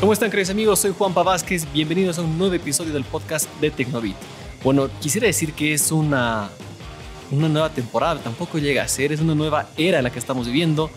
¿Cómo 0.00 0.12
están, 0.12 0.30
queridos 0.30 0.50
amigos? 0.50 0.78
Soy 0.78 0.94
Juan 0.96 1.12
Vázquez. 1.12 1.66
Bienvenidos 1.72 2.20
a 2.20 2.22
un 2.22 2.38
nuevo 2.38 2.54
episodio 2.54 2.92
del 2.92 3.02
podcast 3.02 3.50
de 3.60 3.72
Tecnobit. 3.72 4.14
Bueno, 4.62 4.88
quisiera 5.00 5.26
decir 5.26 5.54
que 5.54 5.74
es 5.74 5.90
una, 5.90 6.50
una 7.32 7.48
nueva 7.48 7.70
temporada, 7.70 8.20
tampoco 8.20 8.58
llega 8.58 8.84
a 8.84 8.88
ser, 8.88 9.12
es 9.12 9.20
una 9.20 9.34
nueva 9.34 9.68
era 9.76 9.98
en 9.98 10.04
la 10.04 10.10
que 10.10 10.20
estamos 10.20 10.46
viviendo. 10.46 10.88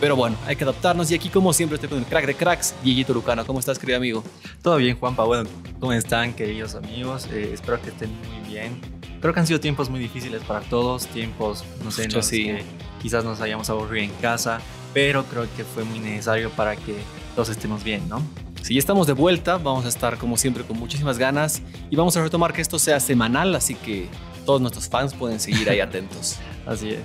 Pero 0.00 0.16
bueno, 0.16 0.36
hay 0.46 0.56
que 0.56 0.64
adaptarnos 0.64 1.12
y 1.12 1.14
aquí 1.14 1.28
como 1.28 1.52
siempre 1.52 1.76
estoy 1.76 1.90
con 1.90 1.98
el 1.98 2.06
crack 2.06 2.26
de 2.26 2.34
cracks, 2.34 2.74
Dieguito 2.82 3.14
Lucano. 3.14 3.46
¿Cómo 3.46 3.60
estás, 3.60 3.78
querido 3.78 3.98
amigo? 3.98 4.24
Todo 4.62 4.78
bien, 4.78 4.98
Juanpa. 4.98 5.22
Bueno, 5.22 5.48
¿cómo 5.78 5.92
están, 5.92 6.32
queridos 6.32 6.74
amigos? 6.74 7.28
Eh, 7.30 7.50
espero 7.54 7.80
que 7.80 7.90
estén 7.90 8.10
muy 8.10 8.50
bien. 8.50 8.80
Creo 9.20 9.32
que 9.32 9.38
han 9.38 9.46
sido 9.46 9.60
tiempos 9.60 9.88
muy 9.90 10.00
difíciles 10.00 10.42
para 10.42 10.60
todos, 10.62 11.06
tiempos, 11.06 11.64
no 11.84 11.92
sé, 11.92 12.04
en 12.04 12.14
los 12.14 12.26
sí. 12.26 12.46
que 12.46 12.64
quizás 13.00 13.22
nos 13.22 13.40
hayamos 13.40 13.70
aburrido 13.70 14.06
en 14.06 14.20
casa, 14.20 14.60
pero 14.92 15.24
creo 15.24 15.46
que 15.56 15.64
fue 15.64 15.84
muy 15.84 15.98
necesario 15.98 16.50
para 16.50 16.76
que 16.76 16.96
todos 17.34 17.48
estemos 17.48 17.84
bien, 17.84 18.08
¿no? 18.08 18.22
Si 18.62 18.74
ya 18.74 18.78
estamos 18.78 19.06
de 19.06 19.14
vuelta, 19.14 19.56
vamos 19.56 19.86
a 19.86 19.88
estar 19.88 20.18
como 20.18 20.36
siempre 20.36 20.64
con 20.64 20.78
muchísimas 20.78 21.18
ganas 21.18 21.62
y 21.88 21.96
vamos 21.96 22.16
a 22.16 22.22
retomar 22.22 22.52
que 22.52 22.60
esto 22.60 22.78
sea 22.78 23.00
semanal, 23.00 23.54
así 23.54 23.74
que 23.74 24.08
todos 24.44 24.60
nuestros 24.60 24.88
fans 24.88 25.14
pueden 25.14 25.40
seguir 25.40 25.70
ahí 25.70 25.80
atentos. 25.80 26.36
Así 26.66 26.90
es. 26.90 27.00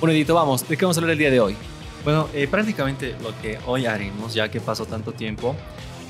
Bueno, 0.00 0.12
Edito, 0.12 0.34
vamos, 0.34 0.66
¿de 0.66 0.76
qué 0.76 0.84
vamos 0.84 0.96
a 0.96 1.00
hablar 1.00 1.12
el 1.12 1.18
día 1.18 1.30
de 1.30 1.40
hoy? 1.40 1.56
Bueno, 2.04 2.28
eh, 2.34 2.48
prácticamente 2.48 3.14
lo 3.22 3.38
que 3.40 3.58
hoy 3.66 3.86
haremos, 3.86 4.34
ya 4.34 4.50
que 4.50 4.60
pasó 4.60 4.86
tanto 4.86 5.12
tiempo, 5.12 5.54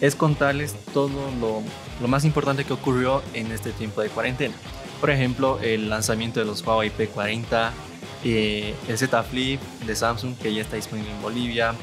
es 0.00 0.14
contarles 0.14 0.74
todo 0.95 1.30
lo, 1.41 1.62
lo 2.00 2.09
más 2.09 2.24
importante 2.24 2.64
que 2.64 2.72
ocurrió 2.72 3.22
en 3.34 3.52
este 3.52 3.72
tiempo 3.72 4.00
de 4.00 4.09
cuarentena. 4.09 4.55
Por 5.00 5.11
ejemplo, 5.11 5.59
el 5.61 5.91
lanzamiento 5.91 6.41
de 6.41 6.47
los 6.47 6.64
Huawei 6.64 6.91
P40, 6.91 7.70
eh, 8.24 8.74
el 8.88 8.98
Z 8.98 9.23
Flip 9.24 9.61
de 9.87 9.95
Samsung 9.97 10.37
que 10.37 10.52
ya 10.55 10.62
está 10.62 10.77
disponible 10.77 11.11
en 11.11 11.23
Bolivia, 11.23 11.74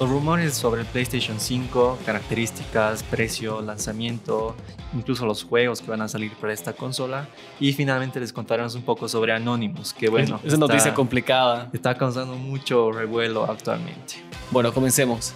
los 0.00 0.10
rumores 0.10 0.54
sobre 0.54 0.80
el 0.80 0.86
PlayStation 0.88 1.38
5, 1.38 1.98
características, 2.04 3.04
precio, 3.04 3.60
lanzamiento, 3.60 4.56
incluso 4.92 5.24
los 5.24 5.44
juegos 5.44 5.80
que 5.80 5.90
van 5.90 6.02
a 6.02 6.08
salir 6.08 6.32
para 6.32 6.52
esta 6.52 6.72
consola. 6.72 7.28
Y 7.60 7.72
finalmente 7.72 8.18
les 8.18 8.32
contaremos 8.32 8.74
un 8.74 8.82
poco 8.82 9.08
sobre 9.08 9.32
Anonymous, 9.32 9.92
que 9.94 10.08
bueno, 10.08 10.40
es 10.42 10.54
una 10.54 10.66
noticia 10.66 10.92
complicada. 10.94 11.70
está 11.72 11.96
causando 11.96 12.34
mucho 12.34 12.90
revuelo 12.90 13.44
actualmente. 13.44 14.16
Bueno, 14.50 14.72
comencemos. 14.74 15.32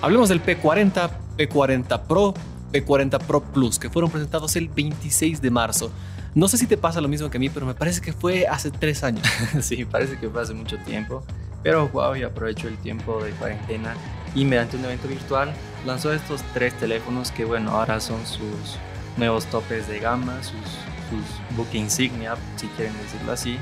Hablemos 0.00 0.28
del 0.28 0.42
P40, 0.42 1.10
P40 1.36 2.06
Pro, 2.06 2.34
P40 2.84 3.18
Pro 3.26 3.40
Plus, 3.42 3.78
que 3.78 3.88
fueron 3.90 4.10
presentados 4.10 4.56
el 4.56 4.68
26 4.68 5.40
de 5.40 5.50
marzo. 5.50 5.90
No 6.34 6.48
sé 6.48 6.58
si 6.58 6.66
te 6.66 6.76
pasa 6.76 7.00
lo 7.00 7.08
mismo 7.08 7.30
que 7.30 7.38
a 7.38 7.40
mí, 7.40 7.48
pero 7.48 7.64
me 7.66 7.74
parece 7.74 8.00
que 8.00 8.12
fue 8.12 8.46
hace 8.46 8.70
tres 8.70 9.02
años. 9.04 9.26
sí, 9.62 9.84
parece 9.84 10.18
que 10.18 10.28
fue 10.28 10.42
hace 10.42 10.52
mucho 10.54 10.76
tiempo, 10.78 11.24
pero 11.62 11.86
Huawei 11.92 12.22
aprovechó 12.24 12.68
el 12.68 12.76
tiempo 12.78 13.22
de 13.24 13.30
cuarentena 13.32 13.94
y 14.34 14.44
mediante 14.44 14.76
un 14.76 14.84
evento 14.84 15.08
virtual 15.08 15.52
lanzó 15.86 16.12
estos 16.12 16.42
tres 16.52 16.74
teléfonos 16.74 17.30
que 17.30 17.44
bueno, 17.46 17.70
ahora 17.70 18.00
son 18.00 18.24
sus 18.26 18.76
nuevos 19.16 19.46
topes 19.46 19.88
de 19.88 19.98
gama, 19.98 20.42
sus, 20.42 20.52
sus 21.08 21.56
book 21.56 21.68
insignia, 21.72 22.34
si 22.56 22.66
quieren 22.68 22.92
decirlo 23.02 23.32
así. 23.32 23.56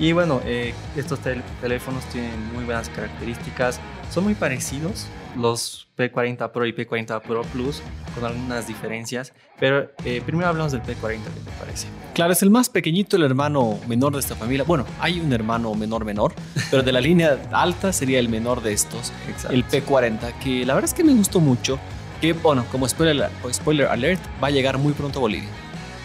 Y 0.00 0.12
bueno, 0.12 0.40
eh, 0.46 0.72
estos 0.96 1.18
tel- 1.20 1.42
teléfonos 1.60 2.04
tienen 2.06 2.52
muy 2.54 2.64
buenas 2.64 2.88
características, 2.88 3.80
son 4.10 4.24
muy 4.24 4.34
parecidos 4.34 5.06
los 5.36 5.88
P40 5.96 6.50
Pro 6.50 6.66
y 6.66 6.72
P40 6.72 7.20
Pro 7.22 7.42
Plus 7.42 7.82
con 8.14 8.24
algunas 8.24 8.66
diferencias, 8.66 9.32
pero 9.58 9.90
eh, 10.04 10.22
primero 10.24 10.48
hablamos 10.48 10.72
del 10.72 10.82
P40, 10.82 11.00
¿qué 11.00 11.40
te 11.44 11.50
parece? 11.58 11.88
Claro, 12.14 12.32
es 12.32 12.42
el 12.42 12.50
más 12.50 12.68
pequeñito, 12.68 13.16
el 13.16 13.24
hermano 13.24 13.78
menor 13.86 14.12
de 14.12 14.20
esta 14.20 14.34
familia. 14.36 14.64
Bueno, 14.64 14.84
hay 15.00 15.20
un 15.20 15.32
hermano 15.32 15.74
menor 15.74 16.04
menor, 16.04 16.34
pero 16.70 16.82
de 16.82 16.92
la 16.92 17.00
línea 17.08 17.38
alta 17.52 17.92
sería 17.92 18.18
el 18.18 18.28
menor 18.28 18.62
de 18.62 18.72
estos, 18.72 19.12
Exacto. 19.28 19.54
el 19.54 19.66
P40, 19.66 20.38
que 20.38 20.64
la 20.64 20.74
verdad 20.74 20.88
es 20.90 20.94
que 20.94 21.04
me 21.04 21.14
gustó 21.14 21.40
mucho. 21.40 21.78
Que 22.20 22.32
bueno, 22.32 22.64
como 22.72 22.88
spoiler, 22.88 23.30
spoiler 23.52 23.86
alert, 23.86 24.20
va 24.42 24.48
a 24.48 24.50
llegar 24.50 24.76
muy 24.76 24.92
pronto 24.92 25.20
a 25.20 25.22
Bolivia. 25.22 25.48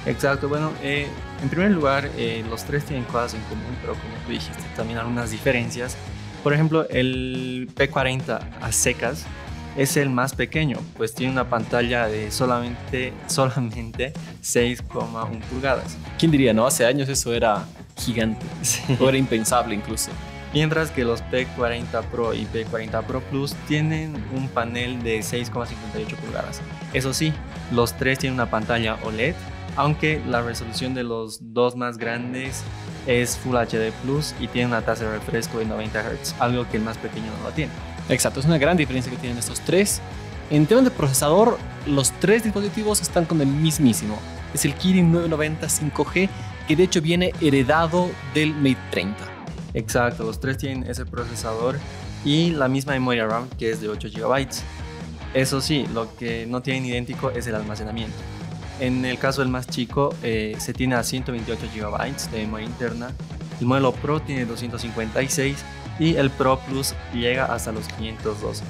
Exacto, 0.06 0.50
bueno, 0.50 0.72
eh, 0.83 1.07
en 1.41 1.50
primer 1.50 1.72
lugar, 1.72 2.09
eh, 2.17 2.44
los 2.50 2.63
tres 2.66 2.85
tienen 2.85 3.06
cosas 3.06 3.33
en 3.35 3.41
común, 3.44 3.75
pero 3.81 3.94
como 3.94 4.13
tú 4.25 4.31
dijiste, 4.31 4.63
también 4.75 5.00
algunas 5.00 5.31
diferencias. 5.31 5.97
Por 6.44 6.54
ejemplo, 6.54 6.88
el 6.90 7.70
P40 7.74 8.40
a 8.62 8.72
secas 8.72 9.26
es 9.78 9.98
el 9.98 10.09
más 10.09 10.36
pequeño, 10.36 10.78
pues 10.98 11.14
tiene 11.16 11.31
una 11.31 11.50
pantalla 11.50 12.08
de 12.08 12.31
solamente, 12.31 13.14
solamente 13.28 14.14
6,1 14.44 15.42
pulgadas. 15.44 15.98
¿Quién 16.20 16.31
diría, 16.31 16.54
no? 16.54 16.68
Hace 16.68 16.86
años 16.86 17.09
eso 17.09 17.34
era 17.34 17.66
gigante, 17.98 18.46
o 19.00 19.08
era 19.09 19.18
impensable 19.18 19.74
incluso. 19.74 20.12
Mientras 20.54 20.92
que 20.92 21.04
los 21.04 21.24
P40 21.24 22.04
Pro 22.12 22.34
y 22.34 22.46
P40 22.46 23.04
Pro 23.06 23.22
Plus 23.22 23.56
tienen 23.68 24.14
un 24.36 24.48
panel 24.50 25.02
de 25.02 25.20
6,58 25.22 26.16
pulgadas. 26.18 26.62
Eso 26.94 27.12
sí, 27.12 27.34
los 27.72 27.94
tres 27.94 28.20
tienen 28.20 28.36
una 28.36 28.52
pantalla 28.52 29.00
OLED, 29.04 29.34
aunque 29.75 30.22
la 30.28 30.41
resolución 30.41 30.94
de 30.94 31.03
los 31.03 31.53
dos 31.53 31.75
más 31.75 31.97
grandes 31.97 32.63
es 33.07 33.38
Full 33.38 33.56
HD 33.56 33.91
Plus 34.03 34.34
y 34.39 34.47
tiene 34.47 34.67
una 34.67 34.81
tasa 34.81 35.06
de 35.06 35.11
refresco 35.11 35.59
de 35.59 35.66
90 35.66 36.01
Hz, 36.01 36.35
algo 36.39 36.67
que 36.69 36.78
el 36.78 36.84
más 36.84 36.97
pequeño 36.97 37.31
no 37.38 37.50
lo 37.50 37.51
tiene. 37.51 37.72
Exacto, 38.09 38.39
es 38.39 38.45
una 38.45 38.57
gran 38.57 38.78
diferencia 38.78 39.12
que 39.12 39.17
tienen 39.17 39.38
estos 39.38 39.62
tres. 39.62 40.01
En 40.50 40.66
temas 40.66 40.83
de 40.83 40.91
procesador, 40.91 41.57
los 41.88 42.12
tres 42.19 42.44
dispositivos 42.44 43.01
están 43.01 43.25
con 43.25 43.41
el 43.41 43.47
mismísimo. 43.47 44.19
Es 44.53 44.66
el 44.66 44.75
Kirin 44.75 45.12
990 45.12 45.67
5G, 45.67 46.29
que 46.67 46.75
de 46.75 46.83
hecho 46.83 47.01
viene 47.01 47.33
heredado 47.41 48.09
del 48.33 48.53
Mate 48.53 48.78
30. 48.91 49.17
Exacto, 49.73 50.23
los 50.23 50.39
tres 50.39 50.57
tienen 50.57 50.89
ese 50.89 51.06
procesador 51.06 51.79
y 52.23 52.51
la 52.51 52.67
misma 52.67 52.94
memoria 52.94 53.25
RAM 53.25 53.50
que 53.57 53.72
es 53.72 53.81
de 53.81 53.89
8 53.89 54.09
GB. 54.13 54.47
Eso 55.33 55.62
sí, 55.62 55.88
lo 55.94 56.16
que 56.16 56.45
no 56.45 56.62
tienen 56.62 56.85
idéntico 56.85 57.31
es 57.31 57.47
el 57.47 57.56
almacenamiento. 57.56 58.16
En 58.79 59.06
el 59.06 59.17
caso 59.19 59.41
del 59.41 59.50
más 59.50 59.67
chico, 59.67 60.13
eh, 60.23 60.56
se 60.59 60.73
tiene 60.73 60.95
a 60.95 61.03
128 61.03 61.67
GB 61.75 62.31
de 62.31 62.38
memoria 62.39 62.66
interna. 62.66 63.11
El 63.59 63.67
modelo 63.67 63.91
Pro 63.94 64.19
tiene 64.22 64.45
256 64.45 65.57
y 66.00 66.16
el 66.16 66.29
Pro 66.31 66.59
Plus 66.67 66.94
llega 67.13 67.45
hasta 67.45 67.72
los 67.72 67.88
512. 67.89 68.63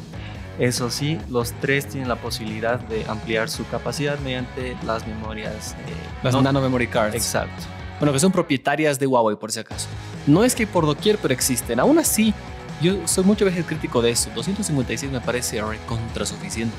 Eso 0.60 0.92
sí, 0.92 1.18
los 1.30 1.52
tres 1.62 1.88
tienen 1.88 2.08
la 2.10 2.16
posibilidad 2.18 2.80
de 2.80 3.06
ampliar 3.08 3.50
su 3.50 3.66
capacidad 3.68 4.20
mediante 4.20 4.76
las 4.86 5.08
memorias. 5.08 5.72
eh, 5.88 5.94
Las 6.22 6.34
no- 6.34 6.42
Nano 6.44 6.62
Memory 6.62 6.88
Cards. 6.88 7.16
Exacto. 7.16 7.64
Bueno, 8.00 8.12
que 8.14 8.20
son 8.20 8.32
propietarias 8.32 9.00
de 9.00 9.08
Huawei, 9.08 9.36
por 9.38 9.52
si 9.52 9.60
acaso. 9.62 9.88
No 10.28 10.44
es 10.44 10.54
que 10.54 10.68
por 10.68 10.86
doquier, 10.86 11.18
pero 11.18 11.34
existen. 11.34 11.80
Aún 11.80 11.98
así, 11.98 12.34
yo 12.82 12.96
soy 13.08 13.24
muchas 13.24 13.48
veces 13.48 13.66
crítico 13.66 14.02
de 14.02 14.12
eso. 14.12 14.30
256 14.36 15.12
me 15.12 15.22
parece 15.22 15.62
recontra 15.64 16.26
suficiente. 16.26 16.76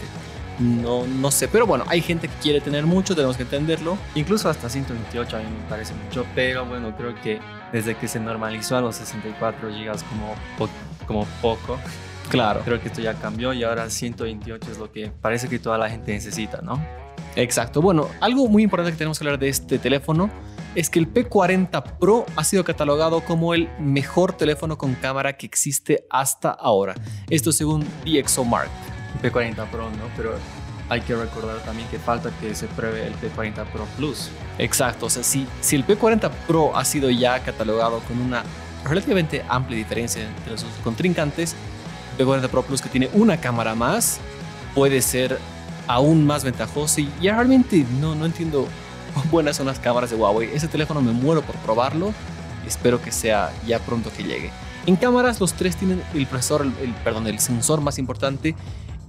No, 0.58 1.06
no 1.06 1.30
sé, 1.30 1.48
pero 1.48 1.66
bueno, 1.66 1.84
hay 1.88 2.00
gente 2.00 2.28
que 2.28 2.34
quiere 2.40 2.60
tener 2.60 2.86
mucho, 2.86 3.14
tenemos 3.14 3.36
que 3.36 3.42
entenderlo. 3.42 3.98
Incluso 4.14 4.48
hasta 4.48 4.68
128 4.68 5.36
a 5.36 5.40
mí 5.40 5.46
me 5.46 5.68
parece 5.68 5.94
mucho, 5.94 6.24
pero 6.34 6.64
bueno, 6.64 6.96
creo 6.96 7.14
que 7.22 7.40
desde 7.72 7.96
que 7.96 8.06
se 8.06 8.20
normalizó 8.20 8.76
a 8.76 8.80
los 8.80 8.94
64 8.96 9.68
GB 9.68 9.86
como, 10.08 10.34
po- 10.56 10.68
como 11.06 11.24
poco, 11.42 11.76
Claro. 12.28 12.60
creo 12.64 12.80
que 12.80 12.88
esto 12.88 13.00
ya 13.02 13.14
cambió 13.14 13.52
y 13.52 13.64
ahora 13.64 13.90
128 13.90 14.70
es 14.70 14.78
lo 14.78 14.90
que 14.92 15.10
parece 15.20 15.48
que 15.48 15.58
toda 15.58 15.76
la 15.76 15.90
gente 15.90 16.12
necesita, 16.12 16.62
¿no? 16.62 16.80
Exacto. 17.36 17.82
Bueno, 17.82 18.08
algo 18.20 18.46
muy 18.48 18.62
importante 18.62 18.92
que 18.92 18.98
tenemos 18.98 19.18
que 19.18 19.24
hablar 19.24 19.40
de 19.40 19.48
este 19.48 19.78
teléfono 19.78 20.30
es 20.76 20.88
que 20.88 21.00
el 21.00 21.12
P40 21.12 21.98
Pro 21.98 22.24
ha 22.36 22.44
sido 22.44 22.62
catalogado 22.64 23.20
como 23.24 23.54
el 23.54 23.68
mejor 23.80 24.32
teléfono 24.34 24.78
con 24.78 24.94
cámara 24.94 25.36
que 25.36 25.46
existe 25.46 26.06
hasta 26.10 26.50
ahora. 26.50 26.94
Esto 27.28 27.50
según 27.52 27.84
DxOMark. 28.04 28.70
P40 29.22 29.66
Pro, 29.68 29.90
¿no? 29.90 30.08
Pero 30.16 30.34
hay 30.88 31.00
que 31.00 31.14
recordar 31.14 31.58
también 31.60 31.88
que 31.88 31.98
falta 31.98 32.30
que 32.40 32.54
se 32.54 32.66
pruebe 32.66 33.06
el 33.06 33.14
P40 33.16 33.64
Pro 33.66 33.86
Plus. 33.96 34.28
Exacto, 34.58 35.06
o 35.06 35.10
sea, 35.10 35.22
si, 35.22 35.46
si 35.60 35.76
el 35.76 35.86
P40 35.86 36.30
Pro 36.46 36.76
ha 36.76 36.84
sido 36.84 37.08
ya 37.10 37.40
catalogado 37.40 38.00
con 38.00 38.20
una 38.20 38.42
relativamente 38.84 39.42
amplia 39.48 39.78
diferencia 39.78 40.22
entre 40.22 40.58
sus 40.58 40.68
contrincantes, 40.82 41.54
el 42.18 42.26
P40 42.26 42.48
Pro 42.48 42.62
Plus 42.62 42.82
que 42.82 42.88
tiene 42.90 43.08
una 43.14 43.38
cámara 43.38 43.74
más 43.74 44.18
puede 44.74 45.00
ser 45.02 45.38
aún 45.86 46.26
más 46.26 46.44
ventajoso 46.44 47.00
y 47.00 47.10
ya 47.20 47.34
realmente 47.34 47.84
no, 48.00 48.14
no 48.14 48.26
entiendo 48.26 48.66
buenas 49.30 49.56
son 49.56 49.66
las 49.66 49.78
cámaras 49.78 50.10
de 50.10 50.16
Huawei. 50.16 50.50
Ese 50.54 50.68
teléfono 50.68 51.00
me 51.00 51.12
muero 51.12 51.40
por 51.42 51.54
probarlo 51.56 52.12
y 52.64 52.68
espero 52.68 53.00
que 53.00 53.10
sea 53.12 53.52
ya 53.66 53.78
pronto 53.78 54.10
que 54.14 54.22
llegue. 54.24 54.50
En 54.86 54.96
cámaras 54.96 55.40
los 55.40 55.54
tres 55.54 55.76
tienen 55.76 56.02
el 56.14 56.26
procesador, 56.26 56.66
el, 56.66 56.74
el- 56.88 56.94
perdón, 56.96 57.26
el 57.26 57.38
sensor 57.38 57.80
más 57.80 57.98
importante, 57.98 58.54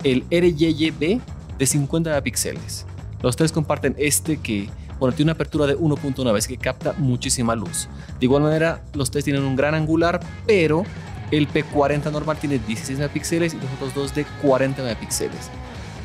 el 0.06 0.24
RYYB 0.30 1.20
de 1.58 1.66
50 1.66 2.12
megapíxeles. 2.12 2.86
Los 3.22 3.36
tres 3.36 3.52
comparten 3.52 3.96
este 3.98 4.38
que 4.38 4.70
bueno, 5.00 5.14
tiene 5.14 5.32
una 5.32 5.34
apertura 5.34 5.66
de 5.66 5.78
1.9, 5.78 6.38
así 6.38 6.56
que 6.56 6.58
capta 6.58 6.94
muchísima 6.94 7.56
luz. 7.56 7.90
De 8.20 8.28
igual 8.28 8.44
manera, 8.44 8.82
los 8.94 9.12
tres 9.12 9.26
tienen 9.26 9.44
un 9.44 9.56
gran 9.56 9.74
angular, 9.74 10.22
pero 10.46 10.84
el 11.32 11.50
P40 11.50 12.12
normal 12.12 12.38
tiene 12.38 12.60
16 12.60 13.00
megapíxeles 13.00 13.54
y 13.56 13.58
los 13.58 13.66
otros 13.74 13.94
dos 13.94 14.16
de 14.16 14.26
40 14.42 14.84
megapíxeles. 14.84 15.50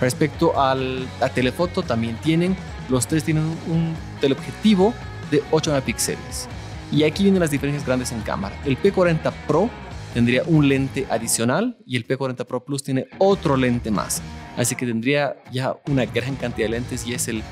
Respecto 0.01 0.59
al, 0.59 1.07
a 1.21 1.29
telefoto, 1.29 1.83
también 1.83 2.17
tienen, 2.17 2.57
los 2.89 3.07
tres 3.07 3.23
tienen 3.23 3.45
un 3.45 3.95
teleobjetivo 4.21 4.95
de 5.31 5.43
8 5.51 5.71
megapíxeles. 5.71 6.49
Y 6.91 7.05
aquí 7.05 7.23
vienen 7.23 7.41
las 7.41 7.51
diferencias 7.51 7.87
grandes 7.87 8.11
en 8.11 8.23
cámara. 8.23 8.57
El 8.65 8.77
P40 8.81 9.31
Pro 9.47 9.71
tendría 10.15 10.43
un 10.47 10.69
lente 10.69 11.07
adicional 11.11 11.77
y 11.87 11.97
el 11.97 12.07
P40 12.07 12.45
Pro 12.45 12.65
Plus 12.65 12.83
tiene 12.83 13.07
otro 13.19 13.57
lente 13.57 13.91
más. 13.91 14.23
Así 14.57 14.75
que 14.75 14.87
tendría 14.87 15.37
ya 15.53 15.77
una 15.89 16.05
gran 16.07 16.37
cantidad 16.37 16.67
de 16.67 16.73
lentes 16.73 17.07
y 17.07 17.15
es 17.15 17.29
el 17.29 17.43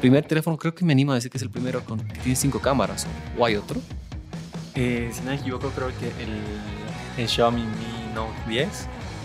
primer 0.00 0.24
teléfono, 0.26 0.56
creo 0.56 0.74
que 0.74 0.84
me 0.84 0.92
animo 0.92 1.12
a 1.12 1.16
decir 1.16 1.30
que 1.30 1.38
es 1.38 1.42
el 1.42 1.50
primero 1.50 1.84
con, 1.84 2.00
que 2.00 2.20
tiene 2.20 2.36
cinco 2.36 2.60
cámaras. 2.60 3.06
¿O 3.38 3.44
hay 3.44 3.56
otro? 3.56 3.80
Eh, 4.74 5.10
si 5.12 5.20
no 5.22 5.30
me 5.30 5.36
equivoco, 5.36 5.70
creo 5.70 5.88
que 5.88 6.06
el, 6.22 6.38
el 7.16 7.28
Xiaomi 7.28 7.62
Mi 7.62 8.14
Note 8.14 8.32
10, 8.48 8.68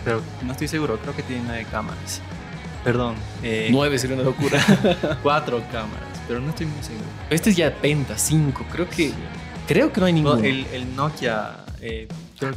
pero 0.04 0.22
no 0.44 0.52
estoy 0.52 0.68
seguro, 0.68 0.98
creo 1.00 1.16
que 1.16 1.24
tiene 1.24 1.44
nueve 1.46 1.66
cámaras. 1.70 2.22
Perdón. 2.84 3.16
Eh, 3.44 3.70
nueve 3.72 3.98
sería 3.98 4.16
una 4.16 4.26
locura. 4.26 4.60
cuatro 5.24 5.62
cámaras, 5.72 6.20
pero 6.28 6.40
no 6.40 6.50
estoy 6.50 6.66
muy 6.66 6.84
seguro. 6.84 7.06
Este 7.30 7.52
es 7.52 7.56
ya 7.56 7.74
Penta, 7.74 8.18
5, 8.18 8.66
creo 8.72 8.90
que... 8.90 9.12
Creo 9.68 9.94
que 9.94 10.02
no 10.02 10.08
hay 10.08 10.14
ninguno. 10.14 10.40
el, 10.40 10.66
el, 10.74 10.96
Nokia... 10.96 11.64
Eh, 11.82 12.08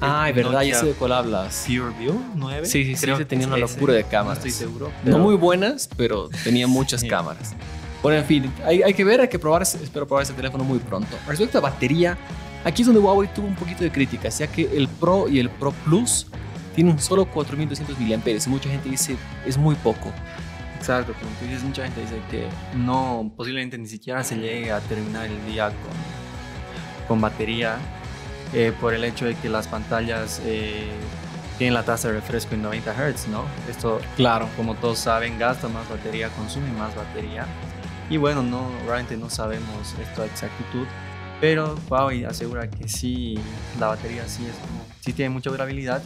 ah, 0.00 0.28
es 0.28 0.36
verdad, 0.36 0.62
ya 0.62 0.80
sé 0.80 0.86
de 0.86 0.92
cuál 0.92 1.12
hablas. 1.12 1.64
PureView 1.66 2.20
9. 2.34 2.66
Sí, 2.66 2.84
sí, 2.84 2.96
sí, 2.96 3.00
creo 3.00 3.26
tenía 3.26 3.46
una 3.46 3.56
locura 3.56 3.94
de 3.94 4.04
cámaras. 4.04 4.38
No 4.44 4.48
estoy 4.48 4.50
seguro. 4.50 4.92
No 5.04 5.18
muy 5.18 5.36
buenas, 5.36 5.88
pero 5.96 6.28
tenía 6.44 6.66
muchas 6.66 7.04
cámaras. 7.04 7.54
Bueno, 8.02 8.18
en 8.18 8.24
fin, 8.24 8.52
hay, 8.64 8.82
hay, 8.82 8.94
que 8.94 9.04
ver, 9.04 9.20
hay 9.20 9.28
que 9.28 9.38
probar, 9.38 9.62
espero 9.62 10.06
probar 10.06 10.22
ese 10.22 10.34
teléfono 10.34 10.62
muy 10.62 10.78
pronto. 10.78 11.16
Respecto 11.26 11.58
a 11.58 11.60
batería, 11.60 12.16
aquí 12.64 12.82
es 12.82 12.86
donde 12.86 13.00
Huawei 13.00 13.28
tuvo 13.34 13.46
un 13.46 13.56
poquito 13.56 13.82
de 13.82 13.90
críticas, 13.90 14.38
ya 14.38 14.46
que 14.46 14.62
el 14.76 14.86
Pro 14.86 15.28
y 15.28 15.40
el 15.40 15.50
Pro 15.50 15.72
Plus 15.84 16.26
tienen 16.74 16.98
solo 17.00 17.24
4200 17.24 17.98
mAh 17.98 18.30
y 18.30 18.50
mucha 18.50 18.68
gente 18.68 18.88
dice 18.90 19.16
es 19.46 19.56
muy 19.56 19.74
poco. 19.76 20.12
Exacto, 20.76 21.14
como 21.14 21.30
tú 21.40 21.46
dices, 21.46 21.64
mucha 21.64 21.82
gente 21.84 22.02
dice 22.02 22.20
que 22.30 22.46
no, 22.76 23.32
posiblemente 23.34 23.76
ni 23.78 23.88
siquiera 23.88 24.22
se 24.22 24.36
llegue 24.36 24.70
a 24.70 24.78
terminar 24.80 25.26
el 25.26 25.44
día 25.46 25.68
con, 25.68 27.08
con 27.08 27.20
batería 27.20 27.78
eh, 28.52 28.72
por 28.80 28.94
el 28.94 29.04
hecho 29.04 29.24
de 29.26 29.34
que 29.34 29.48
las 29.48 29.68
pantallas 29.68 30.40
eh, 30.44 30.88
tienen 31.58 31.74
la 31.74 31.84
tasa 31.84 32.08
de 32.08 32.14
refresco 32.14 32.54
en 32.54 32.62
90 32.62 32.92
Hz, 32.92 33.28
¿no? 33.28 33.44
Esto, 33.68 34.00
claro, 34.16 34.48
como 34.56 34.74
todos 34.74 34.98
saben, 34.98 35.38
gasta 35.38 35.68
más 35.68 35.88
batería, 35.88 36.28
consume 36.30 36.70
más 36.72 36.94
batería. 36.94 37.46
Y 38.10 38.18
bueno, 38.18 38.42
no, 38.42 38.70
realmente 38.86 39.16
no 39.16 39.30
sabemos 39.30 39.94
esto 40.00 40.22
a 40.22 40.26
exactitud, 40.26 40.86
pero 41.40 41.76
Huawei 41.88 42.24
asegura 42.24 42.68
que 42.70 42.88
sí, 42.88 43.38
la 43.80 43.88
batería 43.88 44.26
sí, 44.28 44.46
es 44.46 44.54
sí 45.04 45.12
tiene 45.12 45.30
mucha 45.30 45.50
durabilidad 45.50 46.02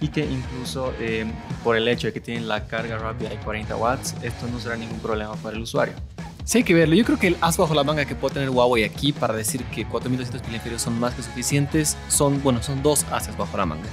y 0.00 0.08
que 0.08 0.24
incluso 0.24 0.92
eh, 0.98 1.24
por 1.62 1.76
el 1.76 1.86
hecho 1.88 2.08
de 2.08 2.12
que 2.12 2.20
tienen 2.20 2.48
la 2.48 2.66
carga 2.66 2.98
rápida 2.98 3.30
de 3.30 3.36
40 3.36 3.76
watts, 3.76 4.14
esto 4.22 4.46
no 4.48 4.58
será 4.58 4.76
ningún 4.76 4.98
problema 4.98 5.34
para 5.36 5.56
el 5.56 5.62
usuario. 5.62 5.94
Sí, 6.44 6.58
hay 6.58 6.64
que 6.64 6.74
verlo. 6.74 6.94
Yo 6.94 7.04
creo 7.04 7.18
que 7.18 7.28
el 7.28 7.36
as 7.40 7.56
bajo 7.56 7.72
la 7.72 7.84
manga 7.84 8.04
que 8.04 8.14
puede 8.14 8.34
tener 8.34 8.50
Huawei 8.50 8.84
aquí 8.84 9.12
para 9.12 9.34
decir 9.34 9.62
que 9.66 9.84
4200 9.86 10.42
mAh 10.50 10.78
son 10.78 10.98
más 10.98 11.14
que 11.14 11.22
suficientes 11.22 11.96
son, 12.08 12.42
bueno, 12.42 12.62
son 12.62 12.82
dos 12.82 13.04
ases 13.12 13.36
bajo 13.36 13.56
la 13.56 13.66
manga. 13.66 13.88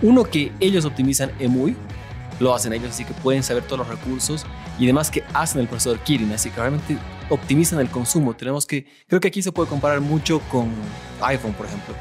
Uno 0.00 0.24
que 0.24 0.52
ellos 0.58 0.84
optimizan 0.84 1.30
EMUI, 1.38 1.76
lo 2.40 2.54
hacen 2.54 2.72
ellos, 2.72 2.90
así 2.90 3.04
que 3.04 3.12
pueden 3.14 3.42
saber 3.42 3.62
todos 3.64 3.78
los 3.78 3.88
recursos 3.88 4.46
y 4.78 4.84
además 4.84 5.10
que 5.10 5.22
hacen 5.34 5.60
el 5.60 5.68
procesador 5.68 6.00
Kirin, 6.00 6.32
así 6.32 6.50
que 6.50 6.56
realmente 6.56 6.96
optimizan 7.28 7.78
el 7.78 7.88
consumo. 7.88 8.34
Tenemos 8.34 8.66
que, 8.66 8.86
creo 9.06 9.20
que 9.20 9.28
aquí 9.28 9.42
se 9.42 9.52
puede 9.52 9.68
comparar 9.68 10.00
mucho 10.00 10.40
con 10.50 10.70
iPhone, 11.20 11.52
por 11.52 11.66
ejemplo. 11.66 11.94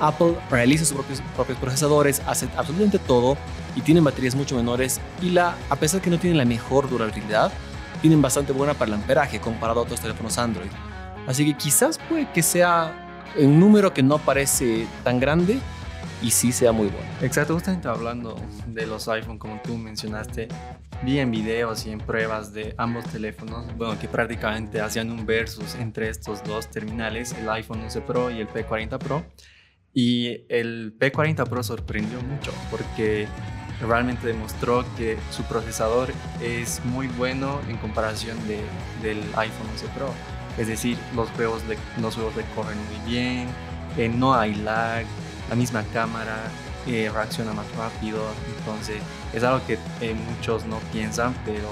Apple 0.00 0.34
realiza 0.50 0.84
sus 0.84 0.94
propios, 0.94 1.22
propios 1.34 1.58
procesadores, 1.58 2.20
hace 2.26 2.48
absolutamente 2.56 2.98
todo 2.98 3.38
y 3.74 3.80
tienen 3.80 4.04
baterías 4.04 4.34
mucho 4.34 4.56
menores 4.56 5.00
y 5.22 5.30
la, 5.30 5.56
a 5.70 5.76
pesar 5.76 6.00
que 6.00 6.10
no 6.10 6.18
tienen 6.18 6.36
la 6.36 6.44
mejor 6.44 6.90
durabilidad, 6.90 7.52
tienen 8.00 8.22
bastante 8.22 8.52
buena 8.52 8.74
para 8.74 8.88
el 8.88 8.94
amperaje 8.94 9.40
comparado 9.40 9.80
a 9.80 9.82
otros 9.84 10.00
teléfonos 10.00 10.38
Android. 10.38 10.70
Así 11.26 11.44
que 11.44 11.56
quizás 11.56 11.98
puede 12.08 12.30
que 12.32 12.42
sea 12.42 12.92
un 13.36 13.58
número 13.58 13.92
que 13.92 14.02
no 14.02 14.18
parece 14.18 14.86
tan 15.02 15.18
grande 15.20 15.58
y 16.22 16.30
sí 16.30 16.52
sea 16.52 16.72
muy 16.72 16.88
bueno. 16.88 17.06
Exacto, 17.20 17.54
justamente 17.54 17.88
hablando 17.88 18.36
de 18.66 18.86
los 18.86 19.08
iPhone 19.08 19.38
como 19.38 19.60
tú 19.62 19.76
mencionaste, 19.76 20.48
vi 21.02 21.18
en 21.18 21.30
videos 21.30 21.86
y 21.86 21.90
en 21.90 21.98
pruebas 21.98 22.52
de 22.52 22.74
ambos 22.78 23.04
teléfonos, 23.06 23.66
bueno, 23.76 23.98
que 23.98 24.08
prácticamente 24.08 24.80
hacían 24.80 25.10
un 25.10 25.26
versus 25.26 25.74
entre 25.74 26.08
estos 26.08 26.42
dos 26.44 26.70
terminales, 26.70 27.32
el 27.32 27.48
iPhone 27.50 27.82
11 27.82 28.00
Pro 28.02 28.30
y 28.30 28.40
el 28.40 28.48
P40 28.48 28.98
Pro. 28.98 29.24
Y 29.92 30.44
el 30.50 30.94
P40 30.98 31.48
Pro 31.48 31.62
sorprendió 31.62 32.20
mucho 32.20 32.52
porque 32.70 33.26
realmente 33.80 34.26
demostró 34.26 34.84
que 34.96 35.18
su 35.30 35.42
procesador 35.44 36.12
es 36.40 36.80
muy 36.84 37.08
bueno 37.08 37.60
en 37.68 37.76
comparación 37.76 38.36
de, 38.46 38.60
del 39.02 39.18
iPhone 39.36 39.68
11 39.72 39.86
Pro. 39.96 40.10
Es 40.58 40.68
decir, 40.68 40.96
los 41.14 41.28
juegos, 41.30 41.62
le, 41.68 41.76
los 42.00 42.14
juegos 42.14 42.34
le 42.36 42.44
corren 42.54 42.78
muy 42.86 43.10
bien, 43.10 43.48
eh, 43.98 44.08
no 44.08 44.34
hay 44.34 44.54
lag, 44.54 45.04
la 45.50 45.54
misma 45.54 45.82
cámara 45.92 46.36
eh, 46.86 47.10
reacciona 47.12 47.52
más 47.52 47.66
rápido. 47.76 48.22
Entonces, 48.58 48.96
es 49.32 49.42
algo 49.42 49.64
que 49.66 49.78
eh, 50.00 50.14
muchos 50.14 50.64
no 50.64 50.78
piensan, 50.92 51.34
pero 51.44 51.68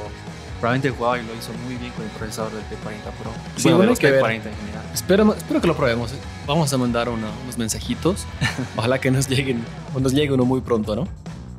probablemente 0.60 0.90
Huawei 0.90 1.24
lo 1.24 1.34
hizo 1.34 1.52
muy 1.64 1.76
bien 1.76 1.92
con 1.92 2.04
el 2.04 2.10
procesador 2.10 2.52
del 2.52 2.62
P40 2.62 3.22
Pro. 3.22 3.30
Sí, 3.56 3.70
bueno, 3.70 3.90
los 3.90 4.00
P40 4.00 4.34
en 4.34 4.42
general. 4.42 4.84
Espero, 4.92 5.34
espero 5.34 5.60
que 5.60 5.66
lo 5.66 5.76
probemos. 5.76 6.14
Vamos 6.46 6.72
a 6.72 6.78
mandar 6.78 7.08
unos 7.08 7.56
mensajitos. 7.56 8.26
Ojalá 8.76 9.00
que 9.00 9.10
nos 9.10 9.28
lleguen, 9.28 9.64
o 9.94 10.00
nos 10.00 10.12
llegue 10.12 10.32
uno 10.32 10.44
muy 10.44 10.60
pronto, 10.60 10.94
¿no? 10.94 11.08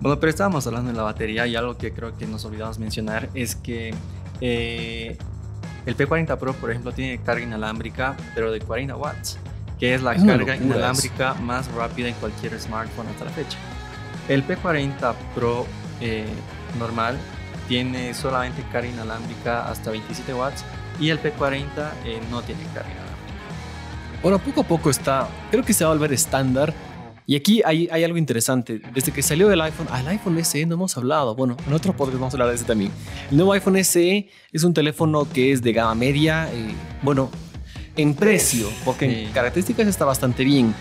Bueno, 0.01 0.19
pero 0.19 0.29
estábamos 0.29 0.67
hablando 0.67 0.91
de 0.91 0.97
la 0.97 1.03
batería 1.03 1.47
y 1.47 1.55
algo 1.55 1.77
que 1.77 1.91
creo 1.91 2.15
que 2.17 2.27
nos 2.27 2.45
olvidamos 2.45 2.79
mencionar 2.79 3.29
es 3.33 3.55
que 3.55 3.93
eh, 4.41 5.17
el 5.85 5.97
P40 5.97 6.37
Pro, 6.37 6.53
por 6.53 6.71
ejemplo, 6.71 6.91
tiene 6.91 7.21
carga 7.21 7.43
inalámbrica, 7.43 8.15
pero 8.33 8.51
de 8.51 8.59
40 8.59 8.95
watts, 8.95 9.37
que 9.79 9.93
es 9.93 10.01
la 10.01 10.15
carga 10.15 10.55
inalámbrica 10.55 11.33
más 11.35 11.71
rápida 11.71 12.09
en 12.09 12.15
cualquier 12.15 12.59
smartphone 12.59 13.07
hasta 13.07 13.25
la 13.25 13.31
fecha. 13.31 13.57
El 14.27 14.45
P40 14.45 15.13
Pro 15.33 15.65
eh, 16.01 16.25
normal 16.79 17.17
tiene 17.67 18.13
solamente 18.13 18.63
carga 18.71 18.89
inalámbrica 18.89 19.69
hasta 19.69 19.91
27 19.91 20.33
watts 20.33 20.65
y 20.99 21.09
el 21.09 21.21
P40 21.21 21.63
eh, 22.05 22.19
no 22.29 22.41
tiene 22.41 22.63
carga 22.73 22.89
inalámbrica. 22.91 23.05
Bueno, 24.21 24.39
poco 24.39 24.61
a 24.61 24.63
poco 24.63 24.89
está, 24.89 25.27
creo 25.51 25.63
que 25.63 25.73
se 25.73 25.83
va 25.83 25.91
a 25.91 25.93
volver 25.93 26.13
estándar 26.13 26.73
y 27.27 27.35
aquí 27.35 27.61
hay, 27.65 27.87
hay, 27.91 28.03
algo 28.03 28.17
interesante. 28.17 28.81
Desde 28.93 29.11
que 29.11 29.23
salió 29.23 29.51
el 29.51 29.59
iPhone, 29.61 29.87
al 29.89 30.07
iPhone 30.07 30.43
SE 30.45 30.65
no 30.65 30.75
hemos 30.75 30.95
hablado. 30.95 31.35
Bueno, 31.35 31.57
en 31.65 31.73
otro 31.73 31.95
podcast 31.95 32.19
vamos 32.19 32.33
a 32.33 32.35
hablar 32.35 32.49
de 32.49 32.55
ese 32.55 32.65
también. 32.65 32.91
El 33.31 33.37
nuevo 33.37 33.53
iPhone 33.53 33.83
SE 33.83 34.29
es 34.51 34.63
un 34.63 34.73
teléfono 34.73 35.27
que 35.31 35.51
es 35.51 35.61
de 35.61 35.73
gama 35.73 35.95
media. 35.95 36.47
Eh, 36.53 36.73
bueno, 37.01 37.31
en 37.95 38.13
precio, 38.13 38.69
porque 38.83 39.23
en 39.25 39.31
características 39.31 39.87
está 39.87 40.05
bastante 40.05 40.43
bien. 40.43 40.73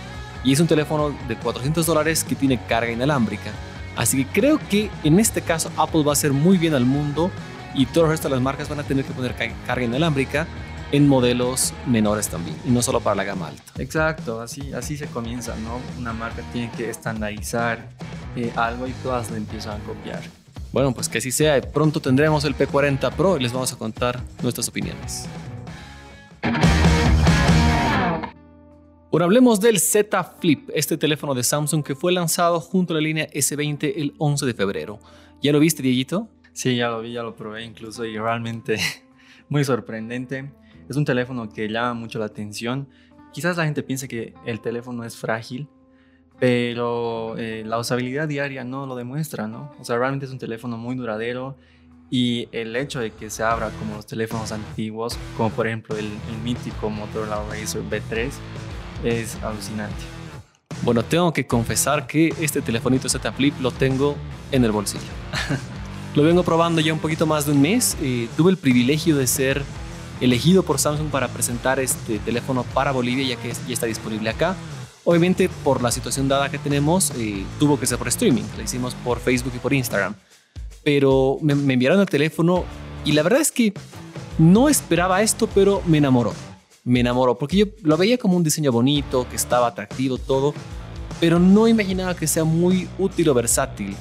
Y 0.44 0.52
es 0.52 0.60
un 0.60 0.66
teléfono 0.66 1.16
de 1.26 1.36
400 1.36 1.86
dólares 1.86 2.24
que 2.24 2.34
tiene 2.34 2.60
carga 2.66 2.92
inalámbrica. 2.92 3.50
Así 3.96 4.24
que 4.24 4.40
creo 4.40 4.60
que 4.68 4.90
en 5.02 5.20
este 5.20 5.40
caso 5.40 5.70
Apple 5.76 6.02
va 6.02 6.10
a 6.10 6.14
hacer 6.14 6.32
muy 6.32 6.58
bien 6.58 6.74
al 6.74 6.84
mundo 6.84 7.30
y 7.74 7.86
todo 7.86 8.04
el 8.04 8.10
resto 8.10 8.28
de 8.28 8.34
las 8.34 8.42
marcas 8.42 8.68
van 8.68 8.80
a 8.80 8.82
tener 8.82 9.04
que 9.04 9.12
poner 9.12 9.34
carga 9.66 9.84
inalámbrica 9.84 10.46
en 10.92 11.08
modelos 11.08 11.72
menores 11.86 12.28
también, 12.28 12.56
y 12.64 12.70
no 12.70 12.82
solo 12.82 13.00
para 13.00 13.16
la 13.16 13.24
gama 13.24 13.48
alta. 13.48 13.64
Exacto, 13.78 14.40
así, 14.40 14.72
así 14.72 14.96
se 14.96 15.06
comienza, 15.06 15.54
¿no? 15.56 15.80
Una 15.98 16.12
marca 16.12 16.42
tiene 16.52 16.70
que 16.72 16.90
estandarizar 16.90 17.88
eh, 18.36 18.52
algo 18.56 18.86
y 18.86 18.92
todas 19.02 19.30
lo 19.30 19.36
empiezan 19.36 19.80
a 19.80 19.84
copiar. 19.84 20.22
Bueno, 20.72 20.92
pues 20.92 21.08
que 21.08 21.18
así 21.18 21.30
sea. 21.30 21.60
Pronto 21.60 22.00
tendremos 22.00 22.44
el 22.44 22.56
P40 22.56 23.12
Pro 23.12 23.36
y 23.36 23.42
les 23.42 23.52
vamos 23.52 23.72
a 23.72 23.76
contar 23.76 24.20
nuestras 24.42 24.68
opiniones. 24.68 25.28
Bueno, 29.14 29.26
hablemos 29.26 29.60
del 29.60 29.78
Z 29.78 30.24
Flip, 30.40 30.70
este 30.74 30.96
teléfono 30.96 31.34
de 31.34 31.44
Samsung 31.44 31.84
que 31.84 31.94
fue 31.94 32.10
lanzado 32.10 32.58
junto 32.58 32.92
a 32.92 32.96
la 32.96 33.00
línea 33.00 33.28
S20 33.30 33.92
el 33.94 34.14
11 34.18 34.46
de 34.46 34.54
febrero. 34.54 34.98
¿Ya 35.40 35.52
lo 35.52 35.60
viste, 35.60 35.84
Dieguito? 35.84 36.28
Sí, 36.52 36.74
ya 36.74 36.88
lo 36.88 37.00
vi, 37.00 37.12
ya 37.12 37.22
lo 37.22 37.36
probé 37.36 37.64
incluso 37.64 38.04
y 38.04 38.18
realmente 38.18 38.76
muy 39.48 39.62
sorprendente. 39.64 40.50
Es 40.88 40.96
un 40.96 41.04
teléfono 41.04 41.48
que 41.48 41.68
llama 41.68 41.94
mucho 41.94 42.18
la 42.18 42.26
atención. 42.26 42.88
Quizás 43.32 43.56
la 43.56 43.64
gente 43.64 43.82
piense 43.82 44.08
que 44.08 44.34
el 44.46 44.60
teléfono 44.60 45.04
es 45.04 45.16
frágil, 45.16 45.68
pero 46.38 47.36
eh, 47.38 47.62
la 47.66 47.78
usabilidad 47.78 48.28
diaria 48.28 48.64
no 48.64 48.86
lo 48.86 48.96
demuestra, 48.96 49.48
¿no? 49.48 49.72
O 49.80 49.84
sea, 49.84 49.96
realmente 49.96 50.26
es 50.26 50.32
un 50.32 50.38
teléfono 50.38 50.76
muy 50.76 50.94
duradero 50.94 51.56
y 52.10 52.48
el 52.52 52.76
hecho 52.76 53.00
de 53.00 53.10
que 53.10 53.30
se 53.30 53.42
abra 53.42 53.70
como 53.78 53.96
los 53.96 54.06
teléfonos 54.06 54.52
antiguos, 54.52 55.18
como 55.36 55.50
por 55.50 55.66
ejemplo 55.66 55.96
el, 55.96 56.06
el 56.06 56.38
mítico 56.42 56.90
Motorola 56.90 57.42
Razr 57.48 57.82
B3, 57.90 58.30
es 59.04 59.42
alucinante. 59.42 59.96
Bueno, 60.82 61.02
tengo 61.02 61.32
que 61.32 61.46
confesar 61.46 62.06
que 62.06 62.34
este 62.40 62.60
telefonito 62.60 63.08
Z 63.08 63.32
Flip 63.32 63.54
lo 63.60 63.70
tengo 63.70 64.16
en 64.52 64.64
el 64.64 64.72
bolsillo. 64.72 65.02
lo 66.14 66.22
vengo 66.22 66.42
probando 66.42 66.80
ya 66.80 66.92
un 66.92 66.98
poquito 66.98 67.26
más 67.26 67.46
de 67.46 67.52
un 67.52 67.62
mes. 67.62 67.96
y 68.02 68.26
tuve 68.36 68.50
el 68.50 68.58
privilegio 68.58 69.16
de 69.16 69.26
ser 69.26 69.62
elegido 70.20 70.62
por 70.62 70.78
Samsung 70.78 71.08
para 71.08 71.28
presentar 71.28 71.78
este 71.80 72.18
teléfono 72.18 72.64
para 72.74 72.92
Bolivia, 72.92 73.26
ya 73.26 73.42
que 73.42 73.52
ya 73.52 73.74
está 73.74 73.86
disponible 73.86 74.30
acá. 74.30 74.56
Obviamente, 75.04 75.50
por 75.62 75.82
la 75.82 75.90
situación 75.90 76.28
dada 76.28 76.50
que 76.50 76.58
tenemos, 76.58 77.12
eh, 77.16 77.44
tuvo 77.58 77.78
que 77.78 77.86
ser 77.86 77.98
por 77.98 78.08
streaming. 78.08 78.44
Lo 78.56 78.62
hicimos 78.62 78.94
por 78.94 79.20
Facebook 79.20 79.52
y 79.54 79.58
por 79.58 79.74
Instagram. 79.74 80.14
Pero 80.82 81.38
me, 81.42 81.54
me 81.54 81.74
enviaron 81.74 82.00
el 82.00 82.06
teléfono 82.06 82.64
y 83.04 83.12
la 83.12 83.22
verdad 83.22 83.40
es 83.40 83.52
que 83.52 83.74
no 84.38 84.68
esperaba 84.68 85.22
esto, 85.22 85.46
pero 85.46 85.82
me 85.86 85.98
enamoró. 85.98 86.32
Me 86.84 87.00
enamoró 87.00 87.38
porque 87.38 87.56
yo 87.58 87.66
lo 87.82 87.96
veía 87.96 88.18
como 88.18 88.36
un 88.36 88.42
diseño 88.42 88.72
bonito, 88.72 89.26
que 89.28 89.36
estaba 89.36 89.68
atractivo, 89.68 90.18
todo. 90.18 90.54
pero 91.20 91.38
no 91.38 91.68
imaginaba 91.68 92.14
que 92.14 92.26
sea 92.26 92.44
muy 92.44 92.88
útil 92.98 93.28
o 93.28 93.34
versátil. 93.34 93.94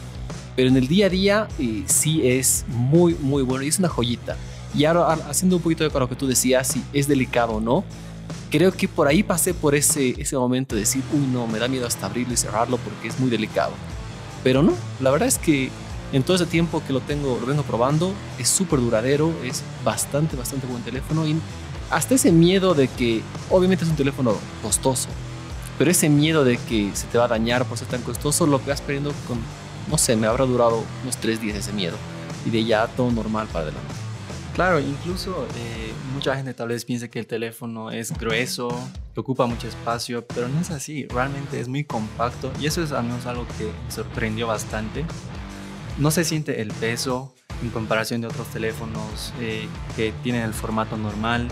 Pero 0.55 0.69
en 0.69 0.77
el 0.77 0.87
día 0.87 1.07
a 1.07 1.09
día 1.09 1.47
eh, 1.59 1.83
sí 1.85 2.27
es 2.27 2.65
muy, 2.67 3.15
muy 3.19 3.43
bueno 3.43 3.63
y 3.63 3.67
es 3.69 3.79
una 3.79 3.89
joyita. 3.89 4.37
Y 4.75 4.85
ahora 4.85 5.13
haciendo 5.29 5.57
un 5.57 5.61
poquito 5.61 5.87
de 5.87 5.99
lo 5.99 6.09
que 6.09 6.15
tú 6.15 6.27
decías, 6.27 6.67
si 6.67 6.83
es 6.93 7.07
delicado 7.07 7.53
o 7.53 7.61
no, 7.61 7.83
creo 8.49 8.71
que 8.71 8.87
por 8.87 9.07
ahí 9.07 9.23
pasé 9.23 9.53
por 9.53 9.75
ese, 9.75 10.19
ese 10.19 10.37
momento 10.37 10.75
de 10.75 10.81
decir, 10.81 11.03
uy, 11.13 11.27
no, 11.27 11.47
me 11.47 11.59
da 11.59 11.67
miedo 11.67 11.85
hasta 11.85 12.07
abrirlo 12.07 12.33
y 12.33 12.37
cerrarlo 12.37 12.77
porque 12.77 13.07
es 13.07 13.19
muy 13.19 13.29
delicado. 13.29 13.73
Pero 14.43 14.63
no, 14.63 14.73
la 14.99 15.11
verdad 15.11 15.27
es 15.27 15.37
que 15.37 15.69
en 16.11 16.23
todo 16.23 16.35
ese 16.35 16.45
tiempo 16.45 16.81
que 16.85 16.93
lo 16.93 17.01
tengo, 17.01 17.39
lo 17.39 17.47
vengo 17.47 17.63
probando, 17.63 18.13
es 18.37 18.47
súper 18.47 18.79
duradero, 18.79 19.33
es 19.43 19.63
bastante, 19.83 20.35
bastante 20.35 20.67
buen 20.67 20.83
teléfono 20.83 21.27
y 21.27 21.35
hasta 21.89 22.15
ese 22.15 22.31
miedo 22.31 22.73
de 22.73 22.87
que, 22.87 23.21
obviamente 23.49 23.85
es 23.85 23.89
un 23.89 23.95
teléfono 23.95 24.35
costoso, 24.61 25.09
pero 25.77 25.89
ese 25.89 26.09
miedo 26.09 26.43
de 26.43 26.57
que 26.57 26.91
se 26.93 27.07
te 27.07 27.17
va 27.17 27.25
a 27.25 27.29
dañar 27.29 27.65
por 27.65 27.77
ser 27.77 27.87
tan 27.87 28.01
costoso, 28.01 28.45
lo 28.45 28.63
que 28.63 28.69
vas 28.69 28.81
perdiendo 28.81 29.11
con, 29.27 29.39
no 29.89 29.97
sé, 29.97 30.15
me 30.15 30.27
habrá 30.27 30.45
durado 30.45 30.83
unos 31.03 31.17
tres 31.17 31.41
días 31.41 31.57
ese 31.57 31.73
miedo 31.73 31.97
y 32.45 32.51
de 32.51 32.63
ya 32.63 32.87
todo 32.87 33.11
normal 33.11 33.47
para 33.51 33.65
adelante. 33.65 34.02
Claro, 34.53 34.79
incluso 34.79 35.47
eh, 35.55 35.91
mucha 36.13 36.35
gente 36.35 36.53
tal 36.53 36.67
vez 36.67 36.85
piense 36.85 37.09
que 37.09 37.17
el 37.17 37.25
teléfono 37.25 37.89
es 37.89 38.15
grueso, 38.15 38.69
que 39.15 39.19
ocupa 39.19 39.47
mucho 39.47 39.67
espacio, 39.67 40.27
pero 40.27 40.47
no 40.47 40.59
es 40.61 40.69
así, 40.69 41.07
realmente 41.07 41.59
es 41.59 41.67
muy 41.67 41.83
compacto 41.83 42.51
y 42.61 42.67
eso 42.67 42.83
es 42.83 42.91
al 42.91 43.05
menos 43.05 43.25
algo 43.25 43.47
que 43.57 43.65
me 43.65 43.91
sorprendió 43.91 44.45
bastante. 44.45 45.05
No 45.97 46.11
se 46.11 46.23
siente 46.23 46.61
el 46.61 46.71
peso 46.71 47.33
en 47.63 47.71
comparación 47.71 48.21
de 48.21 48.27
otros 48.27 48.47
teléfonos 48.49 49.33
eh, 49.39 49.67
que 49.95 50.13
tienen 50.21 50.43
el 50.43 50.53
formato 50.53 50.97
normal 50.97 51.47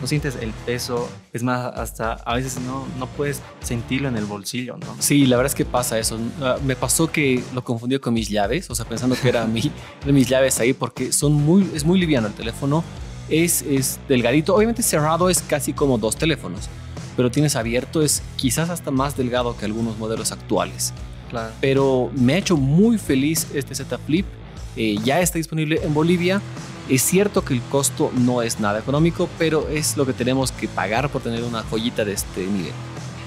no 0.00 0.06
sientes 0.06 0.36
el 0.40 0.52
peso, 0.52 1.08
es 1.32 1.42
más, 1.42 1.72
hasta 1.76 2.12
a 2.12 2.34
veces 2.36 2.58
no, 2.60 2.86
no 2.98 3.06
puedes 3.06 3.42
sentirlo 3.60 4.08
en 4.08 4.16
el 4.16 4.24
bolsillo, 4.24 4.76
¿no? 4.76 4.96
Sí, 4.98 5.26
la 5.26 5.36
verdad 5.36 5.52
es 5.52 5.56
que 5.56 5.64
pasa 5.64 5.98
eso. 5.98 6.18
Ah, 6.40 6.56
me 6.64 6.76
pasó 6.76 7.10
que 7.10 7.42
lo 7.54 7.62
confundió 7.62 8.00
con 8.00 8.14
mis 8.14 8.28
llaves, 8.28 8.70
o 8.70 8.74
sea, 8.74 8.86
pensando 8.86 9.16
que 9.20 9.28
era 9.28 9.44
mi, 9.46 9.70
mis 10.06 10.28
llaves 10.28 10.58
ahí, 10.60 10.72
porque 10.72 11.12
son 11.12 11.32
muy, 11.32 11.70
es 11.74 11.84
muy 11.84 11.98
liviano 11.98 12.28
el 12.28 12.34
teléfono, 12.34 12.82
es, 13.28 13.62
es 13.62 14.00
delgadito, 14.08 14.54
obviamente 14.54 14.82
cerrado 14.82 15.28
es 15.28 15.42
casi 15.42 15.72
como 15.72 15.98
dos 15.98 16.16
teléfonos, 16.16 16.68
pero 17.16 17.30
tienes 17.30 17.56
abierto, 17.56 18.02
es 18.02 18.22
quizás 18.36 18.70
hasta 18.70 18.90
más 18.90 19.16
delgado 19.16 19.56
que 19.56 19.66
algunos 19.66 19.98
modelos 19.98 20.32
actuales. 20.32 20.92
Claro. 21.28 21.52
Pero 21.60 22.10
me 22.14 22.34
ha 22.34 22.38
hecho 22.38 22.56
muy 22.56 22.98
feliz 22.98 23.46
este 23.54 23.74
Z 23.74 23.98
Flip. 23.98 24.26
Eh, 24.76 24.96
ya 25.04 25.20
está 25.20 25.38
disponible 25.38 25.80
en 25.82 25.94
Bolivia. 25.94 26.40
Es 26.88 27.02
cierto 27.02 27.44
que 27.44 27.54
el 27.54 27.62
costo 27.62 28.10
no 28.16 28.42
es 28.42 28.58
nada 28.58 28.80
económico, 28.80 29.28
pero 29.38 29.68
es 29.68 29.96
lo 29.96 30.06
que 30.06 30.12
tenemos 30.12 30.50
que 30.52 30.66
pagar 30.68 31.08
por 31.08 31.22
tener 31.22 31.44
una 31.44 31.62
joyita 31.62 32.04
de 32.04 32.12
este 32.12 32.46
nivel. 32.46 32.72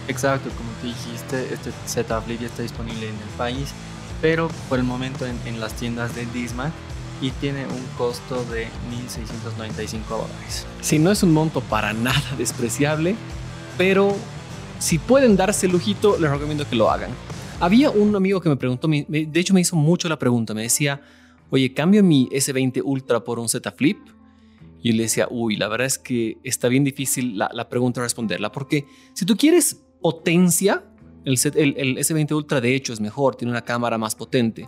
Exacto, 0.08 0.50
como 0.58 0.70
tú 0.82 0.88
dijiste, 0.88 1.54
este 1.54 1.72
Z 1.86 2.22
Flip 2.22 2.42
ya 2.42 2.48
está 2.48 2.62
disponible 2.62 3.08
en 3.08 3.16
el 3.16 3.30
país, 3.38 3.70
pero 4.22 4.50
por 4.68 4.80
el 4.80 4.84
momento 4.84 5.26
en, 5.26 5.60
las 5.62 5.74
tiendas 5.74 6.14
de 6.14 6.26
Disma 6.26 6.72
y 7.22 7.32
tiene 7.32 7.66
un 7.66 7.86
costo 7.98 8.44
de 8.46 8.68
1.695 8.92 10.08
dólares. 10.10 10.66
Si 10.82 11.00
no 11.00 11.10
es 11.10 11.24
un 11.24 11.32
monto 11.32 11.62
para 11.62 11.94
nada 11.94 12.22
despreciable, 12.38 13.16
pero 13.78 14.14
si 14.80 14.98
pueden 14.98 15.38
darse 15.38 15.68
el 15.68 15.72
lujito, 15.72 16.18
les 16.20 16.30
recomiendo 16.30 16.68
que 16.68 16.76
lo 16.76 16.92
hagan. 16.92 17.12
Había 17.62 17.90
un 17.92 18.14
amigo 18.14 18.42
que 18.42 18.50
me 18.50 18.58
preguntó, 18.58 18.90
de 18.90 19.40
hecho 19.40 19.54
me 19.54 19.62
hizo 19.62 19.78
mucho 19.78 20.10
la 20.10 20.20
pregunta, 20.20 20.54
me 20.54 20.64
decía, 20.64 21.00
oye, 21.54 21.72
cambio 21.72 22.02
mi 22.02 22.28
S20 22.30 22.82
Ultra 22.84 23.24
por 23.24 23.38
un 23.38 23.48
Z 23.48 23.72
Flip. 23.74 24.00
Y 24.82 24.92
le 24.94 25.04
decía, 25.04 25.28
uy, 25.30 25.56
la 25.56 25.68
verdad 25.68 25.86
es 25.86 26.00
que 26.00 26.40
está 26.44 26.68
bien 26.68 26.84
difícil 26.84 27.38
la, 27.38 27.50
la 27.54 27.70
pregunta 27.70 28.02
responderla, 28.02 28.52
porque 28.52 28.86
si 29.14 29.24
tú 29.26 29.38
quieres 29.38 29.82
potencia, 30.02 30.84
el, 31.24 31.38
el, 31.56 31.98
S20 31.98 32.34
Ultra 32.34 32.60
de 32.60 32.76
hecho 32.76 32.92
es 32.92 33.00
mejor, 33.00 33.36
tiene 33.36 33.52
una 33.52 33.62
cámara 33.62 33.98
más 33.98 34.16
potente, 34.16 34.68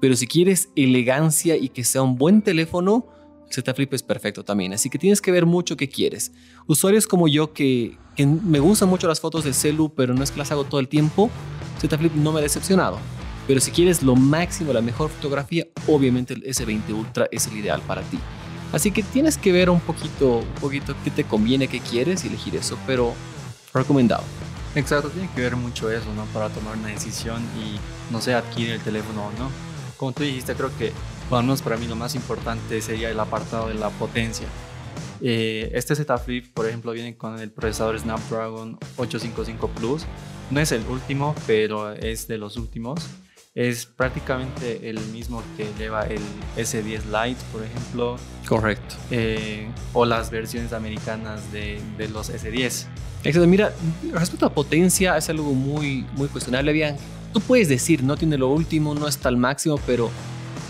pero 0.00 0.16
si 0.16 0.26
quieres 0.26 0.70
elegancia 0.74 1.54
y 1.56 1.68
que 1.68 1.84
sea 1.84 2.02
un 2.02 2.16
buen 2.16 2.42
teléfono, 2.42 3.06
el 3.46 3.52
Z 3.52 3.72
Flip 3.74 3.92
es 3.92 4.02
perfecto 4.02 4.42
también, 4.42 4.72
así 4.72 4.90
que 4.90 4.98
tienes 4.98 5.20
que 5.20 5.30
ver 5.30 5.46
mucho 5.46 5.76
qué 5.76 5.88
quieres. 5.88 6.32
Usuarios 6.66 7.06
como 7.06 7.28
yo 7.28 7.52
que, 7.52 7.98
que 8.16 8.26
me 8.26 8.58
gustan 8.58 8.88
mucho 8.88 9.06
las 9.06 9.20
fotos 9.20 9.44
del 9.44 9.54
celu, 9.54 9.94
pero 9.94 10.12
no 10.12 10.24
es 10.24 10.32
que 10.32 10.38
las 10.38 10.50
hago 10.50 10.64
todo 10.64 10.80
el 10.80 10.88
tiempo, 10.88 11.30
Z 11.78 11.96
Flip 11.98 12.14
no 12.14 12.32
me 12.32 12.40
ha 12.40 12.42
decepcionado. 12.42 12.98
Pero 13.46 13.60
si 13.60 13.70
quieres 13.70 14.02
lo 14.02 14.14
máximo, 14.14 14.72
la 14.72 14.80
mejor 14.80 15.10
fotografía, 15.10 15.66
obviamente 15.88 16.34
el 16.34 16.44
S20 16.44 16.92
Ultra 16.94 17.28
es 17.32 17.46
el 17.48 17.56
ideal 17.56 17.82
para 17.82 18.02
ti. 18.02 18.18
Así 18.72 18.90
que 18.90 19.02
tienes 19.02 19.36
que 19.36 19.52
ver 19.52 19.68
un 19.68 19.80
poquito, 19.80 20.38
un 20.38 20.54
poquito 20.60 20.94
qué 21.04 21.10
te 21.10 21.24
conviene, 21.24 21.68
qué 21.68 21.80
quieres 21.80 22.24
y 22.24 22.28
elegir 22.28 22.56
eso, 22.56 22.78
pero 22.86 23.12
recomendado. 23.74 24.22
Exacto, 24.74 25.10
tiene 25.10 25.28
que 25.34 25.42
ver 25.42 25.56
mucho 25.56 25.90
eso, 25.90 26.06
¿no? 26.14 26.24
Para 26.26 26.48
tomar 26.48 26.78
una 26.78 26.88
decisión 26.88 27.42
y, 27.60 27.78
no 28.12 28.22
sé, 28.22 28.32
adquirir 28.32 28.70
el 28.72 28.80
teléfono 28.80 29.26
o 29.26 29.32
no. 29.38 29.50
Como 29.98 30.12
tú 30.12 30.22
dijiste, 30.22 30.54
creo 30.54 30.70
que, 30.78 30.92
al 31.30 31.42
menos 31.42 31.60
para 31.60 31.76
mí 31.76 31.86
lo 31.86 31.96
más 31.96 32.14
importante 32.14 32.80
sería 32.80 33.10
el 33.10 33.20
apartado 33.20 33.68
de 33.68 33.74
la 33.74 33.90
potencia. 33.90 34.46
Eh, 35.20 35.70
este 35.74 35.94
Z 35.94 36.18
Flip, 36.18 36.52
por 36.54 36.66
ejemplo, 36.66 36.92
viene 36.92 37.16
con 37.16 37.38
el 37.38 37.50
procesador 37.50 37.98
Snapdragon 37.98 38.78
855 38.96 39.68
Plus. 39.68 40.06
No 40.50 40.60
es 40.60 40.72
el 40.72 40.84
último, 40.86 41.34
pero 41.46 41.92
es 41.92 42.26
de 42.26 42.38
los 42.38 42.56
últimos 42.56 43.06
es 43.54 43.84
prácticamente 43.84 44.88
el 44.88 44.98
mismo 45.08 45.42
que 45.56 45.68
lleva 45.78 46.02
el 46.06 46.22
S10 46.56 47.04
Lite, 47.04 47.40
por 47.52 47.62
ejemplo. 47.62 48.16
Correcto. 48.48 48.94
Eh, 49.10 49.68
o 49.92 50.06
las 50.06 50.30
versiones 50.30 50.72
americanas 50.72 51.52
de, 51.52 51.80
de, 51.98 52.08
los 52.08 52.30
S10. 52.30 52.86
Exacto. 53.24 53.46
Mira, 53.46 53.72
respecto 54.12 54.46
a 54.46 54.54
potencia, 54.54 55.16
es 55.18 55.28
algo 55.28 55.52
muy, 55.52 56.06
muy 56.16 56.28
cuestionable. 56.28 56.72
Bien, 56.72 56.96
tú 57.32 57.40
puedes 57.40 57.68
decir, 57.68 58.02
no 58.02 58.16
tiene 58.16 58.38
lo 58.38 58.48
último, 58.48 58.94
no 58.94 59.06
está 59.06 59.28
al 59.28 59.36
máximo, 59.36 59.78
pero 59.86 60.10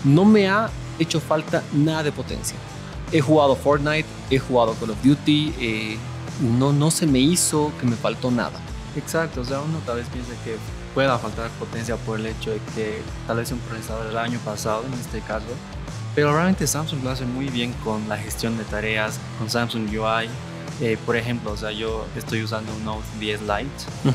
no 0.03 0.25
me 0.25 0.49
ha 0.49 0.69
hecho 0.99 1.21
falta 1.21 1.63
nada 1.71 2.03
de 2.03 2.11
potencia. 2.11 2.57
He 3.13 3.21
jugado 3.21 3.55
Fortnite, 3.55 4.07
he 4.29 4.39
jugado 4.39 4.73
Call 4.73 4.89
of 4.89 5.03
Duty, 5.03 5.53
eh, 5.59 5.97
no, 6.41 6.73
no 6.73 6.91
se 6.91 7.07
me 7.07 7.19
hizo 7.19 7.71
que 7.79 7.85
me 7.85 7.95
faltó 7.95 8.29
nada. 8.29 8.59
Exacto, 8.97 9.41
o 9.41 9.45
sea, 9.45 9.61
uno 9.61 9.79
tal 9.85 9.97
vez 9.97 10.07
piensa 10.09 10.31
que 10.43 10.57
pueda 10.93 11.17
faltar 11.17 11.49
potencia 11.51 11.97
por 11.97 12.19
el 12.19 12.27
hecho 12.27 12.51
de 12.51 12.59
que 12.75 13.01
tal 13.27 13.37
vez 13.37 13.51
un 13.51 13.59
procesador 13.59 14.07
del 14.07 14.17
año 14.17 14.39
pasado, 14.45 14.83
en 14.85 14.93
este 14.93 15.21
caso, 15.21 15.47
pero 16.15 16.33
realmente 16.33 16.67
Samsung 16.67 17.03
lo 17.03 17.09
hace 17.09 17.25
muy 17.25 17.47
bien 17.47 17.73
con 17.83 18.07
la 18.07 18.17
gestión 18.17 18.57
de 18.57 18.63
tareas, 18.65 19.19
con 19.39 19.49
Samsung 19.49 19.87
UI. 19.89 20.29
Eh, 20.81 20.97
por 21.05 21.15
ejemplo, 21.15 21.51
o 21.51 21.57
sea, 21.57 21.71
yo 21.71 22.05
estoy 22.15 22.43
usando 22.43 22.73
un 22.73 22.83
Note 22.83 23.05
10 23.19 23.41
Lite 23.41 24.13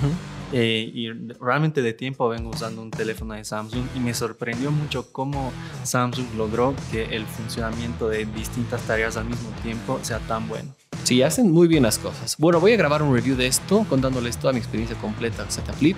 eh, 0.52 0.90
y 0.94 1.10
realmente 1.40 1.82
de 1.82 1.92
tiempo 1.92 2.28
vengo 2.28 2.50
usando 2.50 2.80
un 2.80 2.90
teléfono 2.90 3.34
de 3.34 3.44
Samsung 3.44 3.84
y 3.94 4.00
me 4.00 4.14
sorprendió 4.14 4.70
mucho 4.70 5.12
cómo 5.12 5.52
Samsung 5.84 6.26
logró 6.36 6.74
que 6.90 7.04
el 7.16 7.26
funcionamiento 7.26 8.08
de 8.08 8.24
distintas 8.24 8.82
tareas 8.82 9.16
al 9.16 9.26
mismo 9.26 9.50
tiempo 9.62 9.98
sea 10.02 10.18
tan 10.20 10.48
bueno. 10.48 10.74
Sí, 11.04 11.22
hacen 11.22 11.50
muy 11.52 11.68
bien 11.68 11.82
las 11.82 11.98
cosas. 11.98 12.36
Bueno, 12.38 12.60
voy 12.60 12.72
a 12.72 12.76
grabar 12.76 13.02
un 13.02 13.14
review 13.14 13.36
de 13.36 13.46
esto 13.46 13.84
contándoles 13.88 14.38
toda 14.38 14.52
mi 14.52 14.58
experiencia 14.58 14.96
completa 14.98 15.42
con 15.42 15.52
Z 15.52 15.72
Flip. 15.74 15.96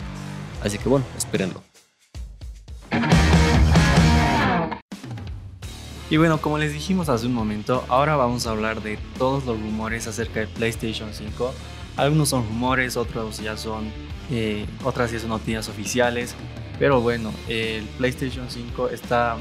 Así 0.63 0.79
que 0.79 0.89
bueno, 0.89 1.05
espérenlo. 1.17 1.63
Y 6.11 6.17
bueno, 6.17 6.41
como 6.41 6.59
les 6.59 6.73
dijimos 6.73 7.09
hace 7.09 7.27
un 7.27 7.35
momento, 7.35 7.85
ahora 7.89 8.17
vamos 8.17 8.47
a 8.47 8.51
hablar 8.51 8.83
de 8.83 8.99
todos 9.17 9.47
los 9.47 9.61
rumores 9.61 10.09
acerca 10.09 10.41
de 10.41 10.49
PlayStation 10.49 11.15
5. 11.15 11.55
Algunos 11.97 12.31
son 12.31 12.45
rumores, 12.49 12.97
otros 12.97 13.39
ya 13.39 13.57
son, 13.57 13.93
eh, 14.29 14.67
otras 14.83 15.13
ya 15.13 15.21
son 15.21 15.29
noticias 15.29 15.69
oficiales. 15.69 16.35
Pero 16.81 17.01
bueno, 17.01 17.33
el 17.47 17.85
PlayStation 17.99 18.51
5 18.51 18.89
está, 18.89 19.37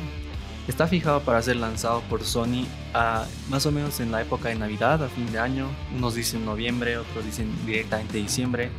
está 0.67 0.87
fijado 0.87 1.21
para 1.21 1.41
ser 1.41 1.55
lanzado 1.55 2.01
por 2.01 2.23
Sony 2.23 2.67
a, 2.93 3.25
más 3.49 3.65
o 3.65 3.71
menos 3.71 3.99
en 3.99 4.11
la 4.11 4.21
época 4.21 4.49
de 4.49 4.55
Navidad, 4.55 5.03
a 5.03 5.09
fin 5.09 5.31
de 5.31 5.39
año. 5.39 5.67
Unos 5.95 6.13
dicen 6.13 6.45
noviembre, 6.45 6.99
otros 6.99 7.25
dicen 7.25 7.51
directamente 7.65 8.19
diciembre 8.19 8.69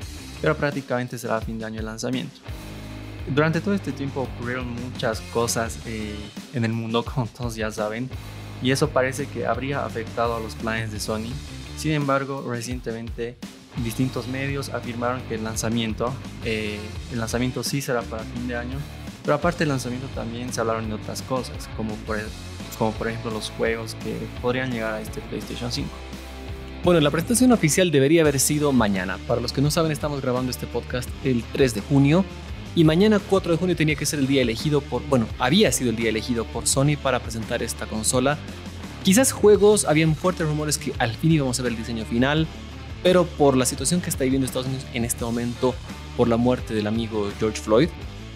pero 0.40 0.56
prácticamente 0.56 1.18
será 1.18 1.40
fin 1.40 1.58
de 1.58 1.64
año 1.64 1.80
el 1.80 1.86
lanzamiento. 1.86 2.36
Durante 3.28 3.60
todo 3.60 3.74
este 3.74 3.92
tiempo 3.92 4.22
ocurrieron 4.22 4.68
muchas 4.68 5.20
cosas 5.32 5.78
eh, 5.86 6.14
en 6.54 6.64
el 6.64 6.72
mundo, 6.72 7.04
como 7.14 7.26
todos 7.26 7.54
ya 7.54 7.70
saben, 7.70 8.08
y 8.62 8.70
eso 8.70 8.90
parece 8.90 9.26
que 9.26 9.46
habría 9.46 9.84
afectado 9.84 10.36
a 10.36 10.40
los 10.40 10.54
planes 10.54 10.92
de 10.92 11.00
Sony. 11.00 11.30
Sin 11.76 11.92
embargo, 11.92 12.44
recientemente 12.46 13.36
distintos 13.84 14.26
medios 14.26 14.68
afirmaron 14.70 15.22
que 15.22 15.36
el 15.36 15.44
lanzamiento, 15.44 16.12
eh, 16.44 16.78
el 17.12 17.18
lanzamiento 17.18 17.62
sí 17.62 17.80
será 17.80 18.02
para 18.02 18.24
fin 18.24 18.48
de 18.48 18.56
año, 18.56 18.78
pero 19.22 19.34
aparte 19.34 19.60
del 19.60 19.68
lanzamiento 19.68 20.08
también 20.08 20.52
se 20.52 20.60
hablaron 20.60 20.88
de 20.88 20.94
otras 20.94 21.22
cosas, 21.22 21.68
como 21.76 21.94
por, 22.06 22.18
como 22.78 22.92
por 22.92 23.08
ejemplo 23.08 23.30
los 23.30 23.50
juegos 23.50 23.94
que 24.02 24.18
podrían 24.42 24.72
llegar 24.72 24.94
a 24.94 25.00
este 25.00 25.20
PlayStation 25.22 25.70
5. 25.70 25.88
Bueno, 26.82 27.00
la 27.00 27.10
presentación 27.10 27.52
oficial 27.52 27.90
debería 27.90 28.22
haber 28.22 28.40
sido 28.40 28.72
mañana. 28.72 29.18
Para 29.26 29.42
los 29.42 29.52
que 29.52 29.60
no 29.60 29.70
saben, 29.70 29.92
estamos 29.92 30.22
grabando 30.22 30.50
este 30.50 30.66
podcast 30.66 31.10
el 31.24 31.44
3 31.52 31.74
de 31.74 31.80
junio. 31.82 32.24
Y 32.74 32.84
mañana 32.84 33.18
4 33.18 33.52
de 33.52 33.58
junio 33.58 33.76
tenía 33.76 33.96
que 33.96 34.06
ser 34.06 34.18
el 34.18 34.26
día 34.26 34.40
elegido 34.40 34.80
por, 34.80 35.02
bueno, 35.06 35.26
había 35.38 35.72
sido 35.72 35.90
el 35.90 35.96
día 35.96 36.08
elegido 36.08 36.46
por 36.46 36.66
Sony 36.66 36.96
para 37.02 37.20
presentar 37.20 37.62
esta 37.62 37.84
consola. 37.84 38.38
Quizás 39.04 39.30
juegos, 39.30 39.84
habían 39.84 40.16
fuertes 40.16 40.46
rumores 40.46 40.78
que 40.78 40.94
al 40.98 41.14
fin 41.14 41.32
íbamos 41.32 41.60
a 41.60 41.62
ver 41.62 41.72
el 41.72 41.78
diseño 41.78 42.06
final, 42.06 42.46
pero 43.02 43.26
por 43.26 43.58
la 43.58 43.66
situación 43.66 44.00
que 44.00 44.08
está 44.08 44.24
viviendo 44.24 44.46
Estados 44.46 44.68
Unidos 44.68 44.86
en 44.94 45.04
este 45.04 45.22
momento, 45.22 45.74
por 46.16 46.28
la 46.28 46.38
muerte 46.38 46.72
del 46.72 46.86
amigo 46.86 47.28
George 47.38 47.60
Floyd, 47.60 47.90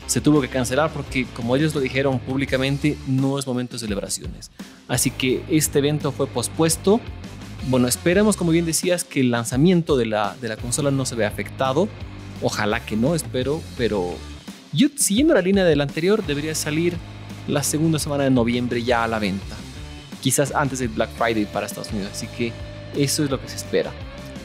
se 0.06 0.20
tuvo 0.20 0.42
que 0.42 0.48
cancelar 0.48 0.92
porque, 0.92 1.24
como 1.34 1.56
ellos 1.56 1.74
lo 1.74 1.80
dijeron 1.80 2.18
públicamente, 2.18 2.98
no 3.06 3.38
es 3.38 3.46
momento 3.46 3.76
de 3.76 3.78
celebraciones. 3.78 4.50
Así 4.86 5.10
que 5.10 5.42
este 5.48 5.78
evento 5.78 6.12
fue 6.12 6.26
pospuesto. 6.26 7.00
Bueno, 7.68 7.88
esperemos, 7.88 8.36
como 8.36 8.50
bien 8.50 8.66
decías, 8.66 9.04
que 9.04 9.20
el 9.20 9.30
lanzamiento 9.30 9.96
de 9.96 10.06
la, 10.06 10.36
de 10.40 10.48
la 10.48 10.56
consola 10.56 10.90
no 10.90 11.06
se 11.06 11.14
vea 11.14 11.28
afectado. 11.28 11.88
Ojalá 12.42 12.84
que 12.84 12.96
no, 12.96 13.14
espero, 13.14 13.62
pero 13.78 14.14
yo, 14.72 14.88
siguiendo 14.96 15.34
la 15.34 15.40
línea 15.40 15.64
del 15.64 15.80
anterior, 15.80 16.24
debería 16.26 16.54
salir 16.54 16.96
la 17.46 17.62
segunda 17.62 17.98
semana 17.98 18.24
de 18.24 18.30
noviembre 18.30 18.82
ya 18.82 19.04
a 19.04 19.08
la 19.08 19.18
venta. 19.18 19.56
Quizás 20.20 20.52
antes 20.54 20.78
del 20.80 20.88
Black 20.88 21.10
Friday 21.16 21.46
para 21.46 21.66
Estados 21.66 21.92
Unidos. 21.92 22.10
Así 22.12 22.26
que 22.26 22.52
eso 22.96 23.24
es 23.24 23.30
lo 23.30 23.40
que 23.40 23.48
se 23.48 23.56
espera. 23.56 23.92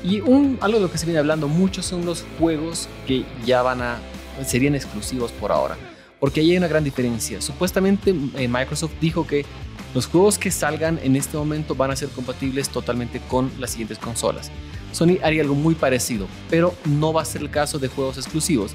Y 0.03 0.21
un, 0.21 0.57
algo 0.61 0.77
de 0.77 0.83
lo 0.83 0.91
que 0.91 0.97
se 0.97 1.05
viene 1.05 1.19
hablando 1.19 1.47
mucho 1.47 1.81
son 1.81 2.05
los 2.05 2.25
juegos 2.37 2.87
que 3.07 3.25
ya 3.45 3.61
van 3.61 3.81
a 3.81 3.97
serían 4.45 4.75
exclusivos 4.75 5.31
por 5.31 5.51
ahora. 5.51 5.77
Porque 6.19 6.41
ahí 6.41 6.51
hay 6.51 6.57
una 6.57 6.67
gran 6.67 6.83
diferencia. 6.83 7.41
Supuestamente 7.41 8.13
eh, 8.35 8.47
Microsoft 8.47 8.93
dijo 8.99 9.25
que 9.25 9.45
los 9.93 10.05
juegos 10.05 10.38
que 10.38 10.51
salgan 10.51 10.99
en 11.01 11.15
este 11.15 11.38
momento 11.38 11.75
van 11.75 11.91
a 11.91 11.95
ser 11.95 12.09
compatibles 12.09 12.69
totalmente 12.69 13.19
con 13.27 13.51
las 13.59 13.71
siguientes 13.71 13.97
consolas. 13.97 14.51
Sony 14.91 15.17
haría 15.23 15.41
algo 15.41 15.55
muy 15.55 15.75
parecido, 15.75 16.27
pero 16.49 16.73
no 16.85 17.13
va 17.13 17.21
a 17.21 17.25
ser 17.25 17.41
el 17.41 17.49
caso 17.49 17.79
de 17.79 17.88
juegos 17.88 18.17
exclusivos. 18.17 18.73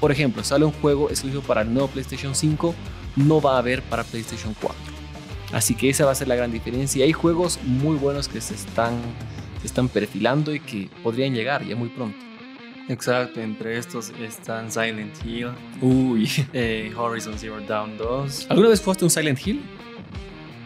Por 0.00 0.10
ejemplo, 0.10 0.42
sale 0.42 0.64
un 0.64 0.72
juego 0.72 1.10
exclusivo 1.10 1.42
para 1.42 1.62
el 1.62 1.72
nuevo 1.72 1.88
PlayStation 1.88 2.34
5, 2.34 2.74
no 3.16 3.40
va 3.40 3.56
a 3.56 3.58
haber 3.58 3.82
para 3.82 4.04
PlayStation 4.04 4.54
4. 4.60 4.76
Así 5.52 5.74
que 5.74 5.90
esa 5.90 6.04
va 6.06 6.12
a 6.12 6.14
ser 6.14 6.28
la 6.28 6.36
gran 6.36 6.52
diferencia. 6.52 7.00
Y 7.00 7.02
hay 7.08 7.12
juegos 7.12 7.58
muy 7.64 7.96
buenos 7.96 8.28
que 8.28 8.40
se 8.40 8.54
están, 8.54 8.94
se 9.60 9.66
están 9.66 9.88
perfilando 9.88 10.54
y 10.54 10.60
que 10.60 10.88
podrían 11.02 11.34
llegar 11.34 11.64
ya 11.64 11.76
muy 11.76 11.88
pronto. 11.88 12.29
Exacto, 12.90 13.40
entre 13.40 13.78
estos 13.78 14.12
están 14.20 14.72
Silent 14.72 15.14
Hill, 15.24 15.50
Uy. 15.80 16.28
eh, 16.52 16.92
Horizon 16.96 17.38
Zero 17.38 17.60
Dawn 17.60 17.96
2. 17.96 18.46
¿Alguna 18.48 18.70
vez 18.70 18.80
fuiste 18.80 19.04
un 19.04 19.10
Silent 19.10 19.38
Hill? 19.46 19.62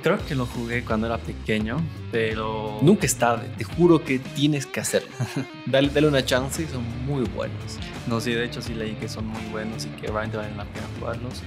Creo 0.03 0.19
que 0.27 0.35
lo 0.35 0.47
jugué 0.47 0.83
cuando 0.85 1.07
era 1.07 1.19
pequeño, 1.19 1.77
pero... 2.11 2.79
Nunca 2.81 3.05
es 3.05 3.17
tarde, 3.17 3.51
te 3.59 3.65
juro 3.65 4.03
que 4.03 4.19
tienes 4.19 4.65
que 4.65 4.81
hacerlo. 4.81 5.11
dale, 5.67 5.91
dale 5.91 6.09
una 6.09 6.25
chance 6.25 6.63
y 6.63 6.67
son 6.67 6.83
muy 7.05 7.25
buenos. 7.25 7.79
No, 8.07 8.19
sí, 8.21 8.33
de 8.33 8.47
hecho 8.47 8.63
sí 8.63 8.73
leí 8.73 8.95
que 8.95 9.09
son 9.09 9.27
muy 9.27 9.43
buenos 9.53 9.85
y 9.85 9.89
que 9.91 10.07
realmente 10.07 10.39
valen 10.39 10.57
la 10.57 10.65
pena 10.65 10.87
jugarlos. 10.99 11.43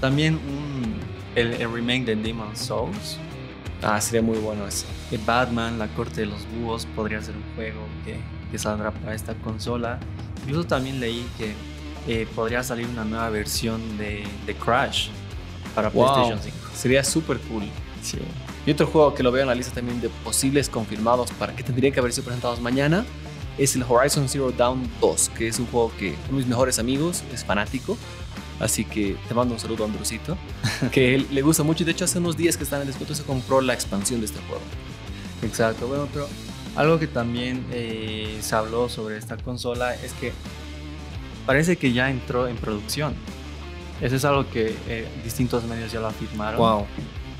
También 0.00 0.34
un, 0.34 0.96
el, 1.36 1.52
el 1.54 1.72
remake 1.72 2.04
de 2.04 2.16
Demon's 2.16 2.58
Souls. 2.58 3.18
Ah, 3.82 4.00
sería 4.00 4.22
muy 4.22 4.38
bueno 4.38 4.66
eso. 4.66 4.86
De 5.12 5.18
Batman, 5.18 5.78
La 5.78 5.86
Corte 5.86 6.22
de 6.22 6.26
los 6.26 6.44
Búhos, 6.56 6.86
podría 6.96 7.22
ser 7.22 7.36
un 7.36 7.54
juego 7.54 7.86
que, 8.04 8.16
que 8.50 8.58
saldrá 8.58 8.90
para 8.90 9.14
esta 9.14 9.34
consola. 9.34 9.98
Incluso 10.42 10.66
también 10.66 11.00
leí 11.00 11.26
que 11.36 11.54
eh, 12.06 12.26
podría 12.34 12.62
salir 12.62 12.86
una 12.86 13.04
nueva 13.04 13.28
versión 13.30 13.98
de, 13.98 14.24
de 14.46 14.54
Crash 14.54 15.08
para 15.74 15.90
Wow. 15.90 16.04
PlayStation 16.12 16.40
5. 16.42 16.56
Sería 16.74 17.04
súper 17.04 17.38
cool. 17.40 17.64
Sí. 18.02 18.18
Y 18.66 18.70
otro 18.70 18.86
juego 18.86 19.14
que 19.14 19.22
lo 19.22 19.32
veo 19.32 19.42
en 19.42 19.48
la 19.48 19.54
lista 19.54 19.72
también 19.74 20.00
de 20.00 20.08
posibles 20.08 20.68
confirmados 20.68 21.30
para 21.32 21.54
que 21.54 21.62
tendrían 21.62 21.92
que 21.92 22.00
haber 22.00 22.12
sido 22.12 22.24
presentados 22.24 22.60
mañana 22.60 23.04
es 23.58 23.74
el 23.74 23.82
Horizon 23.82 24.28
Zero 24.28 24.52
Dawn 24.52 24.88
2, 25.00 25.30
que 25.30 25.48
es 25.48 25.58
un 25.58 25.66
juego 25.66 25.90
que 25.98 26.10
uno 26.10 26.18
de 26.28 26.32
mis 26.34 26.46
mejores 26.46 26.78
amigos 26.78 27.24
es 27.32 27.44
fanático. 27.44 27.96
Así 28.60 28.84
que 28.84 29.16
te 29.28 29.34
mando 29.34 29.54
un 29.54 29.60
saludo 29.60 29.84
a 29.84 29.86
Andrusito, 29.86 30.36
que 30.92 31.14
él 31.14 31.26
le 31.30 31.42
gusta 31.42 31.62
mucho. 31.62 31.84
De 31.84 31.92
hecho, 31.92 32.04
hace 32.04 32.18
unos 32.18 32.36
días 32.36 32.56
que 32.56 32.64
está 32.64 32.76
en 32.76 32.82
el 32.82 32.88
descuento 32.88 33.14
se 33.14 33.22
compró 33.22 33.60
la 33.60 33.72
expansión 33.74 34.20
de 34.20 34.26
este 34.26 34.40
juego. 34.48 34.62
Exacto, 35.42 35.86
bueno, 35.86 36.08
pero 36.12 36.28
algo 36.76 36.98
que 36.98 37.06
también 37.06 37.64
eh, 37.72 38.38
se 38.40 38.54
habló 38.54 38.88
sobre 38.88 39.16
esta 39.18 39.36
consola 39.36 39.94
es 39.94 40.12
que 40.12 40.32
parece 41.46 41.76
que 41.76 41.92
ya 41.92 42.10
entró 42.10 42.46
en 42.46 42.56
producción. 42.56 43.14
Eso 44.00 44.16
es 44.16 44.24
algo 44.24 44.48
que 44.50 44.76
eh, 44.88 45.08
distintos 45.24 45.64
medios 45.64 45.90
ya 45.90 46.00
lo 46.00 46.06
afirmaron, 46.06 46.84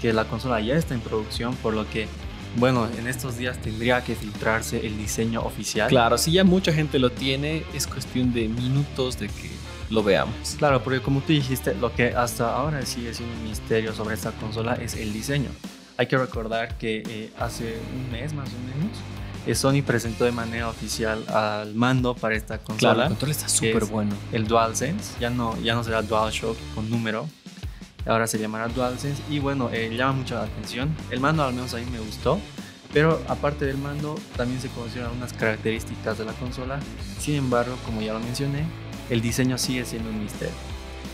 que 0.00 0.12
la 0.12 0.24
consola 0.24 0.60
ya 0.60 0.76
está 0.76 0.94
en 0.94 1.00
producción, 1.00 1.54
por 1.56 1.74
lo 1.74 1.88
que, 1.88 2.08
bueno, 2.56 2.88
en 2.98 3.06
estos 3.06 3.36
días 3.36 3.60
tendría 3.60 4.02
que 4.02 4.16
filtrarse 4.16 4.84
el 4.84 4.96
diseño 4.98 5.42
oficial. 5.42 5.88
Claro, 5.88 6.18
si 6.18 6.32
ya 6.32 6.42
mucha 6.42 6.72
gente 6.72 6.98
lo 6.98 7.10
tiene, 7.10 7.64
es 7.74 7.86
cuestión 7.86 8.32
de 8.32 8.48
minutos 8.48 9.18
de 9.18 9.28
que 9.28 9.50
lo 9.90 10.02
veamos. 10.02 10.34
Claro, 10.58 10.82
porque 10.82 11.00
como 11.00 11.20
tú 11.20 11.32
dijiste, 11.32 11.74
lo 11.74 11.94
que 11.94 12.08
hasta 12.08 12.54
ahora 12.54 12.84
sigue 12.84 13.14
siendo 13.14 13.34
un 13.36 13.44
misterio 13.44 13.92
sobre 13.92 14.14
esta 14.14 14.32
consola 14.32 14.74
es 14.74 14.94
el 14.94 15.12
diseño. 15.12 15.50
Hay 15.96 16.06
que 16.06 16.16
recordar 16.16 16.76
que 16.78 17.02
eh, 17.06 17.30
hace 17.38 17.76
un 17.94 18.10
mes 18.10 18.32
más 18.32 18.48
o 18.48 18.58
menos, 18.58 18.98
Sony 19.54 19.82
presentó 19.86 20.24
de 20.24 20.32
manera 20.32 20.68
oficial 20.68 21.24
al 21.28 21.74
mando 21.74 22.14
para 22.14 22.34
esta 22.34 22.58
Claro, 22.58 22.64
consola. 22.66 23.02
el 23.04 23.08
control 23.08 23.30
está 23.30 23.48
súper 23.48 23.84
bueno. 23.86 24.14
El 24.32 24.46
DualSense, 24.46 25.14
ya 25.20 25.30
no, 25.30 25.58
ya 25.62 25.74
no 25.74 25.84
será 25.84 26.02
DualShock 26.02 26.56
con 26.74 26.90
número, 26.90 27.28
ahora 28.06 28.26
se 28.26 28.38
llamará 28.38 28.68
DualSense 28.68 29.22
y 29.30 29.38
bueno, 29.38 29.70
eh, 29.72 29.94
llama 29.96 30.12
mucho 30.12 30.34
la 30.34 30.42
atención. 30.44 30.94
El 31.10 31.20
mando 31.20 31.42
al 31.44 31.54
menos 31.54 31.72
a 31.74 31.78
mí 31.78 31.86
me 31.90 31.98
gustó, 32.00 32.38
pero 32.92 33.22
aparte 33.28 33.64
del 33.64 33.78
mando 33.78 34.14
también 34.36 34.60
se 34.60 34.68
conocieron 34.68 35.10
algunas 35.10 35.32
características 35.32 36.18
de 36.18 36.24
la 36.24 36.32
consola. 36.32 36.78
Sin 37.18 37.34
embargo, 37.34 37.76
como 37.84 38.00
ya 38.02 38.12
lo 38.14 38.20
mencioné, 38.20 38.64
el 39.10 39.20
diseño 39.20 39.56
sigue 39.58 39.84
siendo 39.84 40.10
un 40.10 40.22
misterio. 40.22 40.54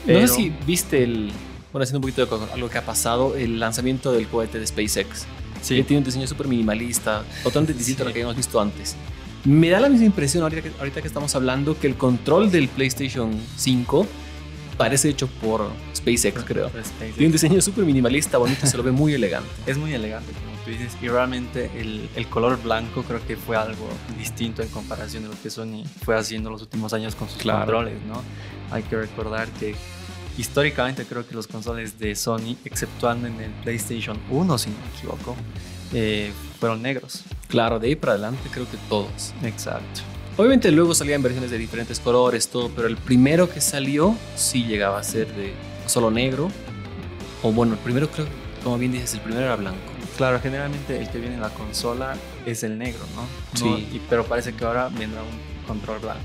No 0.06 0.18
sé 0.20 0.28
si 0.28 0.52
viste 0.66 1.02
el. 1.02 1.32
Bueno, 1.72 1.82
haciendo 1.82 1.98
un 2.06 2.12
poquito 2.12 2.24
de 2.26 2.52
algo 2.52 2.68
que 2.68 2.78
ha 2.78 2.84
pasado, 2.86 3.34
el 3.36 3.58
lanzamiento 3.58 4.12
del 4.12 4.28
cohete 4.28 4.60
de 4.60 4.66
SpaceX. 4.66 5.26
Sí. 5.64 5.76
Que 5.76 5.84
tiene 5.84 5.98
un 5.98 6.04
diseño 6.04 6.26
súper 6.26 6.46
minimalista, 6.46 7.24
totalmente 7.42 7.72
distinto 7.72 8.02
a 8.02 8.06
lo 8.06 8.12
que 8.12 8.18
habíamos 8.20 8.36
visto 8.36 8.60
antes. 8.60 8.96
Me 9.44 9.70
da 9.70 9.80
la 9.80 9.88
misma 9.88 10.06
impresión 10.06 10.42
ahorita 10.42 10.62
que, 10.62 10.72
ahorita 10.78 11.00
que 11.02 11.08
estamos 11.08 11.34
hablando 11.34 11.78
que 11.78 11.86
el 11.86 11.96
control 11.96 12.50
del 12.50 12.68
PlayStation 12.68 13.30
5 13.56 14.06
parece 14.76 15.08
hecho 15.08 15.26
por 15.28 15.68
SpaceX, 15.94 16.44
creo. 16.44 16.68
Por 16.68 16.84
SpaceX. 16.84 17.14
Tiene 17.14 17.26
un 17.26 17.32
diseño 17.32 17.60
súper 17.60 17.84
minimalista, 17.84 18.38
bonito, 18.38 18.66
se 18.66 18.76
lo 18.76 18.82
ve 18.82 18.90
muy 18.90 19.14
elegante. 19.14 19.48
Es 19.66 19.76
muy 19.78 19.92
elegante, 19.94 20.32
como 20.32 20.54
tú 20.64 20.70
dices, 20.70 20.96
y 21.02 21.08
realmente 21.08 21.70
el, 21.78 22.08
el 22.16 22.26
color 22.26 22.60
blanco 22.62 23.02
creo 23.02 23.24
que 23.26 23.36
fue 23.36 23.56
algo 23.56 23.88
distinto 24.18 24.62
en 24.62 24.68
comparación 24.68 25.22
de 25.24 25.28
lo 25.28 25.34
que 25.42 25.50
Sony 25.50 25.84
fue 26.04 26.16
haciendo 26.16 26.50
los 26.50 26.62
últimos 26.62 26.92
años 26.92 27.14
con 27.14 27.28
sus 27.28 27.38
Claro. 27.38 27.60
controles, 27.60 27.94
¿no? 28.06 28.22
Hay 28.70 28.82
que 28.82 28.96
recordar 28.96 29.48
que 29.60 29.74
históricamente 30.38 31.04
creo 31.04 31.26
que 31.26 31.34
los 31.34 31.46
consoles 31.46 31.98
de 31.98 32.14
Sony, 32.14 32.56
exceptuando 32.64 33.26
en 33.26 33.40
el 33.40 33.50
PlayStation 33.62 34.18
1, 34.30 34.58
si 34.58 34.70
no 34.70 34.76
me 34.78 34.96
equivoco, 34.98 35.36
eh, 35.92 36.32
fueron 36.60 36.82
negros. 36.82 37.22
Claro, 37.48 37.78
de 37.78 37.88
ahí 37.88 37.96
para 37.96 38.14
adelante 38.14 38.48
creo 38.50 38.68
que 38.70 38.76
todos. 38.88 39.32
Exacto. 39.42 40.00
Obviamente 40.36 40.70
luego 40.72 40.94
salían 40.94 41.22
versiones 41.22 41.50
de 41.52 41.58
diferentes 41.58 42.00
colores, 42.00 42.48
todo, 42.48 42.68
pero 42.70 42.88
el 42.88 42.96
primero 42.96 43.48
que 43.48 43.60
salió 43.60 44.16
sí 44.34 44.64
llegaba 44.64 44.98
a 44.98 45.02
ser 45.04 45.32
de 45.34 45.52
solo 45.86 46.10
negro. 46.10 46.50
O 47.42 47.52
bueno, 47.52 47.74
el 47.74 47.78
primero 47.78 48.10
creo, 48.10 48.26
como 48.64 48.78
bien 48.78 48.90
dices, 48.90 49.14
el 49.14 49.20
primero 49.20 49.44
era 49.44 49.54
blanco. 49.56 49.78
Claro, 50.16 50.40
generalmente 50.40 50.98
el 51.00 51.08
que 51.10 51.18
viene 51.18 51.34
en 51.36 51.40
la 51.40 51.50
consola 51.50 52.16
es 52.46 52.62
el 52.64 52.78
negro, 52.78 53.00
¿no? 53.14 53.22
Sí. 53.56 53.64
No- 53.64 53.78
y- 53.78 54.00
pero 54.08 54.24
parece 54.24 54.54
que 54.54 54.64
ahora 54.64 54.88
vendrá 54.88 55.22
un 55.22 55.66
control 55.66 56.00
blanco. 56.00 56.20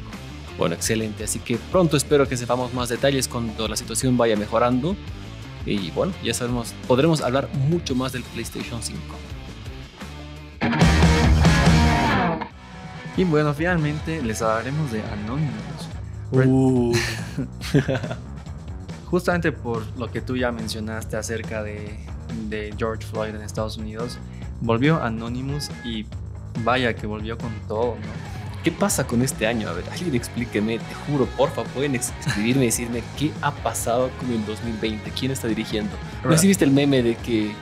Bueno, 0.59 0.75
excelente. 0.75 1.23
Así 1.23 1.39
que 1.39 1.57
pronto 1.71 1.95
espero 1.95 2.27
que 2.27 2.35
sepamos 2.35 2.73
más 2.73 2.89
detalles 2.89 3.29
cuando 3.29 3.69
la 3.69 3.77
situación 3.77 4.17
vaya 4.17 4.35
mejorando. 4.35 4.93
Y 5.65 5.89
bueno, 5.91 6.11
ya 6.21 6.33
sabemos, 6.33 6.73
podremos 6.85 7.21
hablar 7.21 7.47
mucho 7.69 7.95
más 7.95 8.11
del 8.11 8.23
PlayStation 8.23 8.83
5. 8.83 8.99
Y 13.15 13.23
bueno, 13.23 13.53
finalmente 13.53 14.21
les 14.21 14.41
hablaremos 14.41 14.91
de 14.91 15.01
Anonymous. 15.01 15.89
Uh, 16.31 16.93
Justamente 19.05 19.51
por 19.53 19.85
lo 19.97 20.11
que 20.11 20.21
tú 20.21 20.35
ya 20.35 20.51
mencionaste 20.51 21.15
acerca 21.15 21.63
de, 21.63 21.97
de 22.49 22.73
George 22.77 23.05
Floyd 23.05 23.29
en 23.29 23.41
Estados 23.41 23.77
Unidos, 23.77 24.19
volvió 24.61 25.01
Anonymous 25.01 25.69
y 25.85 26.05
vaya 26.63 26.93
que 26.93 27.07
volvió 27.07 27.37
con 27.37 27.51
todo, 27.67 27.95
¿no? 27.95 28.38
¿Qué 28.63 28.71
pasa 28.71 29.07
con 29.07 29.21
este 29.21 29.47
año? 29.47 29.69
A 29.69 29.73
ver, 29.73 29.85
alguien 29.89 30.15
explíqueme, 30.15 30.79
te 30.79 30.93
juro, 31.07 31.25
porfa, 31.25 31.63
pueden 31.63 31.95
escribirme 31.95 32.63
y 32.63 32.65
decirme 32.67 33.01
qué 33.17 33.31
ha 33.41 33.51
pasado 33.51 34.09
con 34.19 34.31
el 34.31 34.45
2020, 34.45 35.11
quién 35.11 35.31
está 35.31 35.47
dirigiendo. 35.47 35.95
No 36.25 36.37
si 36.37 36.47
viste 36.47 36.65
el 36.65 36.71
meme 36.71 37.01
de 37.01 37.15
que 37.15 37.53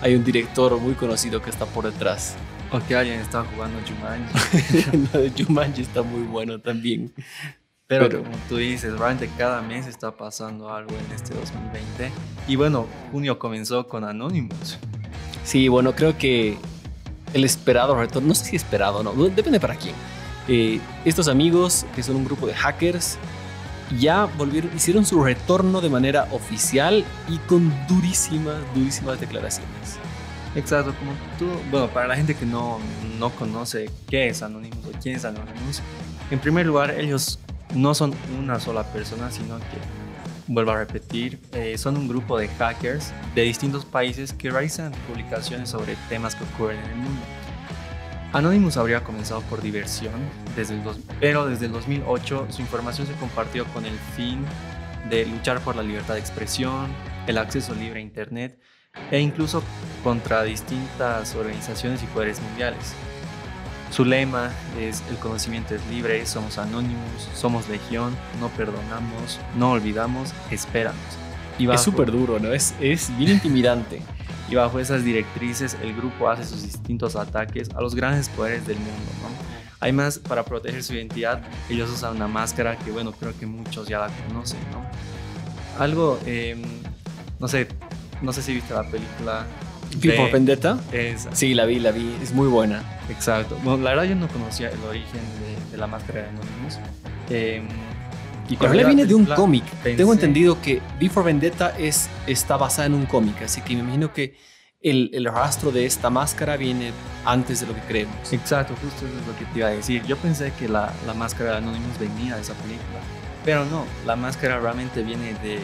hay 0.00 0.14
un 0.14 0.24
director 0.24 0.78
muy 0.78 0.94
conocido 0.94 1.42
que 1.42 1.50
está 1.50 1.66
por 1.66 1.84
detrás. 1.84 2.36
O 2.70 2.78
que 2.86 2.94
alguien 2.94 3.18
está 3.18 3.44
jugando 3.44 3.78
Jumanji. 3.86 5.42
Jumanji 5.44 5.82
está 5.82 6.02
muy 6.02 6.22
bueno 6.22 6.60
también. 6.60 7.12
Pero, 7.88 8.08
Pero- 8.08 8.22
como 8.22 8.36
tú 8.48 8.58
dices, 8.58 8.96
realmente 8.96 9.28
cada 9.38 9.60
mes 9.62 9.86
está 9.86 10.12
pasando 10.12 10.72
algo 10.72 10.94
en 10.94 11.14
este 11.16 11.34
2020. 11.34 12.12
Y 12.46 12.54
bueno, 12.56 12.86
junio 13.10 13.38
comenzó 13.38 13.88
con 13.88 14.04
Anonymous. 14.04 14.78
Sí, 15.42 15.66
bueno, 15.68 15.94
creo 15.96 16.16
que 16.18 16.58
el 17.32 17.44
esperado 17.44 17.98
retorno, 17.98 18.28
no 18.28 18.34
sé 18.34 18.44
si 18.44 18.56
esperado 18.56 18.98
o 18.98 19.02
no, 19.02 19.12
depende 19.30 19.58
para 19.58 19.74
quién. 19.74 19.94
Eh, 20.48 20.80
estos 21.04 21.28
amigos, 21.28 21.86
que 21.94 22.02
son 22.02 22.16
un 22.16 22.24
grupo 22.24 22.46
de 22.46 22.54
hackers, 22.54 23.18
ya 23.98 24.24
volvieron, 24.24 24.74
hicieron 24.74 25.04
su 25.04 25.22
retorno 25.22 25.80
de 25.80 25.90
manera 25.90 26.26
oficial 26.32 27.04
y 27.28 27.38
con 27.38 27.72
durísimas, 27.86 28.56
durísimas 28.74 29.20
declaraciones. 29.20 29.98
Exacto, 30.54 30.94
como 30.98 31.12
tú, 31.38 31.46
bueno, 31.70 31.88
para 31.88 32.08
la 32.08 32.16
gente 32.16 32.34
que 32.34 32.46
no, 32.46 32.78
no 33.18 33.30
conoce 33.30 33.90
qué 34.08 34.28
es 34.28 34.42
Anonymous 34.42 34.86
o 34.86 34.90
quién 35.00 35.16
es 35.16 35.24
Anonymous, 35.24 35.82
en 36.30 36.38
primer 36.38 36.66
lugar 36.66 36.98
ellos 36.98 37.38
no 37.74 37.94
son 37.94 38.14
una 38.38 38.58
sola 38.58 38.84
persona, 38.84 39.30
sino 39.30 39.58
que, 39.58 39.78
vuelvo 40.46 40.70
a 40.70 40.78
repetir, 40.78 41.38
eh, 41.52 41.76
son 41.76 41.96
un 41.96 42.08
grupo 42.08 42.38
de 42.38 42.48
hackers 42.48 43.12
de 43.34 43.42
distintos 43.42 43.84
países 43.84 44.32
que 44.32 44.50
realizan 44.50 44.92
publicaciones 45.06 45.68
sobre 45.68 45.96
temas 46.08 46.34
que 46.34 46.44
ocurren 46.44 46.78
en 46.78 46.90
el 46.90 46.96
mundo. 46.96 47.20
Anonymous 48.32 48.76
habría 48.76 49.02
comenzado 49.02 49.40
por 49.42 49.62
diversión, 49.62 50.14
desde 50.54 50.74
el 50.74 50.84
dos, 50.84 50.98
pero 51.18 51.46
desde 51.46 51.66
el 51.66 51.72
2008 51.72 52.48
su 52.50 52.60
información 52.60 53.06
se 53.06 53.14
compartió 53.14 53.64
con 53.66 53.86
el 53.86 53.98
fin 54.16 54.44
de 55.08 55.24
luchar 55.24 55.60
por 55.60 55.76
la 55.76 55.82
libertad 55.82 56.14
de 56.14 56.20
expresión, 56.20 56.88
el 57.26 57.38
acceso 57.38 57.74
libre 57.74 58.00
a 58.00 58.02
Internet 58.02 58.58
e 59.10 59.18
incluso 59.20 59.62
contra 60.04 60.42
distintas 60.42 61.34
organizaciones 61.34 62.02
y 62.02 62.06
poderes 62.06 62.40
mundiales. 62.42 62.94
Su 63.90 64.04
lema 64.04 64.50
es 64.78 65.02
el 65.08 65.16
conocimiento 65.16 65.74
es 65.74 65.86
libre, 65.86 66.26
somos 66.26 66.58
anónimos, 66.58 67.30
somos 67.34 67.66
legión, 67.70 68.14
no 68.40 68.48
perdonamos, 68.48 69.40
no 69.56 69.72
olvidamos, 69.72 70.34
esperamos. 70.50 71.00
Y 71.58 71.68
es 71.70 71.80
súper 71.80 72.12
duro, 72.12 72.38
¿no? 72.38 72.52
Es, 72.52 72.74
es 72.78 73.16
bien 73.16 73.32
intimidante. 73.32 74.02
Y 74.50 74.54
bajo 74.54 74.80
esas 74.80 75.04
directrices 75.04 75.76
el 75.82 75.94
grupo 75.94 76.28
hace 76.28 76.44
sus 76.44 76.62
distintos 76.62 77.16
ataques 77.16 77.68
a 77.74 77.80
los 77.80 77.94
grandes 77.94 78.28
poderes 78.30 78.66
del 78.66 78.78
mundo, 78.78 79.12
¿no? 79.22 79.28
Además, 79.80 80.18
para 80.18 80.44
proteger 80.44 80.82
su 80.82 80.94
identidad, 80.94 81.40
ellos 81.68 81.90
usan 81.90 82.16
una 82.16 82.26
máscara 82.26 82.76
que, 82.76 82.90
bueno, 82.90 83.12
creo 83.12 83.38
que 83.38 83.46
muchos 83.46 83.86
ya 83.86 84.00
la 84.00 84.08
conocen, 84.26 84.58
¿no? 84.72 84.82
Algo, 85.80 86.18
em, 86.26 86.62
no 87.38 87.46
sé, 87.46 87.68
no 88.20 88.32
sé 88.32 88.42
si 88.42 88.54
viste 88.54 88.74
la 88.74 88.82
película. 88.90 89.46
¿Tipo 90.00 90.28
Vendetta? 90.32 90.78
Esa. 90.92 91.34
Sí, 91.34 91.54
la 91.54 91.64
vi, 91.64 91.78
la 91.78 91.92
vi, 91.92 92.16
es 92.20 92.32
muy 92.32 92.48
buena. 92.48 92.82
Exacto. 93.08 93.56
Bueno, 93.62 93.84
la 93.84 93.90
verdad 93.90 94.04
yo 94.04 94.16
no 94.16 94.28
conocía 94.28 94.70
el 94.70 94.82
origen 94.82 95.20
de, 95.70 95.78
la 95.78 95.86
máscara 95.86 96.22
de 96.22 96.28
Anonymous. 96.28 96.78
Eh, 97.30 97.62
y 98.48 98.56
Pero 98.56 98.72
le 98.72 98.84
viene 98.84 99.06
de 99.06 99.14
un 99.14 99.24
cómic. 99.26 99.64
Tengo 99.82 100.12
entendido 100.12 100.60
que 100.60 100.80
Before 100.98 101.26
Vendetta 101.26 101.76
es, 101.78 102.08
está 102.26 102.56
basada 102.56 102.86
en 102.86 102.94
un 102.94 103.06
cómic, 103.06 103.42
así 103.42 103.60
que 103.60 103.74
me 103.74 103.80
imagino 103.80 104.12
que 104.12 104.36
el, 104.80 105.10
el, 105.12 105.24
rastro 105.24 105.72
de 105.72 105.86
esta 105.86 106.08
máscara 106.08 106.56
viene 106.56 106.92
antes 107.24 107.60
de 107.60 107.66
lo 107.66 107.74
que 107.74 107.80
creemos. 107.82 108.32
Exacto, 108.32 108.74
justo 108.80 109.06
eso 109.06 109.18
es 109.18 109.26
lo 109.26 109.36
que 109.36 109.44
te 109.46 109.58
iba 109.58 109.68
a 109.68 109.72
decir. 109.72 110.04
Yo 110.06 110.16
pensé 110.16 110.52
que 110.58 110.68
la, 110.68 110.92
la 111.06 111.14
máscara 111.14 111.52
de 111.52 111.56
Anonymous 111.58 111.98
venía 111.98 112.36
de 112.36 112.42
esa 112.42 112.54
película, 112.54 113.00
pero 113.44 113.64
no, 113.64 113.84
la 114.06 114.14
máscara 114.14 114.60
realmente 114.60 115.02
viene 115.02 115.34
de, 115.42 115.58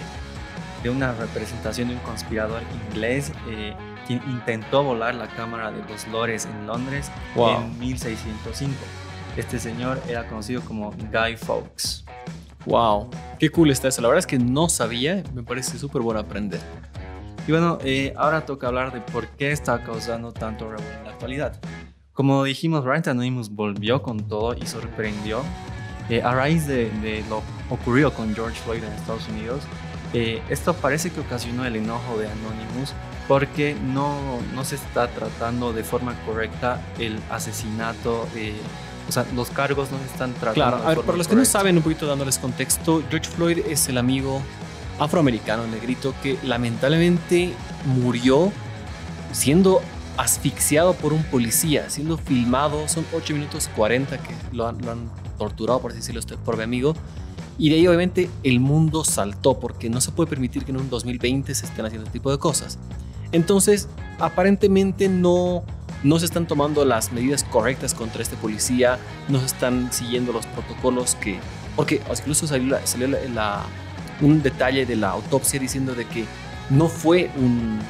de 0.83 0.91
una 0.91 1.13
representación 1.13 1.89
de 1.89 1.95
un 1.95 2.01
conspirador 2.01 2.63
inglés 2.91 3.33
eh, 3.49 3.75
quien 4.07 4.21
intentó 4.29 4.83
volar 4.83 5.15
la 5.15 5.29
Cámara 5.29 5.71
de 5.71 5.83
los 5.91 6.07
Lores 6.09 6.47
en 6.47 6.67
Londres 6.67 7.11
en 7.37 7.79
1605. 7.79 8.75
Este 9.37 9.59
señor 9.59 10.01
era 10.09 10.29
conocido 10.29 10.61
como 10.61 10.93
Guy 10.93 11.37
Fawkes. 11.37 12.05
Wow, 12.67 13.11
qué 13.39 13.51
cool 13.51 13.71
está 13.71 13.89
eso. 13.89 14.01
La 14.01 14.09
verdad 14.09 14.21
es 14.21 14.27
que 14.27 14.39
no 14.39 14.69
sabía, 14.69 15.23
me 15.35 15.43
parece 15.43 15.79
súper 15.79 16.03
bueno 16.03 16.21
aprender. 16.21 16.61
Y 17.47 17.53
bueno, 17.53 17.79
eh, 17.85 18.15
ahora 18.17 18.47
toca 18.47 18.69
hablar 18.69 18.93
de 18.93 19.01
por 19.01 19.29
qué 19.29 19.53
está 19.53 19.83
causando 19.85 20.33
tanto 20.33 20.71
revuelo 20.71 20.99
en 20.99 21.05
la 21.05 21.11
actualidad. 21.11 21.61
Como 22.13 22.45
dijimos, 22.45 22.85
Ryan 22.85 23.11
Anonymous 23.11 23.51
volvió 23.51 24.03
con 24.03 24.29
todo 24.29 24.55
y 24.55 24.67
sorprendió. 24.67 25.43
Eh, 26.09 26.23
a 26.23 26.35
raíz 26.35 26.67
de, 26.67 26.91
de, 27.01 27.25
lo 27.29 27.43
ocurrido 27.71 28.13
con 28.13 28.35
George 28.35 28.61
Floyd 28.61 28.85
en 28.85 28.93
Estados 28.93 29.27
Unidos, 29.29 29.63
eh, 30.15 30.41
esto 30.49 30.75
parece 30.75 31.11
que 31.11 31.21
ocasionó 31.21 31.67
el 31.67 31.75
enojo 31.75 32.17
de 32.19 32.29
Anonymous 32.29 32.95
porque 33.27 33.75
no, 33.75 34.41
no 34.55 34.65
se 34.65 34.77
está 34.77 35.09
tratando 35.09 35.73
de 35.73 35.83
forma 35.83 36.15
correcta 36.25 36.81
el 36.99 37.19
asesinato. 37.31 38.27
O 39.09 39.13
sea, 39.13 39.27
los 39.35 39.51
cargos 39.51 39.91
no 39.91 39.99
se 39.99 40.07
están 40.07 40.33
tratando. 40.35 40.55
Claro, 40.55 40.77
a 40.79 40.89
ver, 40.95 41.01
para 41.01 41.19
los 41.19 41.29
que 41.29 41.37
no 41.37 41.45
saben, 41.45 41.77
un 41.77 41.83
poquito 41.83 42.07
dándoles 42.07 42.39
contexto, 42.39 43.03
George 43.11 43.31
Floyd 43.31 43.59
es 43.69 43.89
el 43.89 43.99
amigo 43.99 44.41
afroamericano 44.99 45.67
negrito 45.67 46.15
que 46.23 46.39
lamentablemente 46.43 47.53
murió 47.85 48.53
siendo 49.33 49.81
asfixiado 50.17 50.95
por 50.95 51.13
un 51.13 51.23
policía, 51.25 51.91
siendo 51.91 52.17
filmado. 52.17 52.89
Son 52.89 53.05
8 53.13 53.35
minutos 53.35 53.69
40 53.77 54.19
que 54.19 54.35
lo 54.53 54.67
han, 54.67 54.81
lo 54.85 54.93
han 54.93 55.11
torturado, 55.39 55.81
por 55.81 55.91
así 55.91 56.01
decirlo, 56.01 56.21
este 56.21 56.37
pobre 56.37 56.65
amigo. 56.65 56.95
Y 57.59 57.71
de 57.71 57.77
ahí 57.77 57.87
obviamente 57.87 58.31
el 58.43 58.61
mundo 58.61 59.05
saltó 59.05 59.59
porque 59.59 59.89
no 59.89 60.01
se 60.01 60.11
puede 60.11 60.29
permitir 60.29 60.65
que 60.65 60.73
en 60.73 60.79
un 60.79 60.91
2020 60.91 61.55
se 61.55 61.67
estén 61.67 61.85
haciendo 61.85 62.07
este 62.07 62.19
tipo 62.19 62.31
de 62.31 62.39
cosas. 62.39 62.79
Entonces, 63.33 63.89
aparentemente 64.19 65.09
no, 65.09 65.65
no 66.05 66.19
se 66.19 66.27
están 66.27 66.47
tomando 66.47 66.85
las 66.85 67.13
medidas 67.13 67.43
correctas 67.43 67.95
contra 67.95 68.23
este 68.23 68.37
policía, 68.37 68.99
no 69.29 69.41
se 69.41 69.47
están 69.47 69.93
siguiendo 69.93 70.33
los 70.33 70.47
protocolos 70.47 71.17
que... 71.17 71.39
Porque 71.75 72.01
incluso 72.09 72.47
salió, 72.47 72.79
salió 72.85 73.09
la, 73.09 73.65
un 74.21 74.43
detalle 74.43 74.87
de 74.87 74.95
la 74.95 75.11
autopsia 75.11 75.59
diciendo 75.59 75.95
de 75.95 76.05
que 76.05 76.27
no 76.71 76.89
fue 76.89 77.31
un... 77.37 77.81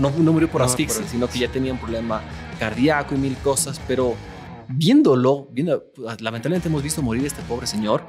no, 0.00 0.10
murió 0.10 0.48
por 0.50 0.62
asfixia, 0.62 1.04
sino 1.08 1.28
que 1.28 1.40
ya 1.40 1.48
tenía 1.48 1.72
un 1.72 1.78
problema 1.78 2.22
cardíaco 2.60 3.14
y 3.14 3.18
mil 3.18 3.36
cosas, 3.38 3.80
pero 3.88 4.14
viéndolo, 4.68 5.48
viendo, 5.50 5.84
lamentablemente 6.20 6.68
hemos 6.68 6.82
visto 6.82 7.02
morir 7.02 7.24
a 7.24 7.26
este 7.26 7.42
pobre 7.42 7.66
señor, 7.66 8.04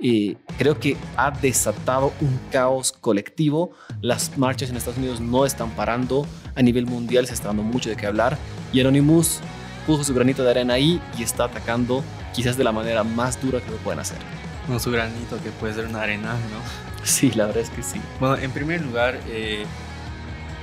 eh, 0.00 0.36
creo 0.58 0.78
que 0.78 0.96
ha 1.16 1.30
desatado 1.30 2.12
un 2.20 2.38
caos 2.50 2.92
colectivo. 2.92 3.72
Las 4.00 4.36
marchas 4.36 4.70
en 4.70 4.76
Estados 4.76 4.98
Unidos 4.98 5.20
no 5.20 5.46
están 5.46 5.70
parando. 5.70 6.26
A 6.54 6.62
nivel 6.62 6.86
mundial 6.86 7.26
se 7.26 7.34
está 7.34 7.48
dando 7.48 7.62
mucho 7.62 7.90
de 7.90 7.96
qué 7.96 8.06
hablar. 8.06 8.36
Y 8.72 8.80
Anonymous 8.80 9.40
puso 9.86 10.04
su 10.04 10.14
granito 10.14 10.42
de 10.44 10.50
arena 10.50 10.74
ahí 10.74 11.00
y 11.18 11.22
está 11.22 11.44
atacando 11.44 12.02
quizás 12.32 12.56
de 12.56 12.64
la 12.64 12.72
manera 12.72 13.04
más 13.04 13.40
dura 13.40 13.60
que 13.60 13.70
lo 13.70 13.76
pueden 13.78 14.00
hacer. 14.00 14.18
No, 14.68 14.78
su 14.78 14.90
granito 14.90 15.38
que 15.42 15.50
puede 15.50 15.74
ser 15.74 15.86
una 15.86 16.02
arena, 16.02 16.32
¿no? 16.32 17.04
Sí, 17.04 17.30
la 17.32 17.46
verdad 17.46 17.62
es 17.62 17.70
que 17.70 17.82
sí. 17.82 18.00
Bueno, 18.18 18.36
en 18.36 18.50
primer 18.50 18.80
lugar, 18.80 19.20
eh, 19.28 19.66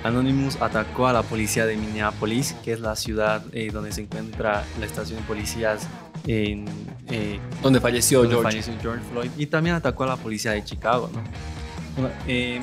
Anonymous 0.03 0.59
atacó 0.59 1.07
a 1.07 1.13
la 1.13 1.21
policía 1.21 1.65
de 1.67 1.77
Minneapolis, 1.77 2.53
que 2.63 2.73
es 2.73 2.79
la 2.79 2.95
ciudad 2.95 3.43
eh, 3.53 3.69
donde 3.71 3.91
se 3.91 4.01
encuentra 4.01 4.63
la 4.79 4.85
estación 4.85 5.19
de 5.19 5.25
policías 5.27 5.87
en, 6.25 6.65
eh, 7.09 7.39
donde, 7.61 7.79
falleció, 7.79 8.27
George. 8.29 8.61
George 8.81 9.03
Floyd 9.11 9.29
y 9.37 9.45
también 9.47 9.75
atacó 9.75 10.03
a 10.03 10.07
la 10.07 10.17
policía 10.17 10.51
de 10.51 10.63
Chicago. 10.63 11.09
¿no? 11.13 12.09
Eh, 12.27 12.61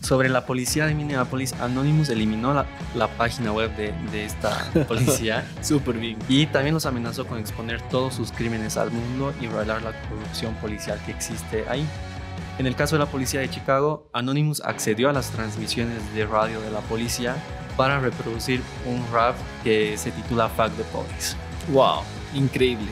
sobre 0.00 0.28
la 0.28 0.46
policía 0.46 0.86
de 0.86 0.94
Minneapolis, 0.94 1.54
Anonymous 1.54 2.08
eliminó 2.08 2.54
la, 2.54 2.66
la 2.94 3.08
página 3.08 3.52
web 3.52 3.74
de, 3.76 3.92
de 4.12 4.24
esta 4.24 4.70
policía. 4.88 5.46
Súper 5.60 5.96
bien. 5.96 6.18
Y 6.28 6.46
también 6.46 6.74
los 6.74 6.86
amenazó 6.86 7.26
con 7.26 7.38
exponer 7.38 7.82
todos 7.88 8.14
sus 8.14 8.30
crímenes 8.30 8.76
al 8.76 8.90
mundo 8.90 9.32
y 9.40 9.46
revelar 9.46 9.82
la 9.82 9.92
corrupción 10.08 10.54
policial 10.56 11.00
que 11.04 11.12
existe 11.12 11.64
ahí. 11.68 11.84
En 12.58 12.66
el 12.66 12.74
caso 12.74 12.96
de 12.96 13.00
la 13.00 13.06
policía 13.06 13.40
de 13.40 13.48
Chicago, 13.48 14.08
Anonymous 14.12 14.60
accedió 14.64 15.08
a 15.08 15.12
las 15.12 15.30
transmisiones 15.30 15.98
de 16.14 16.26
radio 16.26 16.60
de 16.60 16.70
la 16.70 16.80
policía 16.80 17.36
para 17.76 18.00
reproducir 18.00 18.60
un 18.84 19.04
rap 19.12 19.36
que 19.62 19.96
se 19.96 20.10
titula 20.10 20.48
Fuck 20.48 20.72
the 20.76 20.84
Police. 20.84 21.36
¡Wow! 21.72 22.02
increíble. 22.34 22.88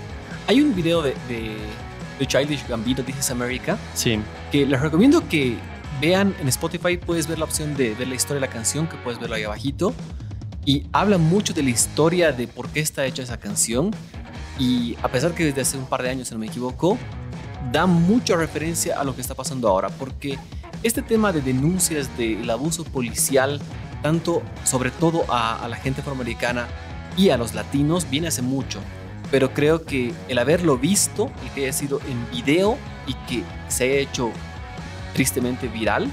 Hay 0.49 0.61
un 0.61 0.77
video 0.77 1.03
de, 1.03 1.15
de, 1.29 2.27
Childish 2.27 2.67
Gambino, 2.69 3.03
This 3.03 3.33
America, 3.33 3.77
sí. 3.95 4.21
que 4.53 4.65
les 4.65 4.81
recomiendo 4.81 5.29
que 5.29 5.57
vean 6.01 6.37
en 6.41 6.47
Spotify, 6.49 6.97
puedes 6.97 7.27
ver 7.27 7.41
la 7.41 7.47
opción 7.47 7.75
de 7.75 7.95
ver 7.95 8.07
la 8.07 8.15
historia 8.15 8.41
de 8.41 8.47
la 8.47 8.53
canción, 8.53 8.87
que 8.87 8.97
puedes 8.97 9.19
verlo 9.19 9.35
ahí 9.35 9.43
abajito, 9.43 9.93
y 10.65 10.87
habla 10.93 11.19
mucho 11.19 11.53
de 11.53 11.65
la 11.65 11.71
historia 11.71 12.31
de 12.31 12.47
por 12.47 12.69
qué 12.69 12.79
está 12.79 13.05
hecha 13.07 13.25
esa 13.25 13.41
canción, 13.41 13.91
y 14.57 14.97
a 15.03 15.09
pesar 15.09 15.35
que 15.35 15.45
desde 15.45 15.63
hace 15.63 15.79
un 15.79 15.87
par 15.87 16.05
de 16.05 16.11
años, 16.11 16.29
si 16.29 16.35
no 16.35 16.39
me 16.39 16.47
equivoco, 16.47 16.97
da 17.73 17.87
mucha 17.87 18.37
referencia 18.37 19.01
a 19.01 19.05
lo 19.05 19.17
que 19.17 19.23
está 19.23 19.35
pasando 19.35 19.69
ahora, 19.69 19.89
porque 19.89 20.39
este 20.85 21.03
tema 21.03 21.33
de 21.33 21.41
denuncias 21.41 22.17
del 22.17 22.49
abuso 22.49 22.85
policial, 22.85 23.61
tanto 24.01 24.43
sobre 24.63 24.93
todo 24.93 25.25
a, 25.29 25.65
a 25.65 25.69
la 25.69 25.77
gente 25.77 26.03
afroamericana 26.03 26.69
y 27.17 27.31
a 27.31 27.37
los 27.37 27.53
latinos, 27.53 28.09
viene 28.09 28.29
hace 28.29 28.43
mucho 28.43 28.79
pero 29.31 29.53
creo 29.53 29.85
que 29.85 30.13
el 30.29 30.39
haberlo 30.39 30.79
visto, 30.79 31.31
y 31.45 31.49
que 31.51 31.63
haya 31.65 31.73
sido 31.73 32.01
en 32.09 32.31
video 32.31 32.79
y 33.07 33.15
que 33.29 33.43
se 33.69 33.85
haya 33.85 33.95
hecho 34.01 34.31
tristemente 35.15 35.69
viral, 35.69 36.11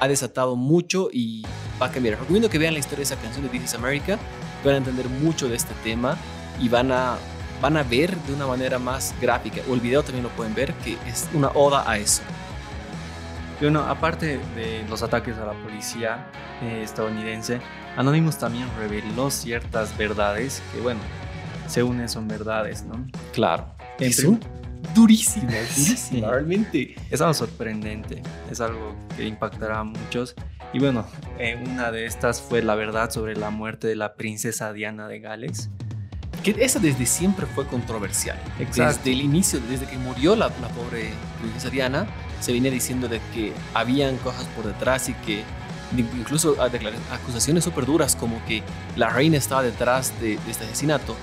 ha 0.00 0.08
desatado 0.08 0.56
mucho 0.56 1.08
y 1.12 1.44
va 1.80 1.86
a 1.86 1.90
cambiar. 1.92 2.18
Recomiendo 2.18 2.50
que 2.50 2.58
vean 2.58 2.74
la 2.74 2.80
historia 2.80 2.98
de 2.98 3.14
esa 3.14 3.16
canción 3.16 3.44
de 3.44 3.50
This 3.50 3.64
is 3.64 3.74
America, 3.74 4.18
van 4.64 4.74
a 4.74 4.76
entender 4.78 5.08
mucho 5.08 5.48
de 5.48 5.56
este 5.56 5.74
tema 5.84 6.16
y 6.60 6.68
van 6.68 6.92
a, 6.92 7.16
van 7.60 7.76
a 7.76 7.82
ver 7.82 8.16
de 8.16 8.34
una 8.34 8.46
manera 8.46 8.78
más 8.78 9.14
gráfica, 9.20 9.62
o 9.68 9.74
el 9.74 9.80
video 9.80 10.02
también 10.02 10.24
lo 10.24 10.30
pueden 10.30 10.54
ver, 10.54 10.74
que 10.74 10.98
es 11.06 11.28
una 11.32 11.48
oda 11.50 11.88
a 11.88 11.98
eso. 11.98 12.22
Y 13.60 13.64
bueno, 13.64 13.80
aparte 13.80 14.40
de 14.56 14.84
los 14.88 15.02
ataques 15.04 15.38
a 15.38 15.46
la 15.46 15.52
policía 15.52 16.26
eh, 16.62 16.82
estadounidense, 16.82 17.60
Anonymous 17.96 18.38
también 18.38 18.66
reveló 18.76 19.30
ciertas 19.30 19.96
verdades 19.96 20.60
que, 20.72 20.80
bueno, 20.80 21.00
según 21.72 22.06
son 22.06 22.28
verdades, 22.28 22.84
¿no? 22.84 23.06
Claro. 23.32 23.66
Es 23.98 24.22
durísimo, 24.94 25.48
durísimo, 25.50 26.30
realmente. 26.30 26.96
Es 27.10 27.22
algo 27.22 27.32
sorprendente, 27.32 28.22
es 28.50 28.60
algo 28.60 28.94
que 29.16 29.26
impactará 29.26 29.78
a 29.78 29.84
muchos. 29.84 30.34
Y 30.74 30.80
bueno, 30.80 31.06
eh, 31.38 31.58
una 31.72 31.90
de 31.90 32.04
estas 32.04 32.42
fue 32.42 32.62
la 32.62 32.74
verdad 32.74 33.10
sobre 33.10 33.36
la 33.36 33.48
muerte 33.48 33.86
de 33.86 33.96
la 33.96 34.14
princesa 34.16 34.72
Diana 34.74 35.08
de 35.08 35.20
Gales. 35.20 35.70
que 36.42 36.54
esa 36.58 36.78
desde 36.78 37.06
siempre 37.06 37.46
fue 37.46 37.66
controversial. 37.66 38.36
Exacto. 38.58 38.98
Desde 38.98 39.12
el 39.12 39.22
inicio, 39.22 39.60
desde 39.70 39.86
que 39.86 39.96
murió 39.96 40.36
la, 40.36 40.48
la 40.60 40.68
pobre 40.68 41.10
princesa 41.40 41.70
Diana, 41.70 42.06
se 42.40 42.52
venía 42.52 42.70
diciendo 42.70 43.08
de 43.08 43.20
que 43.32 43.52
habían 43.72 44.18
cosas 44.18 44.44
por 44.56 44.66
detrás 44.66 45.08
y 45.08 45.14
que 45.14 45.42
incluso 45.96 46.56
acusaciones 47.10 47.64
súper 47.64 47.86
duras 47.86 48.16
como 48.16 48.44
que 48.46 48.62
la 48.96 49.10
reina 49.10 49.36
estaba 49.36 49.62
detrás 49.62 50.12
de, 50.20 50.36
de, 50.36 50.50
este 50.50 50.64
asesinato. 50.64 51.16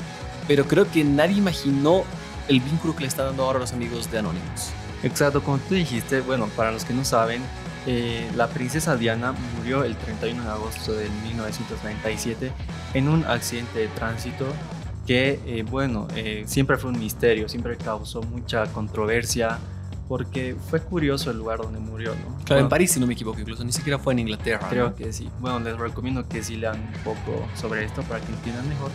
Pero 0.50 0.66
creo 0.66 0.92
que 0.92 1.04
nadie 1.04 1.38
imaginó 1.38 2.04
el 2.48 2.60
vínculo 2.60 2.96
que 2.96 3.02
le 3.02 3.08
está 3.08 3.24
dando 3.24 3.44
ahora 3.44 3.58
a 3.58 3.62
los 3.62 3.72
amigos 3.72 4.12
de 4.12 4.18
Anonymous. 4.18 4.72
Exacto, 5.04 5.44
como 5.44 5.60
tú 5.60 5.76
dijiste, 5.76 6.22
bueno, 6.22 6.48
para 6.58 6.72
los 6.72 6.86
que 6.86 6.94
no 6.96 7.06
saben, 7.06 7.44
eh, 7.86 8.28
la 8.36 8.48
princesa 8.48 8.98
Diana 8.98 9.36
murió 9.58 9.84
el 9.84 9.96
31 9.96 10.44
de 10.44 10.50
agosto 10.50 10.94
de 10.94 11.08
1997 11.28 12.52
en 12.96 13.10
un 13.10 13.26
accidente 13.26 13.78
de 13.78 13.88
tránsito 13.90 14.48
que, 15.06 15.40
eh, 15.46 15.64
bueno, 15.70 16.08
eh, 16.16 16.44
siempre 16.48 16.78
fue 16.78 16.90
un 16.90 17.00
misterio, 17.00 17.48
siempre 17.48 17.78
causó 17.78 18.24
mucha 18.24 18.66
controversia 18.74 19.60
porque 20.08 20.56
fue 20.72 20.82
curioso 20.82 21.30
el 21.30 21.38
lugar 21.38 21.60
donde 21.60 21.80
murió, 21.80 22.16
¿no? 22.16 22.22
Claro, 22.38 22.44
Bueno, 22.48 22.62
en 22.62 22.70
París, 22.70 22.92
si 22.92 23.00
no 23.00 23.06
me 23.06 23.14
equivoco, 23.14 23.40
incluso 23.40 23.64
ni 23.64 23.72
siquiera 23.72 24.00
fue 24.00 24.14
en 24.14 24.20
Inglaterra. 24.20 24.68
Creo 24.68 24.90
¿no? 24.90 24.96
que 24.96 25.14
sí. 25.14 25.30
Bueno, 25.40 25.60
les 25.60 25.78
recomiendo 25.78 26.28
que 26.28 26.44
sí 26.44 26.58
lean 26.58 26.80
un 26.82 27.04
poco 27.04 27.48
sobre 27.54 27.86
esto 27.86 28.02
para 28.02 28.20
que 28.20 28.32
entiendan 28.32 28.68
mejor. 28.68 28.90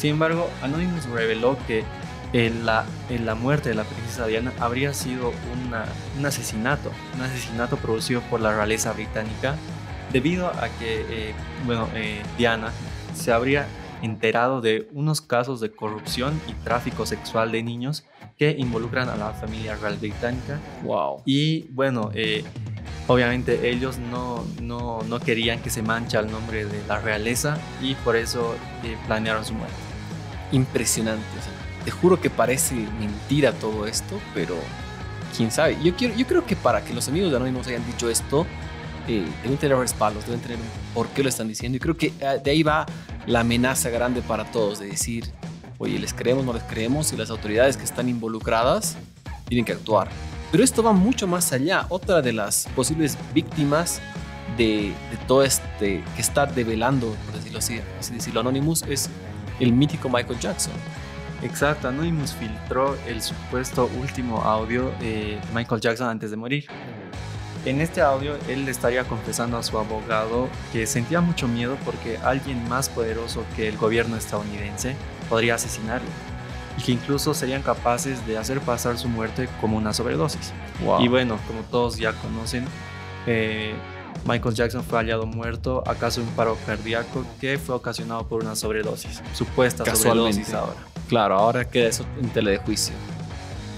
Sin 0.00 0.12
embargo, 0.12 0.48
Anonymous 0.62 1.04
reveló 1.10 1.58
que 1.66 1.84
eh, 2.32 2.50
la, 2.64 2.86
eh, 3.10 3.18
la 3.18 3.34
muerte 3.34 3.68
de 3.68 3.74
la 3.74 3.84
princesa 3.84 4.26
Diana 4.26 4.50
habría 4.58 4.94
sido 4.94 5.30
una- 5.66 5.84
un 6.18 6.24
asesinato, 6.24 6.90
un 7.16 7.20
asesinato 7.22 7.76
producido 7.76 8.22
por 8.22 8.40
la 8.40 8.50
realeza 8.54 8.92
británica 8.94 9.56
debido 10.10 10.46
a 10.46 10.68
que, 10.78 11.04
eh, 11.10 11.34
bueno, 11.66 11.86
eh, 11.94 12.22
Diana 12.38 12.70
se 13.14 13.30
habría 13.30 13.66
enterado 14.00 14.62
de 14.62 14.88
unos 14.92 15.20
casos 15.20 15.60
de 15.60 15.70
corrupción 15.72 16.40
y 16.48 16.52
tráfico 16.64 17.04
sexual 17.04 17.52
de 17.52 17.62
niños 17.62 18.04
que 18.38 18.52
involucran 18.58 19.10
a 19.10 19.16
la 19.16 19.32
familia 19.34 19.76
real 19.76 19.98
británica 19.98 20.58
Wow. 20.84 21.22
y 21.26 21.66
bueno, 21.72 22.10
eh, 22.14 22.42
obviamente 23.08 23.68
ellos 23.68 23.98
no, 23.98 24.46
no, 24.62 25.02
no 25.02 25.20
querían 25.20 25.60
que 25.60 25.68
se 25.68 25.82
mancha 25.82 26.20
el 26.20 26.30
nombre 26.30 26.64
de 26.64 26.80
la 26.88 26.98
realeza 27.00 27.58
y 27.82 27.94
por 27.96 28.16
eso 28.16 28.54
planearon 29.06 29.44
su 29.44 29.52
muerte. 29.52 29.89
Impresionante. 30.52 31.24
o 31.38 31.42
sea, 31.42 31.84
te 31.84 31.90
juro 31.90 32.20
que 32.20 32.30
parece 32.30 32.74
mentira 32.74 33.52
todo 33.52 33.86
esto, 33.86 34.20
pero 34.34 34.56
quién 35.36 35.50
sabe. 35.50 35.78
Yo, 35.82 35.94
quiero, 35.96 36.14
yo 36.14 36.26
creo 36.26 36.44
que 36.44 36.56
para 36.56 36.84
que 36.84 36.92
los 36.92 37.08
amigos 37.08 37.30
de 37.30 37.36
Anonymous 37.36 37.66
hayan 37.68 37.86
dicho 37.86 38.10
esto, 38.10 38.46
eh, 39.08 39.26
deben 39.42 39.58
tener 39.58 39.76
respaldos, 39.76 40.26
deben 40.26 40.40
tener 40.40 40.58
por 40.94 41.08
qué 41.08 41.22
lo 41.22 41.28
están 41.28 41.48
diciendo. 41.48 41.76
Y 41.76 41.80
creo 41.80 41.96
que 41.96 42.12
eh, 42.20 42.40
de 42.42 42.50
ahí 42.50 42.62
va 42.62 42.86
la 43.26 43.40
amenaza 43.40 43.90
grande 43.90 44.22
para 44.22 44.44
todos, 44.50 44.78
de 44.78 44.86
decir, 44.86 45.30
oye, 45.78 45.98
les 45.98 46.12
creemos, 46.12 46.44
no 46.44 46.52
les 46.52 46.62
creemos, 46.64 47.12
y 47.12 47.16
las 47.16 47.30
autoridades 47.30 47.76
que 47.76 47.84
están 47.84 48.08
involucradas 48.08 48.96
tienen 49.48 49.64
que 49.64 49.72
actuar. 49.72 50.08
Pero 50.52 50.64
esto 50.64 50.82
va 50.82 50.92
mucho 50.92 51.26
más 51.26 51.52
allá. 51.52 51.86
Otra 51.88 52.22
de 52.22 52.32
las 52.32 52.68
posibles 52.74 53.16
víctimas 53.32 54.00
de, 54.56 54.92
de 55.10 55.16
todo 55.26 55.44
este 55.44 56.02
que 56.16 56.20
está 56.20 56.46
develando, 56.46 57.14
por 57.26 57.36
decirlo 57.36 57.60
así, 57.60 57.80
así 57.98 58.14
decirlo, 58.14 58.40
Anonymous, 58.40 58.82
es 58.82 59.08
el 59.60 59.72
mítico 59.72 60.08
Michael 60.08 60.38
Jackson. 60.40 60.74
Exacto, 61.42 61.88
Anonymous 61.88 62.34
filtró 62.34 62.96
el 63.06 63.22
supuesto 63.22 63.88
último 64.00 64.42
audio 64.42 64.90
de 65.00 65.38
Michael 65.54 65.80
Jackson 65.80 66.08
antes 66.08 66.30
de 66.30 66.36
morir. 66.36 66.66
En 67.64 67.80
este 67.80 68.00
audio 68.00 68.36
él 68.48 68.64
le 68.64 68.70
estaría 68.70 69.04
confesando 69.04 69.58
a 69.58 69.62
su 69.62 69.78
abogado 69.78 70.48
que 70.72 70.86
sentía 70.86 71.20
mucho 71.20 71.46
miedo 71.46 71.76
porque 71.84 72.16
alguien 72.18 72.66
más 72.68 72.88
poderoso 72.88 73.44
que 73.54 73.68
el 73.68 73.76
gobierno 73.76 74.16
estadounidense 74.16 74.96
podría 75.28 75.56
asesinarlo 75.56 76.08
y 76.78 76.82
que 76.82 76.92
incluso 76.92 77.34
serían 77.34 77.62
capaces 77.62 78.26
de 78.26 78.38
hacer 78.38 78.60
pasar 78.60 78.96
su 78.96 79.08
muerte 79.08 79.48
como 79.60 79.76
una 79.76 79.92
sobredosis. 79.92 80.52
Wow. 80.84 81.02
Y 81.02 81.08
bueno, 81.08 81.38
como 81.46 81.60
todos 81.62 81.98
ya 81.98 82.12
conocen, 82.14 82.64
eh, 83.26 83.74
Michael 84.26 84.54
Jackson 84.54 84.84
fue 84.84 84.98
hallado 84.98 85.26
muerto 85.26 85.82
a 85.86 85.94
causa 85.94 86.20
de 86.20 86.26
un 86.26 86.32
paro 86.34 86.56
cardíaco 86.66 87.24
que 87.40 87.58
fue 87.58 87.74
ocasionado 87.74 88.26
por 88.26 88.42
una 88.42 88.54
sobredosis, 88.54 89.22
supuesta 89.34 89.84
Casualmente. 89.84 90.44
sobredosis 90.44 90.54
ahora. 90.54 90.80
Claro, 91.08 91.34
ahora 91.36 91.64
queda 91.64 91.88
eso 91.88 92.04
en 92.20 92.28
tela 92.30 92.50
de 92.50 92.58
juicio. 92.58 92.94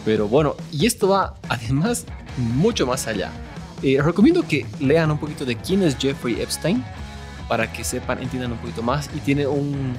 Pero 0.04 0.28
bueno, 0.28 0.56
y 0.72 0.86
esto 0.86 1.08
va 1.08 1.34
además 1.48 2.04
mucho 2.36 2.86
más 2.86 3.06
allá. 3.06 3.30
Eh, 3.82 4.00
recomiendo 4.02 4.42
que 4.46 4.66
lean 4.80 5.10
un 5.10 5.18
poquito 5.18 5.44
de 5.44 5.56
quién 5.56 5.82
es 5.82 5.96
Jeffrey 5.96 6.40
Epstein 6.40 6.84
para 7.48 7.72
que 7.72 7.84
sepan, 7.84 8.22
entiendan 8.22 8.52
un 8.52 8.58
poquito 8.58 8.82
más. 8.82 9.08
Y 9.14 9.20
tiene 9.20 9.46
un, 9.46 9.96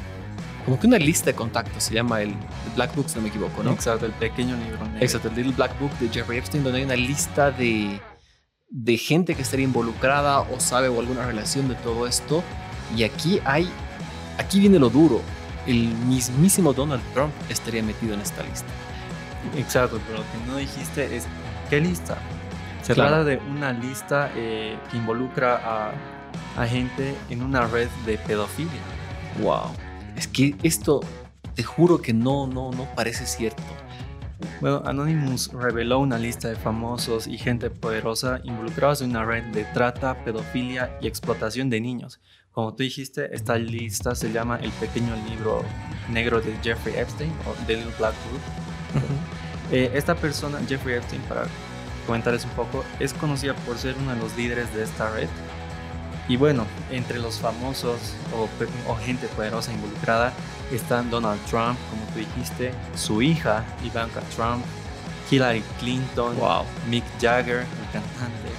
como 0.66 0.80
que 0.80 0.88
una 0.88 0.98
lista 0.98 1.28
de 1.28 1.36
contactos, 1.36 1.84
se 1.84 1.94
llama 1.94 2.22
el, 2.22 2.30
el 2.30 2.36
Black 2.76 2.96
Book, 2.96 3.10
si 3.10 3.16
no 3.16 3.22
me 3.22 3.30
equivoco, 3.30 3.64
¿no? 3.64 3.72
Exacto, 3.72 4.06
el 4.06 4.14
pequeño 4.14 4.56
libro 4.58 4.86
negro. 4.86 5.00
Exacto, 5.02 5.30
el 5.30 5.36
Little 5.36 5.54
Black 5.54 5.80
Book 5.80 5.92
de 6.00 6.10
Jeffrey 6.10 6.38
Epstein, 6.38 6.64
donde 6.64 6.80
hay 6.80 6.86
una 6.86 6.96
lista 6.96 7.52
de, 7.52 8.00
de 8.76 8.98
gente 8.98 9.36
que 9.36 9.44
estaría 9.44 9.66
involucrada 9.66 10.40
o 10.42 10.60
sabe 10.60 10.90
o 10.90 11.00
alguna 11.00 11.26
relación 11.26 11.70
de 11.70 11.76
todo 11.76 12.08
esto. 12.08 12.44
Y 12.98 13.04
aquí 13.04 13.40
hay, 13.46 13.70
aquí 14.40 14.60
viene 14.60 14.80
lo 14.80 14.90
duro. 14.90 15.22
El 15.68 15.90
mismísimo 16.08 16.74
Donald 16.74 17.04
Trump 17.14 17.32
estaría 17.50 17.84
metido 17.84 18.16
en 18.16 18.22
esta 18.22 18.42
lista. 18.44 18.68
Exacto, 19.56 20.00
pero 20.08 20.20
lo 20.20 20.24
que 20.24 20.52
no 20.52 20.58
dijiste 20.58 21.16
es 21.16 21.26
¿qué 21.70 21.80
lista? 21.80 22.18
Se 22.82 22.94
Claro. 22.96 23.10
trata 23.12 23.24
de 23.26 23.38
una 23.38 23.72
lista 23.72 24.32
eh, 24.36 24.78
que 24.92 24.98
involucra 24.98 25.62
a, 25.64 26.62
a 26.62 26.66
gente 26.68 27.16
en 27.30 27.44
una 27.44 27.68
red 27.68 27.88
de 28.06 28.18
pedofilia. 28.18 28.72
Wow. 29.42 29.72
Es 30.18 30.28
que 30.28 30.56
esto, 30.64 31.00
te 31.56 31.64
juro 31.64 32.02
que 32.02 32.12
no, 32.14 32.48
no, 32.48 32.72
no 32.72 32.86
parece 32.96 33.26
cierto. 33.26 33.64
Bueno, 34.62 34.82
Anonymous 34.86 35.52
reveló 35.52 36.00
una 36.00 36.18
lista 36.18 36.48
de 36.50 36.56
famosos 36.56 37.28
y 37.28 37.38
gente 37.38 37.70
poderosa 37.70 38.40
involucrados 38.44 39.02
en 39.02 39.12
una 39.12 39.26
red 39.26 39.44
de 39.46 39.66
trata, 39.66 40.24
pedofilia 40.24 40.98
y 41.02 41.08
explotación 41.08 41.70
de 41.70 41.82
niños. 41.82 42.20
Como 42.52 42.74
tú 42.76 42.84
dijiste, 42.84 43.34
esta 43.36 43.58
lista 43.58 44.14
se 44.14 44.32
llama 44.32 44.60
El 44.62 44.72
pequeño 44.72 45.16
libro 45.28 45.64
negro 46.12 46.40
de 46.40 46.56
Jeffrey 46.62 46.96
Epstein 46.96 47.32
o 47.48 47.66
The 47.66 47.78
Little 47.78 47.94
Black 47.98 48.14
Book. 48.32 49.04
Eh, 49.72 49.90
esta 49.96 50.14
persona, 50.14 50.60
Jeffrey 50.68 50.96
Epstein, 50.98 51.22
para 51.24 51.48
comentarles 52.06 52.46
un 52.46 52.52
poco, 52.52 52.84
es 53.00 53.14
conocida 53.14 53.56
por 53.56 53.78
ser 53.78 53.96
uno 53.98 54.14
de 54.14 54.20
los 54.20 54.36
líderes 54.38 54.72
de 54.76 54.84
esta 54.84 55.10
red. 55.10 55.30
Y 56.28 56.38
bueno, 56.38 56.66
entre 56.92 57.20
los 57.20 57.40
famosos 57.40 58.14
o, 58.38 58.96
gente 58.98 59.28
poderosa 59.28 59.74
involucrada 59.74 60.32
están 60.76 61.10
Donald 61.10 61.40
Trump, 61.50 61.78
como 61.90 62.04
tú 62.14 62.20
dijiste, 62.20 62.72
su 62.96 63.22
hija 63.22 63.64
Ivanka 63.86 64.22
Trump, 64.36 64.64
Hillary 65.32 65.64
Clinton, 65.80 66.36
Wow. 66.38 66.64
Mick 66.90 67.04
Jagger, 67.22 67.60
el 67.60 67.92
cantante. 67.92 68.50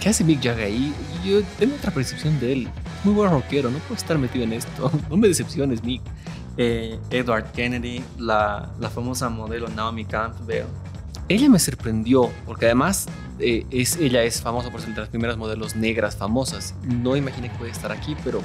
¿Qué 0.00 0.08
hace 0.08 0.24
Mick 0.24 0.42
Jagger 0.42 0.64
ahí? 0.66 0.94
Yo 1.24 1.42
tengo 1.58 1.74
otra 1.76 1.90
percepción 1.90 2.38
de 2.40 2.52
él. 2.52 2.68
Muy 3.04 3.14
buen 3.14 3.30
rockero, 3.30 3.70
no 3.70 3.78
puede 3.78 4.00
estar 4.00 4.18
metido 4.18 4.44
en 4.44 4.52
esto. 4.52 4.90
No 5.10 5.16
me 5.16 5.28
decepciones, 5.28 5.82
Mick. 5.84 6.02
eh, 6.56 6.98
Edward 7.10 7.50
Kennedy, 7.52 8.02
la, 8.18 8.70
la 8.78 8.90
famosa 8.90 9.28
modelo 9.28 9.68
Naomi 9.68 10.04
Campbell. 10.04 10.64
Ella 11.28 11.48
me 11.48 11.58
sorprendió, 11.58 12.30
porque 12.44 12.66
además 12.66 13.06
eh, 13.38 13.64
es, 13.70 13.96
ella 13.96 14.22
es 14.22 14.42
famosa 14.42 14.70
por 14.70 14.80
ser 14.80 14.94
de 14.94 15.00
las 15.00 15.08
primeras 15.08 15.36
modelos 15.36 15.76
negras 15.76 16.16
famosas. 16.16 16.74
No 16.84 17.16
imaginé 17.16 17.50
que 17.50 17.56
puede 17.58 17.70
estar 17.70 17.90
aquí, 17.92 18.16
pero 18.24 18.42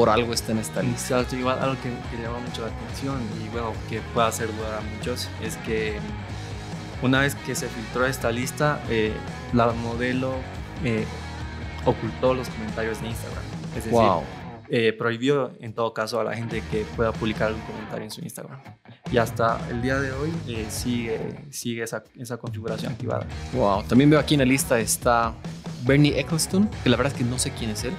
por 0.00 0.08
algo 0.08 0.32
está 0.32 0.52
en 0.52 0.58
esta 0.58 0.82
lista. 0.82 1.18
Exacto, 1.18 1.36
igual 1.36 1.58
algo 1.60 1.76
que, 1.82 1.90
que 2.16 2.22
llama 2.22 2.38
mucho 2.38 2.62
la 2.62 2.68
atención 2.68 3.20
y 3.44 3.48
bueno, 3.50 3.72
que 3.90 4.00
puede 4.14 4.28
hacer 4.28 4.48
dudar 4.56 4.78
a 4.78 4.80
muchos 4.80 5.28
es 5.42 5.56
que 5.58 5.98
una 7.02 7.20
vez 7.20 7.34
que 7.34 7.54
se 7.54 7.68
filtró 7.68 8.06
esta 8.06 8.30
lista, 8.32 8.80
eh, 8.88 9.12
la 9.52 9.72
modelo 9.72 10.32
eh, 10.84 11.04
ocultó 11.84 12.32
los 12.32 12.48
comentarios 12.48 13.00
de 13.02 13.08
Instagram. 13.08 13.42
Es 13.68 13.74
decir, 13.76 13.92
Wow. 13.92 14.22
eh, 14.70 14.94
prohibió 14.94 15.52
en 15.60 15.74
todo 15.74 15.92
caso 15.92 16.18
a 16.18 16.24
la 16.24 16.34
gente 16.34 16.62
que 16.70 16.84
pueda 16.96 17.12
publicar 17.12 17.48
algún 17.48 17.62
comentario 17.62 18.04
en 18.04 18.10
su 18.10 18.22
Instagram. 18.22 18.58
Y 19.12 19.18
hasta 19.18 19.60
el 19.70 19.82
día 19.82 19.98
de 19.98 20.12
hoy 20.12 20.32
eh, 20.48 20.66
sigue, 20.70 21.44
sigue 21.50 21.82
esa, 21.82 22.04
esa 22.18 22.38
configuración 22.38 22.92
activada. 22.92 23.26
Wow. 23.52 23.82
También 23.84 24.08
veo 24.08 24.18
aquí 24.18 24.34
en 24.34 24.40
la 24.40 24.46
lista 24.46 24.78
está 24.80 25.34
Bernie 25.84 26.18
Eccleston, 26.18 26.68
que 26.82 26.88
la 26.88 26.96
verdad 26.96 27.12
es 27.12 27.18
que 27.18 27.24
no 27.24 27.38
sé 27.38 27.50
quién 27.50 27.70
es 27.70 27.84
él. 27.84 27.92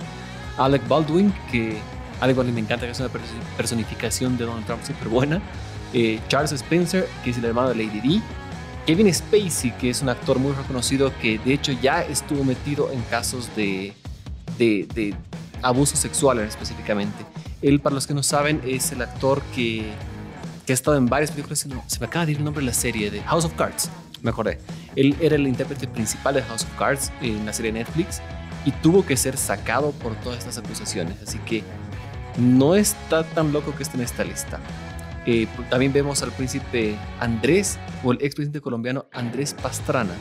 Alec 0.66 0.88
Baldwin, 0.88 1.34
que 1.52 1.78
Alec 2.20 2.36
Baldwin 2.38 2.56
me 2.56 2.62
encanta, 2.62 2.86
que 2.86 2.92
es 2.92 3.00
una 3.00 3.10
perso- 3.10 3.34
personificación 3.58 4.38
de 4.38 4.46
Donald 4.46 4.66
Trump 4.66 4.84
súper 4.86 5.08
buena. 5.10 5.42
Eh, 5.94 6.20
Charles 6.28 6.52
Spencer, 6.54 7.08
que 7.24 7.32
es 7.32 7.38
el 7.38 7.46
hermano 7.46 7.70
de 7.70 7.76
Lady 7.76 8.00
D. 8.00 8.22
Kevin 8.86 9.14
Spacey, 9.14 9.72
que 9.78 9.90
es 9.90 10.02
un 10.02 10.10
actor 10.10 10.40
muy 10.40 10.54
reconocido 10.54 11.12
que 11.22 11.38
de 11.38 11.54
hecho 11.54 11.72
ya 11.72 12.02
estuvo 12.02 12.44
metido 12.44 12.92
en 12.92 13.02
casos 13.04 13.50
de, 13.56 13.94
de, 14.58 14.88
de 14.96 15.14
abuso 15.62 15.96
sexual 15.96 16.40
específicamente. 16.40 17.26
Él, 17.62 17.80
para 17.80 17.94
los 17.94 18.08
que 18.08 18.14
no 18.16 18.24
saben, 18.24 18.60
es 18.66 18.92
el 18.92 19.02
actor 19.04 19.42
que, 19.56 19.92
que 20.66 20.74
ha 20.74 20.76
estado 20.76 20.98
en 20.98 21.06
varias 21.06 21.30
películas. 21.32 21.64
Me- 21.68 21.76
Se 21.86 22.00
me 22.00 22.08
acaba 22.08 22.26
de 22.26 22.32
ir 22.32 22.38
el 22.40 22.44
nombre 22.44 22.62
de 22.62 22.68
la 22.68 22.74
serie 22.74 23.12
de 23.12 23.22
House 23.24 23.46
of 23.46 23.54
Cards. 23.54 23.90
Me 24.24 24.32
acordé. 24.32 24.58
Él 24.96 25.16
era 25.22 25.36
el 25.36 25.48
intérprete 25.48 25.88
principal 25.88 26.34
de 26.34 26.42
House 26.44 26.64
of 26.64 26.70
Cards 26.80 27.12
en 27.22 27.46
la 27.46 27.54
serie 27.54 27.72
Netflix 27.72 28.20
y 28.66 28.72
tuvo 28.72 29.06
que 29.06 29.18
ser 29.18 29.38
sacado 29.38 29.92
por 29.92 30.16
todas 30.16 30.40
estas 30.40 30.58
acusaciones. 30.58 31.22
Así 31.22 31.40
que 31.40 31.64
no 32.38 32.76
está 32.76 33.24
tan 33.24 33.52
loco 33.52 33.76
que 33.76 33.84
esté 33.84 33.98
en 33.98 34.04
esta 34.04 34.24
lista. 34.24 34.60
Eh, 35.26 35.48
también 35.70 35.94
vemos 35.94 36.24
al 36.24 36.32
príncipe 36.32 36.98
Andrés 37.20 37.78
o 38.04 38.12
el 38.12 38.18
expresidente 38.22 38.62
colombiano 38.62 39.06
Andrés 39.12 39.54
Pastrana. 39.54 40.14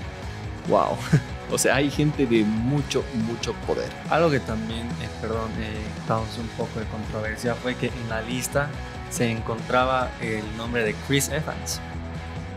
¡Wow! 0.68 0.96
o 1.50 1.58
sea, 1.58 1.76
hay 1.76 1.90
gente 1.90 2.26
de 2.26 2.44
mucho, 2.44 3.02
mucho 3.26 3.54
poder. 3.66 3.88
Algo 4.10 4.30
que 4.30 4.40
también, 4.40 4.86
eh, 4.86 5.08
perdón, 5.20 5.50
eh, 5.58 5.80
causó 6.06 6.40
un 6.40 6.48
poco 6.48 6.80
de 6.80 6.86
controversia 6.86 7.54
fue 7.54 7.74
que 7.76 7.86
en 7.86 8.08
la 8.08 8.20
lista 8.22 8.68
se 9.10 9.30
encontraba 9.30 10.10
el 10.20 10.44
nombre 10.56 10.84
de 10.84 10.94
Chris 11.06 11.28
Evans. 11.30 11.80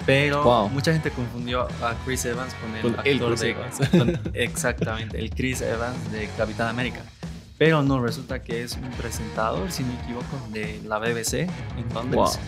Pero 0.06 0.70
mucha 0.70 0.92
gente 0.92 1.12
confundió 1.12 1.62
a 1.82 1.96
Chris 2.06 2.26
Evans 2.26 2.54
con 2.56 2.76
el 2.76 3.00
actor 3.00 3.40
de, 3.40 3.50
Evans. 3.50 3.80
exactamente, 4.34 5.20
el 5.20 5.30
Chris 5.30 5.62
Evans 5.62 6.12
de 6.12 6.28
Capitán 6.38 6.68
América. 6.68 7.02
Pero 7.58 7.82
no, 7.82 8.02
resulta 8.02 8.42
que 8.42 8.64
es 8.64 8.76
un 8.76 8.90
presentador, 8.92 9.72
si 9.72 9.84
no 9.84 9.94
me 9.94 10.04
equivoco, 10.04 10.48
de 10.52 10.82
la 10.86 11.00
BBC 11.00 11.34
en 11.34 11.94
Londres. 11.94 12.40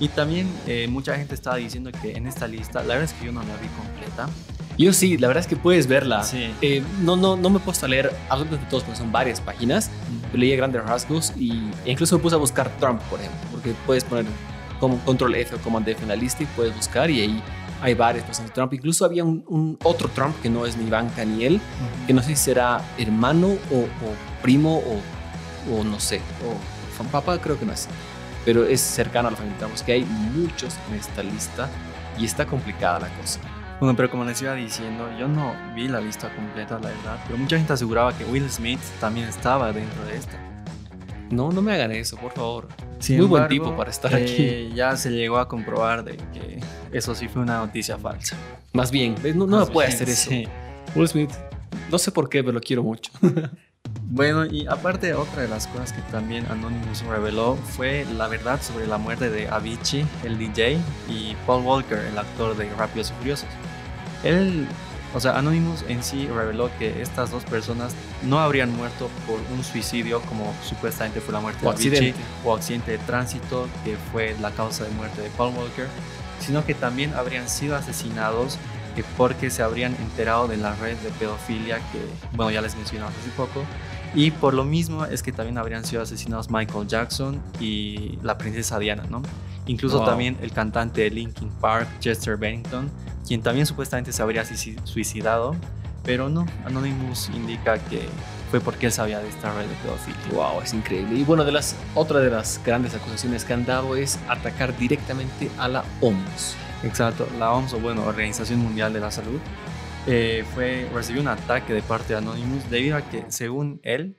Y 0.00 0.08
también 0.08 0.48
eh, 0.66 0.86
mucha 0.88 1.16
gente 1.16 1.34
estaba 1.34 1.56
diciendo 1.56 1.90
que 1.90 2.12
en 2.12 2.26
esta 2.26 2.46
lista, 2.46 2.80
la 2.82 2.94
verdad 2.94 3.04
es 3.04 3.12
que 3.14 3.26
yo 3.26 3.32
no 3.32 3.40
la 3.40 3.56
vi 3.56 3.68
completa. 3.68 4.28
Yo 4.76 4.92
sí, 4.92 5.18
la 5.18 5.26
verdad 5.26 5.42
es 5.42 5.48
que 5.48 5.56
puedes 5.56 5.88
verla. 5.88 6.22
Sí. 6.22 6.54
Eh, 6.62 6.84
no, 7.00 7.16
no, 7.16 7.36
no 7.36 7.50
me 7.50 7.58
he 7.58 7.60
puesto 7.60 7.86
a 7.86 7.88
leer 7.88 8.12
absolutamente 8.28 8.70
todos, 8.70 8.84
porque 8.84 8.98
son 8.98 9.10
varias 9.10 9.40
páginas. 9.40 9.90
Leí 10.32 10.54
grandes 10.56 10.84
rasgos 10.84 11.32
y, 11.36 11.70
e 11.84 11.90
incluso 11.90 12.16
me 12.16 12.22
puse 12.22 12.36
a 12.36 12.38
buscar 12.38 12.70
Trump, 12.78 13.00
por 13.02 13.18
ejemplo, 13.18 13.40
porque 13.50 13.74
puedes 13.86 14.04
poner 14.04 14.26
como 14.80 14.98
control 15.04 15.34
F 15.36 15.56
o 15.56 15.58
command 15.58 15.88
F 15.88 16.02
en 16.02 16.08
la 16.08 16.16
lista 16.16 16.42
y 16.42 16.46
puedes 16.46 16.74
buscar 16.74 17.10
y 17.10 17.20
ahí 17.20 17.42
hay 17.80 17.94
varias 17.94 18.24
personas 18.24 18.50
de 18.50 18.54
Trump. 18.54 18.72
Incluso 18.72 19.04
había 19.04 19.24
un, 19.24 19.78
otro 19.84 20.08
Trump 20.08 20.34
que 20.42 20.48
no 20.48 20.66
es 20.66 20.76
ni 20.76 20.86
Ivanka 20.86 21.24
ni 21.24 21.44
él, 21.44 21.60
que 22.06 22.12
no 22.12 22.22
sé 22.22 22.30
si 22.30 22.36
será 22.36 22.80
hermano 22.98 23.48
o, 23.70 23.86
primo 24.42 24.78
o, 24.78 25.78
o, 25.78 25.84
no 25.84 26.00
sé, 26.00 26.20
o 26.44 26.78
papá, 27.06 27.38
creo 27.38 27.58
que 27.58 27.64
no 27.64 27.72
es. 27.72 27.88
Pero 28.44 28.64
es 28.64 28.80
cercano 28.80 29.28
a 29.28 29.30
la 29.30 29.36
familia 29.36 29.58
Trump. 29.58 29.74
que 29.84 29.92
hay 29.92 30.04
muchos 30.04 30.74
en 30.88 30.98
esta 30.98 31.22
lista 31.22 31.68
y 32.18 32.24
está 32.24 32.46
complicada 32.46 33.00
la 33.00 33.08
cosa. 33.16 33.40
Bueno, 33.78 33.94
pero 33.94 34.10
como 34.10 34.24
les 34.24 34.42
iba 34.42 34.54
diciendo, 34.54 35.08
yo 35.18 35.28
no 35.28 35.54
vi 35.74 35.86
la 35.86 36.00
lista 36.00 36.34
completa, 36.34 36.80
la 36.80 36.88
verdad. 36.88 37.22
Pero 37.26 37.38
mucha 37.38 37.56
gente 37.56 37.72
aseguraba 37.72 38.16
que 38.16 38.24
Will 38.24 38.50
Smith 38.50 38.80
también 39.00 39.28
estaba 39.28 39.72
dentro 39.72 40.04
de 40.04 40.16
esta. 40.16 40.36
No, 41.30 41.52
no 41.52 41.62
me 41.62 41.74
hagan 41.74 41.92
eso, 41.92 42.16
por 42.16 42.32
favor. 42.32 42.68
Muy 43.08 43.26
buen 43.26 43.48
tipo 43.48 43.76
para 43.76 43.90
estar 43.90 44.14
aquí. 44.14 44.36
Eh, 44.38 44.72
ya 44.74 44.96
se 44.96 45.10
llegó 45.10 45.38
a 45.38 45.48
comprobar 45.48 46.04
de 46.04 46.16
que 46.16 46.60
eso 46.92 47.14
sí 47.14 47.28
fue 47.28 47.42
una 47.42 47.58
noticia 47.58 47.96
falsa. 47.96 48.36
Más 48.72 48.90
bien, 48.90 49.14
no, 49.34 49.46
no 49.46 49.66
puede 49.66 49.88
hacer 49.88 50.08
eso. 50.08 50.30
Will 50.94 51.08
Smith, 51.08 51.30
no 51.90 51.98
sé 51.98 52.10
por 52.10 52.28
qué, 52.28 52.42
pero 52.42 52.52
lo 52.52 52.60
quiero 52.60 52.82
mucho. 52.82 53.10
bueno, 54.02 54.46
y 54.46 54.66
aparte, 54.66 55.14
otra 55.14 55.42
de 55.42 55.48
las 55.48 55.66
cosas 55.66 55.92
que 55.92 56.02
también 56.10 56.46
Anonymous 56.50 57.02
reveló 57.04 57.56
fue 57.56 58.06
la 58.16 58.28
verdad 58.28 58.60
sobre 58.62 58.86
la 58.86 58.98
muerte 58.98 59.30
de 59.30 59.48
Avicii, 59.48 60.04
el 60.24 60.38
DJ, 60.38 60.78
y 61.08 61.36
Paul 61.46 61.64
Walker, 61.64 61.98
el 61.98 62.18
actor 62.18 62.56
de 62.56 62.68
Rápidos 62.74 63.10
y 63.10 63.14
Furiosos. 63.14 63.48
Él 64.24 64.66
o 65.14 65.20
sea, 65.20 65.38
Anonymous 65.38 65.84
en 65.88 66.02
sí 66.02 66.26
reveló 66.26 66.70
que 66.78 67.02
estas 67.02 67.30
dos 67.30 67.44
personas 67.44 67.94
no 68.22 68.40
habrían 68.40 68.74
muerto 68.76 69.08
por 69.26 69.40
un 69.54 69.64
suicidio 69.64 70.20
como 70.22 70.54
supuestamente 70.66 71.20
fue 71.20 71.32
la 71.32 71.40
muerte 71.40 71.66
o 71.66 71.70
de 71.70 71.74
accidente. 71.74 72.14
o 72.44 72.54
accidente 72.54 72.92
de 72.92 72.98
tránsito 72.98 73.68
que 73.84 73.96
fue 74.12 74.36
la 74.40 74.50
causa 74.50 74.84
de 74.84 74.90
muerte 74.90 75.22
de 75.22 75.30
Paul 75.30 75.54
Walker, 75.54 75.86
sino 76.40 76.64
que 76.64 76.74
también 76.74 77.14
habrían 77.14 77.48
sido 77.48 77.76
asesinados 77.76 78.58
porque 79.16 79.50
se 79.50 79.62
habrían 79.62 79.94
enterado 79.96 80.48
de 80.48 80.56
la 80.56 80.74
red 80.74 80.96
de 80.98 81.10
pedofilia 81.10 81.76
que, 81.76 82.00
bueno, 82.32 82.50
ya 82.50 82.60
les 82.60 82.76
mencionamos 82.76 83.14
hace 83.20 83.30
poco. 83.30 83.64
Y 84.14 84.30
por 84.30 84.54
lo 84.54 84.64
mismo 84.64 85.04
es 85.04 85.22
que 85.22 85.32
también 85.32 85.58
habrían 85.58 85.84
sido 85.84 86.02
asesinados 86.02 86.50
Michael 86.50 86.86
Jackson 86.86 87.40
y 87.60 88.18
la 88.22 88.38
princesa 88.38 88.78
Diana, 88.78 89.04
¿no? 89.08 89.22
Incluso 89.68 90.04
también 90.04 90.36
el 90.42 90.50
cantante 90.50 91.02
de 91.02 91.10
Linkin 91.10 91.50
Park, 91.60 91.88
Chester 92.00 92.36
Bennington, 92.36 92.90
quien 93.26 93.42
también 93.42 93.66
supuestamente 93.66 94.12
se 94.12 94.22
habría 94.22 94.44
suicidado, 94.84 95.54
pero 96.02 96.28
no, 96.28 96.46
Anonymous 96.64 97.30
indica 97.34 97.78
que 97.78 98.08
fue 98.50 98.60
porque 98.60 98.86
él 98.86 98.92
sabía 98.92 99.20
de 99.20 99.28
esta 99.28 99.52
red 99.52 99.66
de 99.66 99.74
pedofilia. 99.82 100.20
Wow, 100.32 100.62
es 100.62 100.72
increíble. 100.72 101.18
Y 101.18 101.24
bueno, 101.24 101.44
de 101.44 101.52
las, 101.52 101.76
otra 101.94 102.20
de 102.20 102.30
las 102.30 102.60
grandes 102.64 102.94
acusaciones 102.94 103.44
que 103.44 103.52
han 103.52 103.66
dado 103.66 103.94
es 103.94 104.18
atacar 104.28 104.76
directamente 104.78 105.50
a 105.58 105.68
la 105.68 105.84
OMS. 106.00 106.56
Exacto, 106.82 107.28
la 107.38 107.52
OMS, 107.52 107.74
o 107.74 107.80
bueno, 107.80 108.04
Organización 108.04 108.60
Mundial 108.60 108.92
de 108.92 109.00
la 109.00 109.10
Salud, 109.10 109.38
eh, 110.06 110.44
fue, 110.54 110.88
recibió 110.94 111.20
un 111.20 111.28
ataque 111.28 111.74
de 111.74 111.82
parte 111.82 112.14
de 112.14 112.20
Anonymous 112.20 112.70
debido 112.70 112.96
a 112.96 113.02
que, 113.02 113.26
según 113.28 113.80
él, 113.82 114.16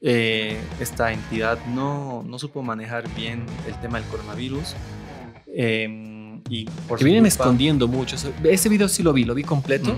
eh, 0.00 0.60
esta 0.80 1.12
entidad 1.12 1.58
no, 1.66 2.22
no, 2.26 2.38
supo 2.38 2.62
manejar 2.62 3.12
bien 3.14 3.44
el 3.66 3.74
tema 3.80 4.00
del 4.00 4.08
coronavirus. 4.08 4.74
Eh, 5.46 6.08
y 6.48 6.64
que 6.64 7.04
vienen 7.04 7.26
escondiendo 7.26 7.88
mucho. 7.88 8.16
Ese 8.44 8.68
video 8.68 8.88
sí 8.88 9.02
lo 9.02 9.12
vi, 9.12 9.24
lo 9.24 9.34
vi 9.34 9.42
completo. 9.42 9.94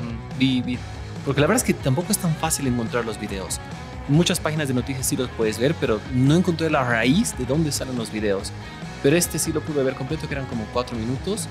porque 1.24 1.40
la 1.40 1.46
verdad 1.46 1.56
es 1.56 1.64
que 1.64 1.74
tampoco 1.74 2.12
es 2.12 2.18
tan 2.18 2.34
fácil 2.36 2.66
encontrar 2.66 3.04
los 3.04 3.20
videos. 3.20 3.60
Muchas 4.08 4.40
páginas 4.40 4.68
de 4.68 4.74
noticias 4.74 5.06
sí 5.06 5.16
los 5.16 5.28
puedes 5.30 5.58
ver, 5.58 5.74
pero 5.78 6.00
no 6.14 6.34
encontré 6.34 6.70
la 6.70 6.82
raíz 6.82 7.36
de 7.38 7.44
dónde 7.44 7.70
salen 7.70 7.96
los 7.96 8.10
videos. 8.10 8.52
Pero 9.02 9.16
este 9.16 9.38
sí 9.38 9.52
lo 9.52 9.60
pude 9.60 9.82
ver 9.82 9.94
completo, 9.94 10.28
que 10.28 10.34
eran 10.34 10.46
como 10.46 10.64
cuatro 10.72 10.96
minutos. 10.96 11.48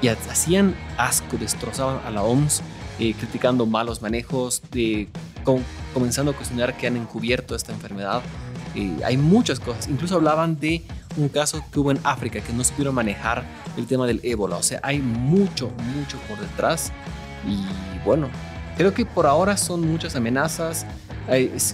Y 0.00 0.08
hacían 0.08 0.74
asco, 0.96 1.36
destrozaban 1.36 2.00
a 2.04 2.10
la 2.10 2.22
OMS, 2.22 2.62
eh, 2.98 3.14
criticando 3.14 3.66
malos 3.66 4.02
manejos, 4.02 4.62
de, 4.72 5.08
comenzando 5.42 6.32
a 6.32 6.34
cuestionar 6.34 6.76
que 6.76 6.86
han 6.86 6.96
encubierto 6.96 7.54
esta 7.54 7.72
enfermedad. 7.72 8.22
Eh, 8.74 8.96
hay 9.04 9.16
muchas 9.16 9.60
cosas. 9.60 9.88
Incluso 9.88 10.16
hablaban 10.16 10.58
de 10.58 10.82
un 11.16 11.28
caso 11.28 11.64
que 11.72 11.80
hubo 11.80 11.90
en 11.90 11.98
África 12.04 12.40
que 12.40 12.52
no 12.52 12.64
supieron 12.64 12.94
manejar 12.94 13.44
el 13.76 13.86
tema 13.86 14.06
del 14.06 14.20
ébola. 14.22 14.56
O 14.56 14.62
sea, 14.62 14.80
hay 14.82 14.98
mucho, 15.00 15.70
mucho 15.94 16.18
por 16.28 16.38
detrás. 16.38 16.92
Y 17.46 17.64
bueno, 18.04 18.28
creo 18.76 18.94
que 18.94 19.04
por 19.04 19.26
ahora 19.26 19.56
son 19.56 19.86
muchas 19.86 20.16
amenazas. 20.16 20.86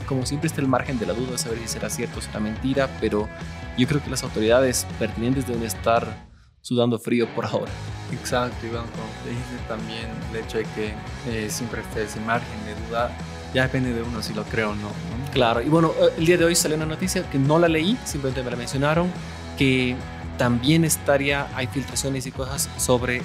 como 0.06 0.26
siempre 0.26 0.48
está 0.48 0.60
el 0.60 0.68
margen 0.68 0.98
de 0.98 1.06
la 1.06 1.12
duda 1.12 1.32
de 1.32 1.38
saber 1.38 1.58
si 1.60 1.68
será 1.68 1.90
cierto 1.90 2.18
o 2.18 2.22
será 2.22 2.40
mentira, 2.40 2.88
pero 3.00 3.28
yo 3.76 3.86
creo 3.86 4.02
que 4.02 4.10
las 4.10 4.24
autoridades 4.24 4.86
pertinentes 4.98 5.46
deben 5.46 5.62
estar 5.62 6.28
sudando 6.62 6.98
frío 6.98 7.26
por 7.34 7.46
ahora. 7.46 7.70
Exacto, 8.12 8.66
Iván, 8.66 8.86
como 8.88 9.04
te 9.22 9.30
dije 9.30 9.42
también, 9.68 10.06
el 10.30 10.44
hecho 10.44 10.58
de 10.58 10.64
que 10.74 10.94
eh, 11.28 11.48
siempre 11.50 11.82
esté 11.82 12.04
ese 12.04 12.20
margen 12.20 12.64
de 12.64 12.74
duda, 12.86 13.10
ya 13.54 13.62
depende 13.62 13.92
de 13.92 14.02
uno 14.02 14.22
si 14.22 14.34
lo 14.34 14.44
creo 14.44 14.70
o 14.70 14.74
no, 14.74 14.82
no. 14.82 15.30
Claro, 15.32 15.62
y 15.62 15.68
bueno, 15.68 15.92
el 16.16 16.26
día 16.26 16.36
de 16.36 16.44
hoy 16.44 16.54
salió 16.54 16.76
una 16.76 16.86
noticia 16.86 17.28
que 17.30 17.38
no 17.38 17.58
la 17.58 17.68
leí, 17.68 17.98
simplemente 18.04 18.42
me 18.42 18.50
la 18.50 18.56
mencionaron, 18.56 19.10
que 19.56 19.96
también 20.38 20.84
estaría, 20.84 21.48
hay 21.54 21.66
filtraciones 21.66 22.26
y 22.26 22.30
cosas 22.30 22.68
sobre 22.78 23.16
eh, 23.18 23.22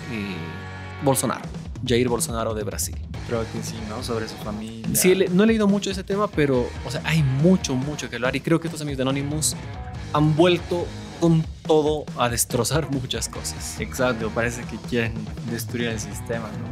Bolsonaro, 1.03 1.45
Jair 1.85 2.09
Bolsonaro 2.09 2.53
de 2.53 2.63
Brasil. 2.63 2.95
Creo 3.27 3.41
que 3.53 3.63
sí, 3.63 3.75
¿no? 3.87 4.03
Sobre 4.03 4.27
su 4.27 4.35
familia. 4.35 4.95
Sí, 4.95 5.15
no 5.31 5.43
he 5.43 5.47
leído 5.47 5.67
mucho 5.67 5.91
ese 5.91 6.03
tema, 6.03 6.27
pero, 6.27 6.67
o 6.85 6.91
sea, 6.91 7.01
hay 7.05 7.23
mucho, 7.23 7.75
mucho 7.75 8.09
que 8.09 8.17
hablar 8.17 8.35
y 8.35 8.41
creo 8.41 8.59
que 8.59 8.67
estos 8.67 8.81
amigos 8.81 8.97
de 8.97 9.03
Anonymous 9.03 9.55
han 10.11 10.35
vuelto 10.35 10.85
con 11.19 11.43
todo 11.65 12.05
a 12.17 12.27
destrozar 12.27 12.91
muchas 12.91 13.29
cosas. 13.29 13.79
Exacto, 13.79 14.29
parece 14.29 14.63
que 14.63 14.77
quieren 14.89 15.13
destruir 15.49 15.89
el 15.89 15.99
sistema, 15.99 16.47
¿no? 16.47 16.65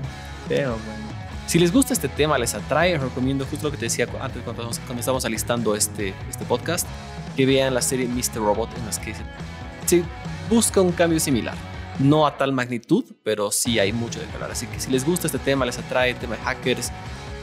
Pero 0.49 0.71
bueno. 0.71 1.10
Si 1.47 1.59
les 1.59 1.73
gusta 1.73 1.93
este 1.93 2.07
tema, 2.07 2.37
les 2.37 2.53
atrae, 2.53 2.97
recomiendo 2.97 3.45
justo 3.45 3.67
lo 3.67 3.71
que 3.71 3.77
te 3.77 3.85
decía 3.85 4.07
antes 4.21 4.41
cuando, 4.43 4.63
cuando 4.63 4.99
estábamos 4.99 5.25
alistando 5.25 5.75
este, 5.75 6.13
este 6.29 6.45
podcast, 6.45 6.87
que 7.35 7.45
vean 7.45 7.73
la 7.73 7.81
serie 7.81 8.07
Mr. 8.07 8.35
Robot 8.35 8.69
en 8.77 8.85
las 8.85 8.99
que 8.99 9.13
se 9.13 10.03
busca 10.49 10.81
un 10.81 10.91
cambio 10.91 11.19
similar. 11.19 11.55
No 11.99 12.25
a 12.25 12.37
tal 12.37 12.51
magnitud, 12.51 13.03
pero 13.23 13.51
sí 13.51 13.79
hay 13.79 13.91
mucho 13.91 14.19
de 14.19 14.31
hablar. 14.33 14.51
Así 14.51 14.65
que 14.67 14.79
si 14.79 14.89
les 14.89 15.05
gusta 15.05 15.27
este 15.27 15.39
tema, 15.39 15.65
les 15.65 15.77
atrae 15.77 16.11
el 16.11 16.17
tema 16.17 16.35
de 16.35 16.41
hackers 16.41 16.91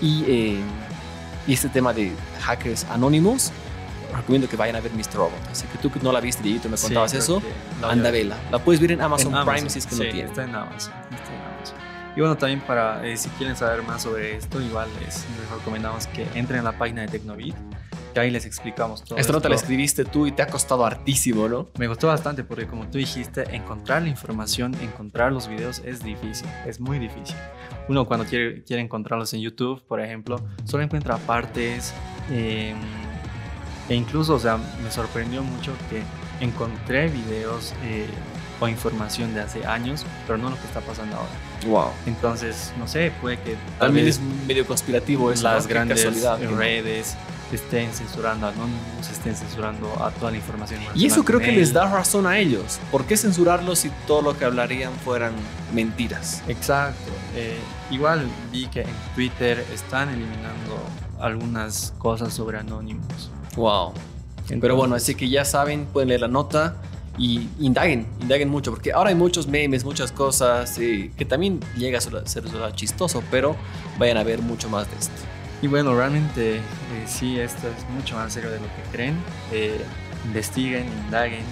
y, 0.00 0.24
eh, 0.26 0.60
y 1.46 1.52
este 1.52 1.68
tema 1.68 1.92
de 1.92 2.12
hackers 2.40 2.84
anónimos, 2.84 3.52
recomiendo 4.14 4.48
que 4.48 4.56
vayan 4.56 4.76
a 4.76 4.80
ver 4.80 4.92
Mr. 4.92 5.14
Robot. 5.14 5.40
Así 5.50 5.66
que 5.66 5.78
tú 5.78 5.90
que 5.90 6.00
no 6.00 6.12
la 6.12 6.20
viste, 6.20 6.48
y 6.48 6.58
tú 6.58 6.68
me 6.68 6.76
contabas 6.76 7.14
eso, 7.14 7.42
anda 7.82 8.10
vela. 8.10 8.36
La 8.50 8.58
puedes 8.58 8.80
ver 8.80 8.92
en 8.92 9.00
Amazon, 9.00 9.34
Prime 9.44 9.70
si 9.70 9.78
es 9.78 9.86
que 9.86 9.96
no 9.96 10.02
tiene. 10.02 10.24
Está 10.24 10.44
en 10.44 10.54
Amazon. 10.54 10.92
Está 11.10 11.34
en 11.34 11.40
Amazon. 11.40 11.47
Y 12.18 12.20
bueno, 12.20 12.36
también 12.36 12.60
para, 12.60 13.06
eh, 13.06 13.16
si 13.16 13.28
quieren 13.28 13.54
saber 13.54 13.84
más 13.84 14.02
sobre 14.02 14.34
esto, 14.34 14.60
igual 14.60 14.88
les, 14.98 15.24
les 15.38 15.50
recomendamos 15.56 16.08
que 16.08 16.26
entren 16.34 16.58
en 16.58 16.64
la 16.64 16.76
página 16.76 17.02
de 17.02 17.06
Tecnovit 17.06 17.54
que 18.12 18.18
ahí 18.18 18.32
les 18.32 18.44
explicamos 18.44 19.04
todo. 19.04 19.20
Esta 19.20 19.32
nota 19.32 19.48
la 19.48 19.54
escribiste 19.54 20.04
tú 20.04 20.26
y 20.26 20.32
te 20.32 20.42
ha 20.42 20.48
costado 20.48 20.84
hartísimo, 20.84 21.48
¿no? 21.48 21.68
Me 21.78 21.86
costó 21.86 22.08
bastante 22.08 22.42
porque 22.42 22.66
como 22.66 22.88
tú 22.88 22.98
dijiste, 22.98 23.54
encontrar 23.54 24.02
la 24.02 24.08
información, 24.08 24.74
encontrar 24.82 25.30
los 25.30 25.46
videos 25.46 25.80
es 25.84 26.02
difícil, 26.02 26.48
es 26.66 26.80
muy 26.80 26.98
difícil. 26.98 27.36
Uno 27.88 28.04
cuando 28.04 28.26
quiere, 28.26 28.64
quiere 28.64 28.82
encontrarlos 28.82 29.32
en 29.34 29.40
YouTube, 29.40 29.80
por 29.86 30.00
ejemplo, 30.00 30.44
solo 30.64 30.82
encuentra 30.82 31.18
partes 31.18 31.94
em, 32.32 32.74
e 33.88 33.94
incluso, 33.94 34.34
o 34.34 34.40
sea, 34.40 34.56
me 34.82 34.90
sorprendió 34.90 35.44
mucho 35.44 35.72
que 35.88 36.02
encontré 36.44 37.06
videos 37.06 37.74
eh, 37.84 38.08
o 38.60 38.68
información 38.68 39.34
de 39.34 39.40
hace 39.40 39.64
años, 39.66 40.04
pero 40.26 40.38
no 40.38 40.50
lo 40.50 40.56
que 40.56 40.66
está 40.66 40.80
pasando 40.80 41.16
ahora. 41.16 41.30
Wow. 41.66 41.92
Entonces, 42.06 42.72
no 42.78 42.86
sé, 42.86 43.12
puede 43.20 43.38
que 43.40 43.56
también 43.78 44.06
es 44.08 44.20
medio 44.46 44.66
conspirativo 44.66 45.30
eso, 45.32 45.44
las 45.44 45.66
grandes 45.66 46.04
redes 46.56 47.16
estén 47.52 47.92
censurando 47.92 48.46
a 48.46 48.50
Anonymous, 48.50 49.10
estén 49.10 49.34
censurando 49.34 49.90
a 50.02 50.10
toda 50.10 50.30
la 50.30 50.36
información. 50.36 50.80
Y 50.94 51.06
eso 51.06 51.24
creo 51.24 51.40
que 51.40 51.52
les 51.52 51.72
da 51.72 51.90
razón 51.90 52.26
a 52.26 52.38
ellos. 52.38 52.78
¿Por 52.90 53.04
qué 53.04 53.16
censurarlos 53.16 53.80
si 53.80 53.90
todo 54.06 54.22
lo 54.22 54.38
que 54.38 54.44
hablarían 54.44 54.92
fueran 55.04 55.32
mentiras? 55.72 56.42
Exacto. 56.48 57.10
Eh, 57.34 57.58
igual 57.90 58.26
vi 58.52 58.66
que 58.66 58.82
en 58.82 58.94
Twitter 59.14 59.64
están 59.72 60.08
eliminando 60.10 60.78
algunas 61.20 61.94
cosas 61.98 62.34
sobre 62.34 62.58
Anonymous. 62.58 63.30
Wow. 63.56 63.92
Pero 64.60 64.76
bueno, 64.76 64.94
así 64.94 65.14
que 65.14 65.28
ya 65.28 65.44
saben, 65.44 65.86
pueden 65.86 66.08
leer 66.08 66.22
la 66.22 66.28
nota 66.28 66.76
y 67.18 67.48
indaguen, 67.58 68.06
indaguen 68.20 68.48
mucho, 68.48 68.70
porque 68.70 68.92
ahora 68.92 69.10
hay 69.10 69.16
muchos 69.16 69.46
memes, 69.46 69.84
muchas 69.84 70.12
cosas 70.12 70.78
eh, 70.78 71.10
que 71.16 71.24
también 71.24 71.60
llega 71.76 71.98
a 71.98 72.00
ser 72.00 72.28
ser 72.28 72.44
chistoso, 72.74 73.22
pero 73.30 73.56
vayan 73.98 74.16
a 74.16 74.22
ver 74.22 74.40
mucho 74.40 74.68
más 74.68 74.90
de 74.90 74.96
esto. 74.96 75.22
Y 75.60 75.66
bueno, 75.66 75.94
realmente 75.94 76.56
eh, 76.56 76.60
sí, 77.06 77.40
esto 77.40 77.66
es 77.68 77.88
mucho 77.90 78.14
más 78.14 78.32
serio 78.32 78.50
de 78.50 78.60
lo 78.60 78.66
que 78.66 78.82
creen. 78.92 79.16
Eh, 79.52 79.80
investiguen, 80.24 80.86
indaguen. 81.06 81.44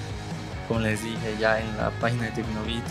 Como 0.69 0.81
les 0.81 1.03
dije 1.03 1.37
ya 1.41 1.61
en 1.61 1.77
la 1.77 1.91
página 1.91 2.25
de 2.25 2.31
Tecnobit, 2.31 2.85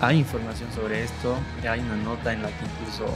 hay 0.00 0.18
información 0.18 0.70
sobre 0.72 1.04
esto. 1.04 1.36
Hay 1.68 1.80
una 1.80 1.96
nota 1.96 2.32
en 2.32 2.42
la 2.42 2.48
que 2.48 2.64
incluso 2.64 3.06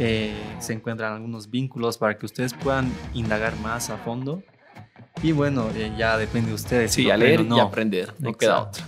eh, 0.00 0.34
se 0.58 0.72
encuentran 0.72 1.12
algunos 1.12 1.48
vínculos 1.48 1.96
para 1.96 2.18
que 2.18 2.26
ustedes 2.26 2.54
puedan 2.54 2.92
indagar 3.14 3.56
más 3.60 3.90
a 3.90 3.96
fondo. 3.98 4.42
Y 5.22 5.32
bueno, 5.32 5.68
eh, 5.74 5.92
ya 5.98 6.16
depende 6.16 6.48
de 6.50 6.54
ustedes. 6.54 6.92
si 6.92 7.02
Sí, 7.02 7.08
lo 7.08 7.14
a 7.14 7.16
leer 7.16 7.44
no. 7.44 7.56
y 7.56 7.60
aprender, 7.60 8.14
no 8.18 8.32
queda 8.34 8.62
otra. 8.62 8.84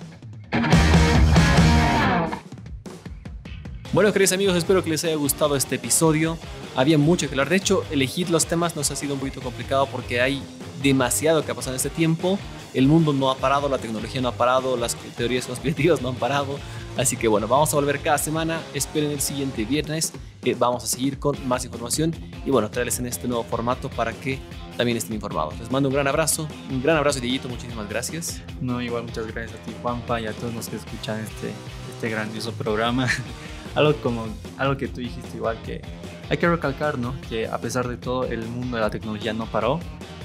Bueno, 3.93 4.13
queridos 4.13 4.33
amigos, 4.33 4.57
espero 4.57 4.85
que 4.85 4.91
les 4.91 5.03
haya 5.05 5.17
gustado 5.17 5.57
este 5.57 5.75
episodio. 5.75 6.39
Había 6.77 6.97
mucho 6.97 7.27
que 7.27 7.33
hablar. 7.33 7.49
De 7.49 7.57
hecho, 7.57 7.83
elegir 7.91 8.31
los 8.31 8.47
temas 8.47 8.77
nos 8.77 8.93
ha 8.93 8.97
sido 8.97 9.15
un 9.15 9.21
poquito 9.21 9.41
complicado 9.41 9.87
porque 9.91 10.21
hay 10.21 10.41
demasiado 10.81 11.45
que 11.45 11.51
ha 11.51 11.55
pasado 11.57 11.73
en 11.75 11.77
este 11.77 11.91
tiempo. 11.91 12.39
El 12.73 12.87
mundo 12.87 13.13
no 13.13 13.33
ha 13.33 13.37
parado, 13.37 13.69
la 13.69 13.79
tecnología 13.79 14.21
no 14.21 14.29
ha 14.29 14.33
parado, 14.33 14.77
las 14.77 14.95
teorías 15.17 15.47
conspirativas 15.47 16.01
no 16.01 16.11
han 16.11 16.15
parado. 16.15 16.57
Así 16.97 17.17
que 17.17 17.27
bueno, 17.27 17.49
vamos 17.49 17.73
a 17.73 17.77
volver 17.77 17.99
cada 17.99 18.19
semana. 18.19 18.61
Esperen 18.75 19.11
el 19.11 19.21
siguiente 19.21 19.65
viernes. 19.65 20.13
que 20.41 20.55
vamos 20.55 20.85
a 20.85 20.87
seguir 20.87 21.19
con 21.19 21.37
más 21.49 21.65
información 21.65 22.15
y 22.47 22.51
bueno, 22.51 22.71
traerles 22.71 22.99
en 23.01 23.07
este 23.07 23.27
nuevo 23.29 23.43
formato 23.45 23.91
para 23.91 24.13
que 24.13 24.39
también 24.81 24.97
estén 24.97 25.13
informados. 25.13 25.59
Les 25.59 25.71
mando 25.71 25.91
un 25.91 25.95
gran 25.95 26.09
abrazo, 26.09 26.49
un 26.71 26.83
gran 26.83 26.97
abrazo, 26.97 27.21
Dieguito. 27.21 27.51
Muchísimas 27.51 27.87
gracias. 27.87 28.41
No, 28.63 28.81
igual 28.81 29.03
muchas 29.03 29.27
gracias 29.27 29.61
a 29.61 29.63
ti, 29.63 29.75
Juanpa, 29.83 30.19
y 30.23 30.27
a 30.27 30.33
todos 30.33 30.55
los 30.55 30.71
que 30.71 30.77
escuchan 30.77 31.21
este, 31.21 31.53
este 31.93 32.09
grandioso 32.09 32.53
programa. 32.53 33.07
algo 33.75 33.95
como 33.97 34.27
algo 34.57 34.79
que 34.79 34.89
tú 34.89 35.03
dijiste 35.03 35.37
igual 35.37 35.61
que 35.67 35.83
hay 36.31 36.39
que 36.39 36.49
recalcar, 36.49 36.97
¿no? 36.97 37.15
Que 37.29 37.47
a 37.47 37.59
pesar 37.59 37.89
de 37.89 37.99
todo 37.99 38.25
el 38.25 38.47
mundo 38.47 38.79
de 38.79 38.81
la 38.83 38.89
tecnología 38.89 39.35
no 39.35 39.45
paró, 39.45 39.81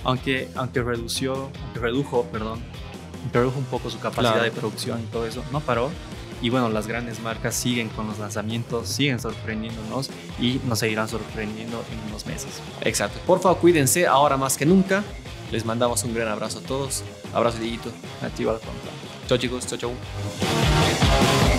aunque 0.05 0.47
aunque 0.55 0.81
redució, 0.81 1.51
aunque 1.65 1.79
redujo, 1.81 2.23
perdón, 2.31 2.61
redujo 3.33 3.59
un 3.59 3.65
poco 3.65 3.89
su 3.89 3.99
capacidad 3.99 4.35
Claro. 4.35 4.43
de 4.45 4.51
producción 4.51 5.01
y 5.01 5.05
todo 5.07 5.27
eso, 5.27 5.43
no 5.51 5.59
paró. 5.59 5.91
Y 6.45 6.51
bueno, 6.51 6.69
las 6.69 6.85
grandes 6.85 7.21
marcas 7.21 7.55
siguen 7.55 7.89
con 7.89 8.05
los 8.05 8.19
lanzamientos, 8.19 8.87
siguen 8.87 9.19
sorprendiéndonos 9.19 10.11
y 10.39 10.61
nos 10.67 10.77
seguirán 10.77 11.09
sorprendiendo 11.09 11.83
en 11.91 12.07
unos 12.07 12.27
meses. 12.27 12.61
Exacto. 12.81 13.19
Por 13.25 13.39
favor, 13.39 13.57
cuídense 13.57 14.05
ahora 14.05 14.37
más 14.37 14.55
que 14.55 14.67
nunca. 14.67 15.03
Les 15.51 15.65
mandamos 15.65 16.03
un 16.03 16.13
gran 16.13 16.27
abrazo 16.27 16.59
a 16.59 16.61
todos. 16.61 17.03
Abrazo, 17.33 17.57
Dieguito. 17.57 17.89
A 18.21 18.27
ti, 18.27 18.43
igual, 18.43 18.59
Juanpa. 18.59 18.91
Chao, 19.27 19.39
chicos. 19.39 19.65
Chao, 19.65 19.79
chao. 19.79 21.54